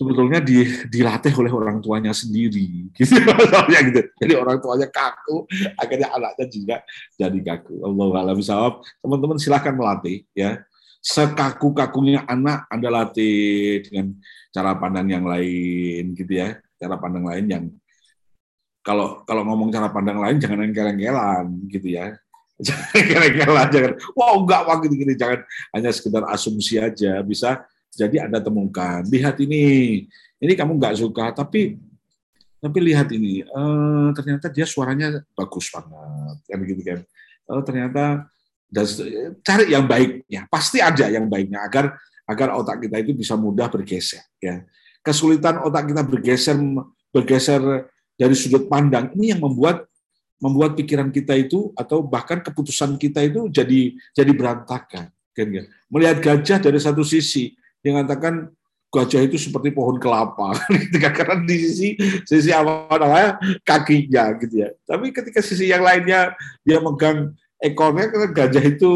sebetulnya 0.00 0.40
di, 0.40 0.64
dilatih 0.88 1.36
oleh 1.36 1.52
orang 1.52 1.84
tuanya 1.84 2.16
sendiri 2.16 2.88
gitu 2.96 3.12
gitu. 3.12 4.00
Jadi 4.16 4.32
orang 4.32 4.56
tuanya 4.56 4.88
kaku 4.88 5.44
akhirnya 5.76 6.08
anaknya 6.16 6.46
juga 6.48 6.76
jadi 7.20 7.38
kaku. 7.44 7.84
Allah 7.84 8.24
alam 8.24 8.40
teman-teman 9.04 9.36
silahkan 9.36 9.76
melatih 9.76 10.24
ya. 10.32 10.64
Sekaku 11.04 11.76
kakunya 11.76 12.24
anak 12.24 12.64
anda 12.72 12.88
latih 12.88 13.84
dengan 13.84 14.16
cara 14.48 14.72
pandang 14.80 15.12
yang 15.12 15.28
lain 15.28 16.16
gitu 16.16 16.32
ya. 16.32 16.56
Cara 16.80 16.96
pandang 16.96 17.28
lain 17.28 17.44
yang 17.44 17.64
kalau 18.80 19.22
kalau 19.28 19.42
ngomong 19.44 19.68
cara 19.68 19.92
pandang 19.92 20.18
lain 20.18 20.40
jangan 20.40 20.64
engkel 20.64 20.88
gitu 21.68 21.88
ya 21.88 22.16
jangan 22.66 23.22
engkel 23.28 23.52
jangan 23.70 23.92
wow 24.16 24.40
enggak 24.40 24.60
wah 24.64 24.76
gitu 24.80 24.94
gini 24.96 25.14
jangan 25.16 25.40
hanya 25.76 25.90
sekedar 25.92 26.24
asumsi 26.28 26.80
aja 26.80 27.20
bisa 27.20 27.64
jadi 27.94 28.26
Anda 28.26 28.38
temukan, 28.38 29.02
lihat 29.10 29.42
ini, 29.42 29.62
ini 30.38 30.52
kamu 30.54 30.78
nggak 30.78 31.02
suka, 31.02 31.34
tapi 31.34 31.78
tapi 32.60 32.78
lihat 32.84 33.08
ini, 33.10 33.40
eh, 33.40 34.08
ternyata 34.12 34.52
dia 34.52 34.68
suaranya 34.68 35.24
bagus 35.32 35.72
banget, 35.72 36.36
kan 36.44 36.58
gitu 36.60 36.82
kan. 36.84 36.98
Eh, 37.50 37.62
ternyata 37.66 38.04
dan 38.70 38.86
cari 39.42 39.64
yang 39.74 39.84
baiknya, 39.90 40.46
pasti 40.46 40.78
ada 40.78 41.10
yang 41.10 41.26
baiknya 41.26 41.66
agar 41.66 41.98
agar 42.30 42.54
otak 42.54 42.86
kita 42.86 43.02
itu 43.02 43.16
bisa 43.16 43.34
mudah 43.34 43.66
bergeser. 43.66 44.22
Ya, 44.38 44.62
kesulitan 45.02 45.58
otak 45.66 45.90
kita 45.90 46.06
bergeser 46.06 46.56
bergeser 47.10 47.90
dari 48.20 48.36
sudut 48.36 48.68
pandang. 48.68 49.08
Ini 49.16 49.32
yang 49.32 49.40
membuat 49.40 49.88
membuat 50.40 50.76
pikiran 50.76 51.08
kita 51.08 51.36
itu 51.36 51.72
atau 51.72 52.04
bahkan 52.04 52.44
keputusan 52.44 53.00
kita 53.00 53.24
itu 53.24 53.48
jadi 53.48 53.96
jadi 54.12 54.32
berantakan. 54.36 55.08
Kan, 55.32 55.48
ya. 55.48 55.64
Melihat 55.88 56.20
gajah 56.20 56.58
dari 56.60 56.76
satu 56.76 57.00
sisi, 57.00 57.56
yang 57.80 57.96
mengatakan 57.96 58.52
gajah 58.92 59.24
itu 59.24 59.40
seperti 59.40 59.72
pohon 59.72 59.96
kelapa. 59.96 60.52
Ketika 60.68 61.08
karena 61.16 61.40
di 61.48 61.56
sisi 61.64 61.88
sisi 62.28 62.50
apa 62.52 62.92
namanya 63.00 63.40
kakinya 63.64 64.36
gitu 64.36 64.68
ya. 64.68 64.68
Tapi 64.84 65.16
ketika 65.16 65.40
sisi 65.40 65.72
yang 65.72 65.80
lainnya 65.80 66.36
dia 66.60 66.76
megang 66.76 67.32
ekornya 67.56 68.12
karena 68.12 68.28
gajah 68.28 68.64
itu 68.68 68.90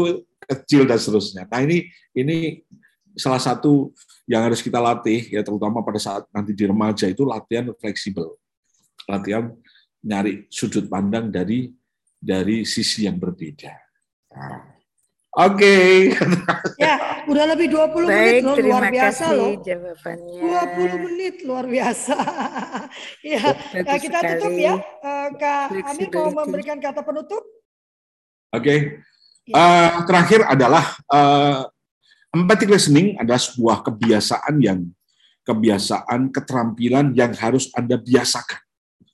kecil 0.45 0.85
dan 0.85 1.01
seterusnya. 1.01 1.49
Nah 1.49 1.61
ini 1.65 1.89
ini 2.13 2.61
salah 3.15 3.39
satu 3.39 3.89
yang 4.27 4.43
harus 4.43 4.59
kita 4.59 4.77
latih 4.81 5.29
ya 5.31 5.41
terutama 5.45 5.79
pada 5.81 5.97
saat 6.01 6.27
nanti 6.35 6.51
di 6.51 6.67
remaja 6.67 7.07
itu 7.07 7.23
latihan 7.23 7.71
fleksibel 7.79 8.35
latihan 9.09 9.53
nyari 10.05 10.45
sudut 10.49 10.85
pandang 10.89 11.33
dari 11.33 11.69
dari 12.17 12.65
sisi 12.65 13.05
yang 13.05 13.17
berbeda 13.21 13.73
nah, 14.33 14.75
Oke. 15.35 16.15
Okay. 16.15 16.15
ya, 16.87 16.95
udah 17.27 17.43
lebih 17.51 17.67
20 17.67 18.07
Baik, 18.07 18.07
menit 18.07 18.43
loh, 18.47 18.55
luar 18.55 18.83
biasa 18.87 19.25
loh. 19.35 19.51
jawabannya. 19.59 20.39
20 20.39 21.05
menit 21.11 21.35
luar 21.43 21.65
biasa. 21.67 22.15
ya, 23.35 23.43
ya 23.75 23.95
kita 23.99 24.19
sekali. 24.23 24.31
tutup 24.39 24.53
ya. 24.55 24.79
Uh, 25.03 25.27
Kak 25.35 25.91
Amir 25.91 26.07
mau 26.07 26.31
memberikan 26.39 26.79
kata 26.79 27.03
penutup? 27.03 27.43
Oke. 28.55 28.63
Okay. 28.63 28.79
Ya. 29.51 29.55
Uh, 29.59 29.89
terakhir 30.07 30.39
adalah 30.47 30.95
uh, 31.11 31.67
empathic 32.31 32.71
listening 32.71 33.19
adalah 33.19 33.43
sebuah 33.43 33.83
kebiasaan 33.83 34.55
yang 34.63 34.87
kebiasaan 35.43 36.31
keterampilan 36.31 37.11
yang 37.11 37.35
harus 37.35 37.67
Anda 37.75 37.99
biasakan 37.99 38.64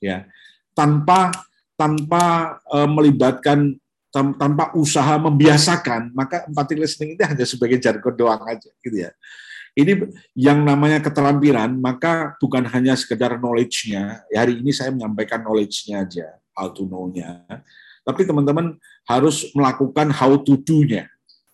ya. 0.02 0.28
Tanpa 0.74 1.32
tanpa 1.78 2.58
uh, 2.68 2.90
melibatkan 2.90 3.80
tanpa 4.12 4.76
usaha 4.76 5.16
membiasakan, 5.16 6.12
maka 6.12 6.44
empathic 6.44 6.84
listening 6.84 7.16
itu 7.16 7.24
hanya 7.24 7.48
sebagai 7.48 7.80
jargon 7.80 8.12
doang 8.12 8.44
aja, 8.44 8.68
gitu 8.84 9.08
ya. 9.08 9.16
Ini 9.72 10.04
yang 10.36 10.68
namanya 10.68 11.00
keterampilan, 11.00 11.80
maka 11.80 12.36
bukan 12.44 12.68
hanya 12.76 12.92
sekedar 13.00 13.40
knowledge-nya. 13.40 14.20
Ya, 14.28 14.44
hari 14.44 14.60
ini 14.60 14.76
saya 14.76 14.92
menyampaikan 14.92 15.40
knowledge-nya 15.40 16.04
aja, 16.04 16.28
how 16.52 16.68
to 16.68 16.84
know-nya. 16.84 17.48
Tapi 18.04 18.28
teman-teman 18.28 18.76
harus 19.08 19.48
melakukan 19.56 20.12
how 20.12 20.36
to 20.44 20.60
do-nya. 20.60 21.08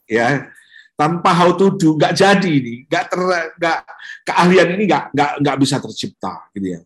Ya, 0.09 0.49
tanpa 0.97 1.29
how 1.37 1.53
to 1.53 1.77
do 1.77 1.93
nggak 1.93 2.17
jadi 2.17 2.49
ini, 2.49 2.89
nggak 2.89 3.05
nggak 3.61 3.79
keahlian 4.25 4.67
ini 4.73 4.83
nggak 4.89 5.13
nggak 5.13 5.31
nggak 5.45 5.57
bisa 5.61 5.77
tercipta, 5.77 6.49
gitu 6.57 6.73
ya. 6.73 6.81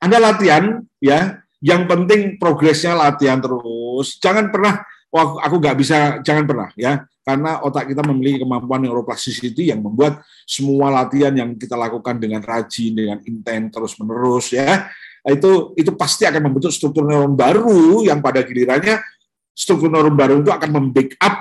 Anda 0.00 0.16
latihan, 0.16 0.80
ya, 0.96 1.44
yang 1.60 1.84
penting 1.84 2.40
progresnya 2.40 2.96
latihan 2.96 3.36
terus. 3.36 4.16
Jangan 4.16 4.48
pernah, 4.48 4.80
wah 5.12 5.38
aku 5.44 5.60
nggak 5.60 5.76
bisa, 5.76 6.18
jangan 6.24 6.44
pernah 6.48 6.68
ya. 6.74 7.04
Karena 7.20 7.60
otak 7.60 7.92
kita 7.92 8.00
memiliki 8.00 8.42
kemampuan 8.42 8.80
neuroplasticity 8.80 9.70
yang 9.70 9.84
membuat 9.84 10.24
semua 10.48 10.88
latihan 10.88 11.30
yang 11.30 11.52
kita 11.54 11.76
lakukan 11.76 12.16
dengan 12.16 12.40
rajin, 12.40 12.96
dengan 12.96 13.20
intent 13.28 13.70
terus 13.70 13.94
menerus 14.00 14.50
ya, 14.56 14.88
itu 15.28 15.76
itu 15.76 15.92
pasti 15.92 16.24
akan 16.24 16.48
membentuk 16.48 16.72
struktur 16.72 17.04
neuron 17.04 17.36
baru 17.36 18.00
yang 18.00 18.24
pada 18.24 18.40
gilirannya 18.40 19.04
struktur 19.52 19.92
neuron 19.92 20.16
baru 20.16 20.40
itu 20.40 20.48
akan 20.48 20.70
membackup 20.72 21.34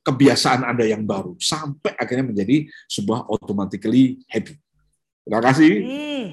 kebiasaan 0.00 0.64
Anda 0.64 0.88
yang 0.88 1.04
baru 1.04 1.36
sampai 1.36 1.92
akhirnya 2.00 2.32
menjadi 2.32 2.64
sebuah 2.88 3.28
automatically 3.28 4.24
habit. 4.32 4.56
Terima 5.28 5.40
kasih. 5.44 5.72
Hmm. 5.84 6.26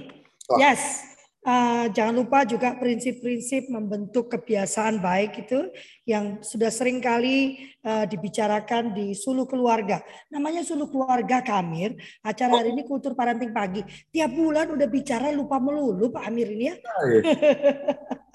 Yes. 0.55 1.14
Uh, 1.45 1.85
jangan 1.93 2.25
lupa 2.25 2.41
juga 2.41 2.73
prinsip-prinsip 2.73 3.69
membentuk 3.69 4.33
kebiasaan 4.33 4.97
baik 4.97 5.45
itu 5.45 5.69
yang 6.09 6.41
sudah 6.41 6.73
sering 6.73 6.97
kali 6.97 7.61
uh, 7.85 8.09
dibicarakan 8.09 8.97
di 8.97 9.13
Sulu 9.13 9.45
Keluarga. 9.45 10.01
Namanya 10.33 10.65
Sulu 10.65 10.89
Keluarga 10.89 11.45
Kamir. 11.45 11.93
Acara 12.25 12.65
hari 12.65 12.73
ini 12.73 12.81
kultur 12.81 13.13
parenting 13.13 13.53
pagi. 13.53 13.85
Tiap 14.09 14.33
bulan 14.33 14.73
udah 14.73 14.89
bicara 14.89 15.29
lupa 15.29 15.61
melulu 15.61 16.09
Pak 16.09 16.25
Amir 16.25 16.49
ini 16.49 16.73
ya. 16.73 16.75
Iya. 16.81 17.21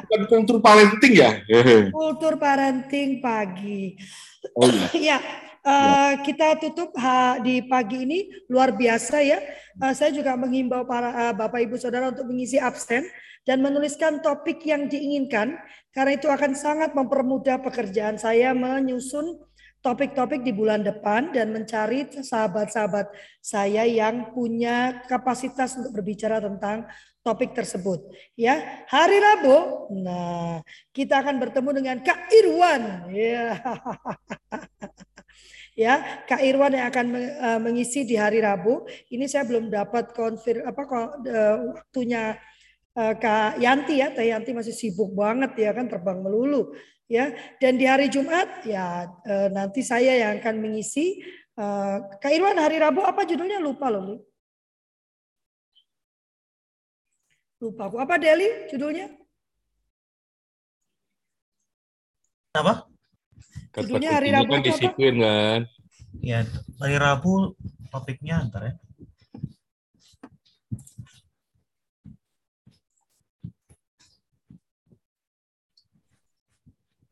Bukan 0.07 0.23
kultur 0.31 0.59
parenting 0.63 1.15
ya? 1.19 1.31
kultur 1.91 2.39
parenting 2.39 3.19
pagi. 3.19 3.99
Oh 4.55 4.71
iya. 4.71 4.87
ya, 5.15 5.19
Uh, 5.61 6.17
kita 6.25 6.57
tutup 6.57 6.97
di 7.45 7.61
pagi 7.69 8.09
ini 8.09 8.33
luar 8.49 8.73
biasa 8.73 9.21
ya. 9.21 9.39
Uh, 9.77 9.93
saya 9.93 10.09
juga 10.09 10.33
menghimbau 10.33 10.89
para 10.89 11.13
uh, 11.13 11.35
Bapak 11.37 11.61
Ibu 11.69 11.77
Saudara 11.77 12.09
untuk 12.09 12.33
mengisi 12.33 12.57
absen 12.57 13.05
dan 13.45 13.61
menuliskan 13.61 14.25
topik 14.25 14.65
yang 14.65 14.89
diinginkan 14.89 15.61
karena 15.93 16.17
itu 16.17 16.33
akan 16.33 16.57
sangat 16.57 16.97
mempermudah 16.97 17.61
pekerjaan 17.61 18.17
saya 18.17 18.57
menyusun 18.57 19.37
topik-topik 19.85 20.45
di 20.45 20.53
bulan 20.53 20.85
depan 20.85 21.33
dan 21.33 21.53
mencari 21.53 22.09
sahabat-sahabat 22.09 23.13
saya 23.41 23.89
yang 23.89 24.33
punya 24.37 25.05
kapasitas 25.09 25.77
untuk 25.77 26.01
berbicara 26.01 26.41
tentang 26.41 26.85
topik 27.21 27.53
tersebut. 27.53 28.01
Ya, 28.37 28.85
hari 28.89 29.21
Rabu, 29.21 29.89
nah 30.05 30.61
kita 30.93 31.21
akan 31.21 31.37
bertemu 31.41 31.71
dengan 31.77 31.97
Kak 32.05 32.33
Irwan. 32.33 33.13
Ya. 33.13 33.61
ya 35.81 35.95
Kak 36.29 36.45
Irwan 36.45 36.77
yang 36.77 36.93
akan 36.93 37.07
uh, 37.17 37.61
mengisi 37.65 38.05
di 38.05 38.21
hari 38.21 38.45
Rabu. 38.45 38.85
Ini 39.09 39.25
saya 39.25 39.49
belum 39.49 39.73
dapat 39.73 40.13
konfir 40.13 40.61
apa 40.69 40.85
uh, 40.85 41.57
waktunya 41.73 42.37
uh, 43.01 43.15
Kak 43.17 43.57
Yanti 43.57 44.05
ya. 44.05 44.13
Teh 44.13 44.29
Yanti 44.29 44.53
masih 44.53 44.77
sibuk 44.77 45.17
banget 45.17 45.57
ya 45.57 45.73
kan 45.73 45.89
terbang 45.89 46.21
melulu 46.21 46.77
ya. 47.09 47.33
Dan 47.57 47.81
di 47.81 47.89
hari 47.89 48.13
Jumat 48.13 48.69
ya 48.69 49.09
nanti 49.49 49.81
saya 49.81 50.13
yang 50.21 50.45
akan 50.45 50.61
mengisi 50.61 51.25
Kak 52.21 52.29
Irwan 52.29 52.61
hari 52.61 52.77
Rabu 52.77 53.01
apa 53.01 53.25
judulnya 53.25 53.57
lupa 53.57 53.89
loh. 53.89 54.21
Lupa 57.61 57.89
aku. 57.89 57.97
Apa 58.01 58.21
Deli 58.21 58.69
judulnya? 58.73 59.09
Apa? 62.57 62.90
Judulnya 63.71 64.11
hari 64.19 64.29
Rabu 64.35 64.51
kan 64.59 64.63
disiplin 64.67 65.15
kan? 65.23 65.61
Ya, 66.19 66.43
hari 66.83 66.97
Rabu 66.99 67.55
topiknya 67.95 68.43
antar 68.43 68.63
ya. 68.67 68.75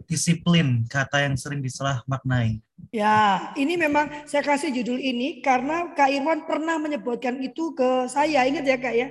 Disiplin, 0.09 0.89
kata 0.89 1.29
yang 1.29 1.37
sering 1.37 1.61
disalah 1.61 2.01
maknai. 2.09 2.65
Ya, 2.89 3.53
ini 3.61 3.77
memang 3.77 4.09
saya 4.25 4.41
kasih 4.41 4.73
judul 4.73 4.97
ini 4.97 5.45
karena 5.45 5.93
Kak 5.93 6.09
Irwan 6.09 6.49
pernah 6.49 6.81
menyebutkan 6.81 7.37
itu 7.45 7.77
ke 7.77 8.09
saya. 8.09 8.49
Ingat 8.49 8.65
ya 8.65 8.81
Kak 8.81 8.95
ya? 8.97 9.09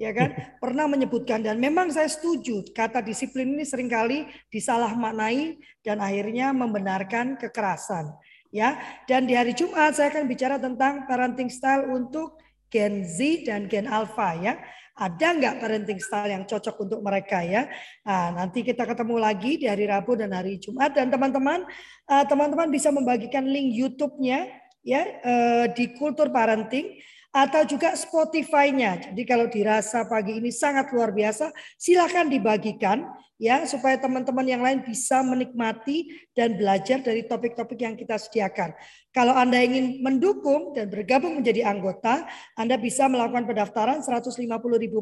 Ya 0.00 0.16
kan? 0.16 0.32
Pernah 0.56 0.88
menyebutkan 0.88 1.44
dan 1.44 1.60
memang 1.60 1.92
saya 1.92 2.08
setuju 2.08 2.64
kata 2.72 3.04
disiplin 3.04 3.52
ini 3.52 3.68
sering 3.68 3.92
kali 3.92 4.24
disalah 4.48 4.96
maknai 4.96 5.60
dan 5.84 6.00
akhirnya 6.00 6.56
membenarkan 6.56 7.36
kekerasan 7.36 8.16
ya. 8.48 8.80
Dan 9.04 9.28
di 9.28 9.36
hari 9.36 9.52
Jumat 9.52 10.00
saya 10.00 10.08
akan 10.08 10.24
bicara 10.24 10.56
tentang 10.56 11.04
parenting 11.04 11.52
style 11.52 11.92
untuk 11.92 12.40
Gen 12.72 13.04
Z 13.04 13.44
dan 13.44 13.68
Gen 13.68 13.84
Alpha 13.84 14.32
ya. 14.40 14.56
Ada 15.00 15.32
nggak 15.36 15.54
parenting 15.64 16.00
style 16.00 16.32
yang 16.32 16.44
cocok 16.44 16.76
untuk 16.84 17.00
mereka 17.00 17.40
ya? 17.40 17.68
Nah, 18.04 18.36
nanti 18.36 18.60
kita 18.60 18.84
ketemu 18.84 19.16
lagi 19.16 19.56
di 19.56 19.64
hari 19.64 19.88
Rabu 19.88 20.12
dan 20.12 20.32
hari 20.32 20.60
Jumat. 20.60 20.92
Dan 20.92 21.08
teman-teman 21.08 21.64
uh, 22.04 22.24
teman-teman 22.28 22.68
bisa 22.68 22.92
membagikan 22.92 23.48
link 23.48 23.72
YouTube-nya 23.72 24.48
ya 24.80 25.02
uh, 25.24 25.64
di 25.72 25.92
kultur 25.96 26.32
parenting 26.32 27.00
atau 27.30 27.62
juga 27.62 27.94
Spotify-nya. 27.94 29.10
Jadi 29.10 29.22
kalau 29.22 29.46
dirasa 29.46 30.06
pagi 30.06 30.42
ini 30.42 30.50
sangat 30.50 30.90
luar 30.90 31.14
biasa, 31.14 31.54
silakan 31.78 32.26
dibagikan 32.26 33.06
ya 33.40 33.64
supaya 33.64 33.96
teman-teman 33.96 34.44
yang 34.44 34.60
lain 34.60 34.84
bisa 34.84 35.24
menikmati 35.24 36.28
dan 36.36 36.60
belajar 36.60 37.00
dari 37.00 37.24
topik-topik 37.24 37.80
yang 37.80 37.96
kita 37.96 38.20
sediakan. 38.20 38.76
Kalau 39.10 39.34
Anda 39.34 39.58
ingin 39.64 40.04
mendukung 40.04 40.76
dan 40.76 40.86
bergabung 40.86 41.40
menjadi 41.40 41.66
anggota, 41.66 42.28
Anda 42.54 42.78
bisa 42.78 43.08
melakukan 43.10 43.48
pendaftaran 43.48 43.98
150.000 44.04 44.46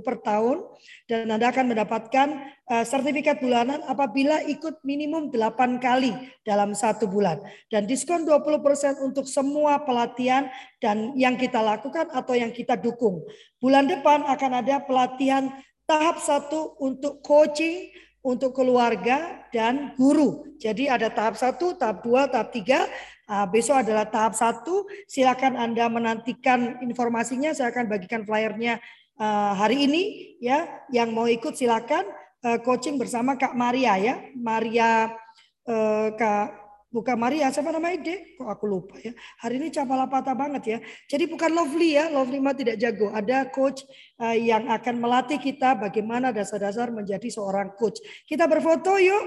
per 0.00 0.16
tahun 0.22 0.64
dan 1.10 1.28
Anda 1.28 1.50
akan 1.52 1.76
mendapatkan 1.76 2.28
uh, 2.72 2.84
sertifikat 2.86 3.42
bulanan 3.42 3.84
apabila 3.84 4.40
ikut 4.48 4.80
minimum 4.86 5.28
8 5.28 5.82
kali 5.82 6.14
dalam 6.46 6.72
satu 6.72 7.10
bulan. 7.10 7.42
Dan 7.68 7.84
diskon 7.84 8.24
20% 8.24 9.02
untuk 9.04 9.26
semua 9.28 9.82
pelatihan 9.82 10.48
dan 10.80 11.12
yang 11.18 11.34
kita 11.36 11.58
lakukan 11.58 12.08
atau 12.14 12.32
yang 12.38 12.54
kita 12.54 12.78
dukung. 12.78 13.26
Bulan 13.58 13.90
depan 13.90 14.24
akan 14.24 14.62
ada 14.62 14.80
pelatihan 14.88 15.52
tahap 15.88 16.20
satu 16.20 16.76
untuk 16.80 17.24
coaching, 17.24 17.88
untuk 18.22 18.54
keluarga 18.54 19.46
dan 19.54 19.94
guru. 19.94 20.44
Jadi 20.58 20.90
ada 20.90 21.08
tahap 21.08 21.38
satu, 21.38 21.78
tahap 21.78 22.02
dua, 22.02 22.26
tahap 22.26 22.50
tiga. 22.50 22.84
Uh, 23.28 23.44
besok 23.48 23.84
adalah 23.84 24.08
tahap 24.08 24.34
satu. 24.34 24.88
Silakan 25.06 25.54
Anda 25.54 25.86
menantikan 25.86 26.82
informasinya. 26.82 27.54
Saya 27.54 27.70
akan 27.70 27.86
bagikan 27.86 28.24
flyernya 28.24 28.80
uh, 29.20 29.52
hari 29.54 29.86
ini. 29.86 30.02
Ya, 30.42 30.66
yang 30.90 31.14
mau 31.14 31.30
ikut 31.30 31.54
silakan 31.54 32.04
uh, 32.44 32.58
coaching 32.60 32.98
bersama 32.98 33.38
Kak 33.38 33.54
Maria 33.54 33.94
ya. 33.96 34.14
Maria 34.34 35.14
uh, 35.68 36.08
Kak 36.16 36.67
bukan 36.88 37.16
Maria, 37.20 37.52
siapa 37.52 37.68
namanya 37.68 38.00
Dek? 38.00 38.40
Kok 38.40 38.48
aku 38.48 38.64
lupa 38.64 38.96
ya. 39.00 39.12
Hari 39.44 39.60
ini 39.60 39.68
capalapata 39.68 40.32
banget 40.32 40.62
ya. 40.64 40.78
Jadi 41.08 41.28
bukan 41.28 41.50
Lovely 41.52 41.96
ya, 41.96 42.08
Lovely 42.08 42.40
mah 42.40 42.56
tidak 42.56 42.80
jago. 42.80 43.12
Ada 43.12 43.48
coach 43.52 43.84
uh, 44.20 44.36
yang 44.36 44.68
akan 44.72 44.94
melatih 45.00 45.36
kita 45.36 45.76
bagaimana 45.76 46.32
dasar-dasar 46.32 46.88
menjadi 46.88 47.28
seorang 47.28 47.76
coach. 47.76 48.00
Kita 48.24 48.48
berfoto 48.48 48.96
yuk. 48.96 49.24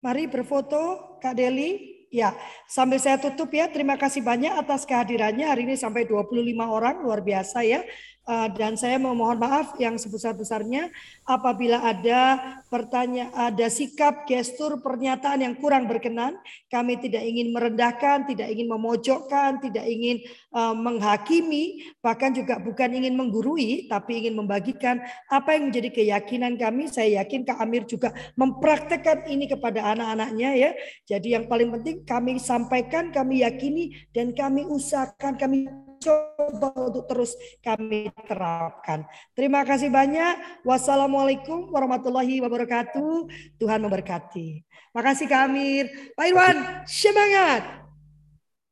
Mari 0.00 0.28
berfoto, 0.32 1.16
Kak 1.20 1.36
Deli. 1.36 2.00
Ya, 2.10 2.34
sambil 2.66 2.98
saya 2.98 3.22
tutup 3.22 3.54
ya, 3.54 3.70
terima 3.70 3.94
kasih 3.94 4.18
banyak 4.18 4.50
atas 4.50 4.82
kehadirannya. 4.82 5.46
Hari 5.46 5.62
ini 5.62 5.78
sampai 5.78 6.10
25 6.10 6.34
orang, 6.66 7.06
luar 7.06 7.22
biasa 7.22 7.62
ya. 7.62 7.86
Eh, 8.30 8.48
dan 8.54 8.78
saya 8.78 8.94
memohon 8.94 9.42
maaf 9.42 9.74
yang 9.82 9.98
sebesar-besarnya 9.98 10.94
apabila 11.26 11.82
ada 11.82 12.38
pertanyaan, 12.70 13.34
ada 13.34 13.66
sikap, 13.66 14.22
gestur, 14.22 14.78
pernyataan 14.78 15.42
yang 15.42 15.54
kurang 15.58 15.90
berkenan. 15.90 16.38
Kami 16.70 16.94
tidak 17.02 17.26
ingin 17.26 17.50
merendahkan, 17.50 18.30
tidak 18.30 18.46
ingin 18.54 18.70
memojokkan, 18.70 19.58
tidak 19.58 19.82
ingin 19.82 20.22
uh, 20.54 20.70
menghakimi, 20.70 21.90
bahkan 21.98 22.30
juga 22.30 22.62
bukan 22.62 23.02
ingin 23.02 23.18
menggurui, 23.18 23.90
tapi 23.90 24.22
ingin 24.22 24.38
membagikan 24.38 25.02
apa 25.26 25.58
yang 25.58 25.74
menjadi 25.74 25.90
keyakinan 25.90 26.54
kami. 26.54 26.86
Saya 26.86 27.26
yakin 27.26 27.42
Kak 27.42 27.58
Amir 27.58 27.82
juga 27.90 28.14
mempraktekkan 28.38 29.26
ini 29.26 29.50
kepada 29.50 29.90
anak-anaknya 29.90 30.50
ya. 30.54 30.70
Jadi 31.02 31.34
yang 31.34 31.50
paling 31.50 31.74
penting 31.74 32.06
kami 32.06 32.38
sampaikan, 32.38 33.10
kami 33.10 33.42
yakini, 33.42 34.06
dan 34.14 34.30
kami 34.30 34.62
usahakan, 34.70 35.34
kami 35.34 35.66
coba 36.00 36.72
untuk 36.80 37.04
terus 37.04 37.36
kami 37.60 38.08
terapkan. 38.24 39.04
Terima 39.36 39.60
kasih 39.68 39.92
banyak. 39.92 40.64
Wassalamualaikum 40.64 41.68
warahmatullahi 41.68 42.40
wabarakatuh. 42.40 43.28
Tuhan 43.60 43.84
memberkati. 43.84 44.64
Makasih 44.96 45.28
Kak 45.28 45.52
Amir. 45.52 45.92
Pak 46.16 46.24
Irwan, 46.24 46.56
semangat. 46.88 47.62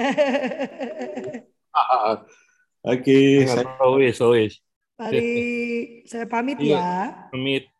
Oke, 2.87 3.43
okay, 3.43 3.47
always, 3.79 4.19
always. 4.19 4.53
Mari 4.99 6.03
saya 6.09 6.27
pamit 6.27 6.59
ya. 6.59 7.15
Pamit. 7.31 7.76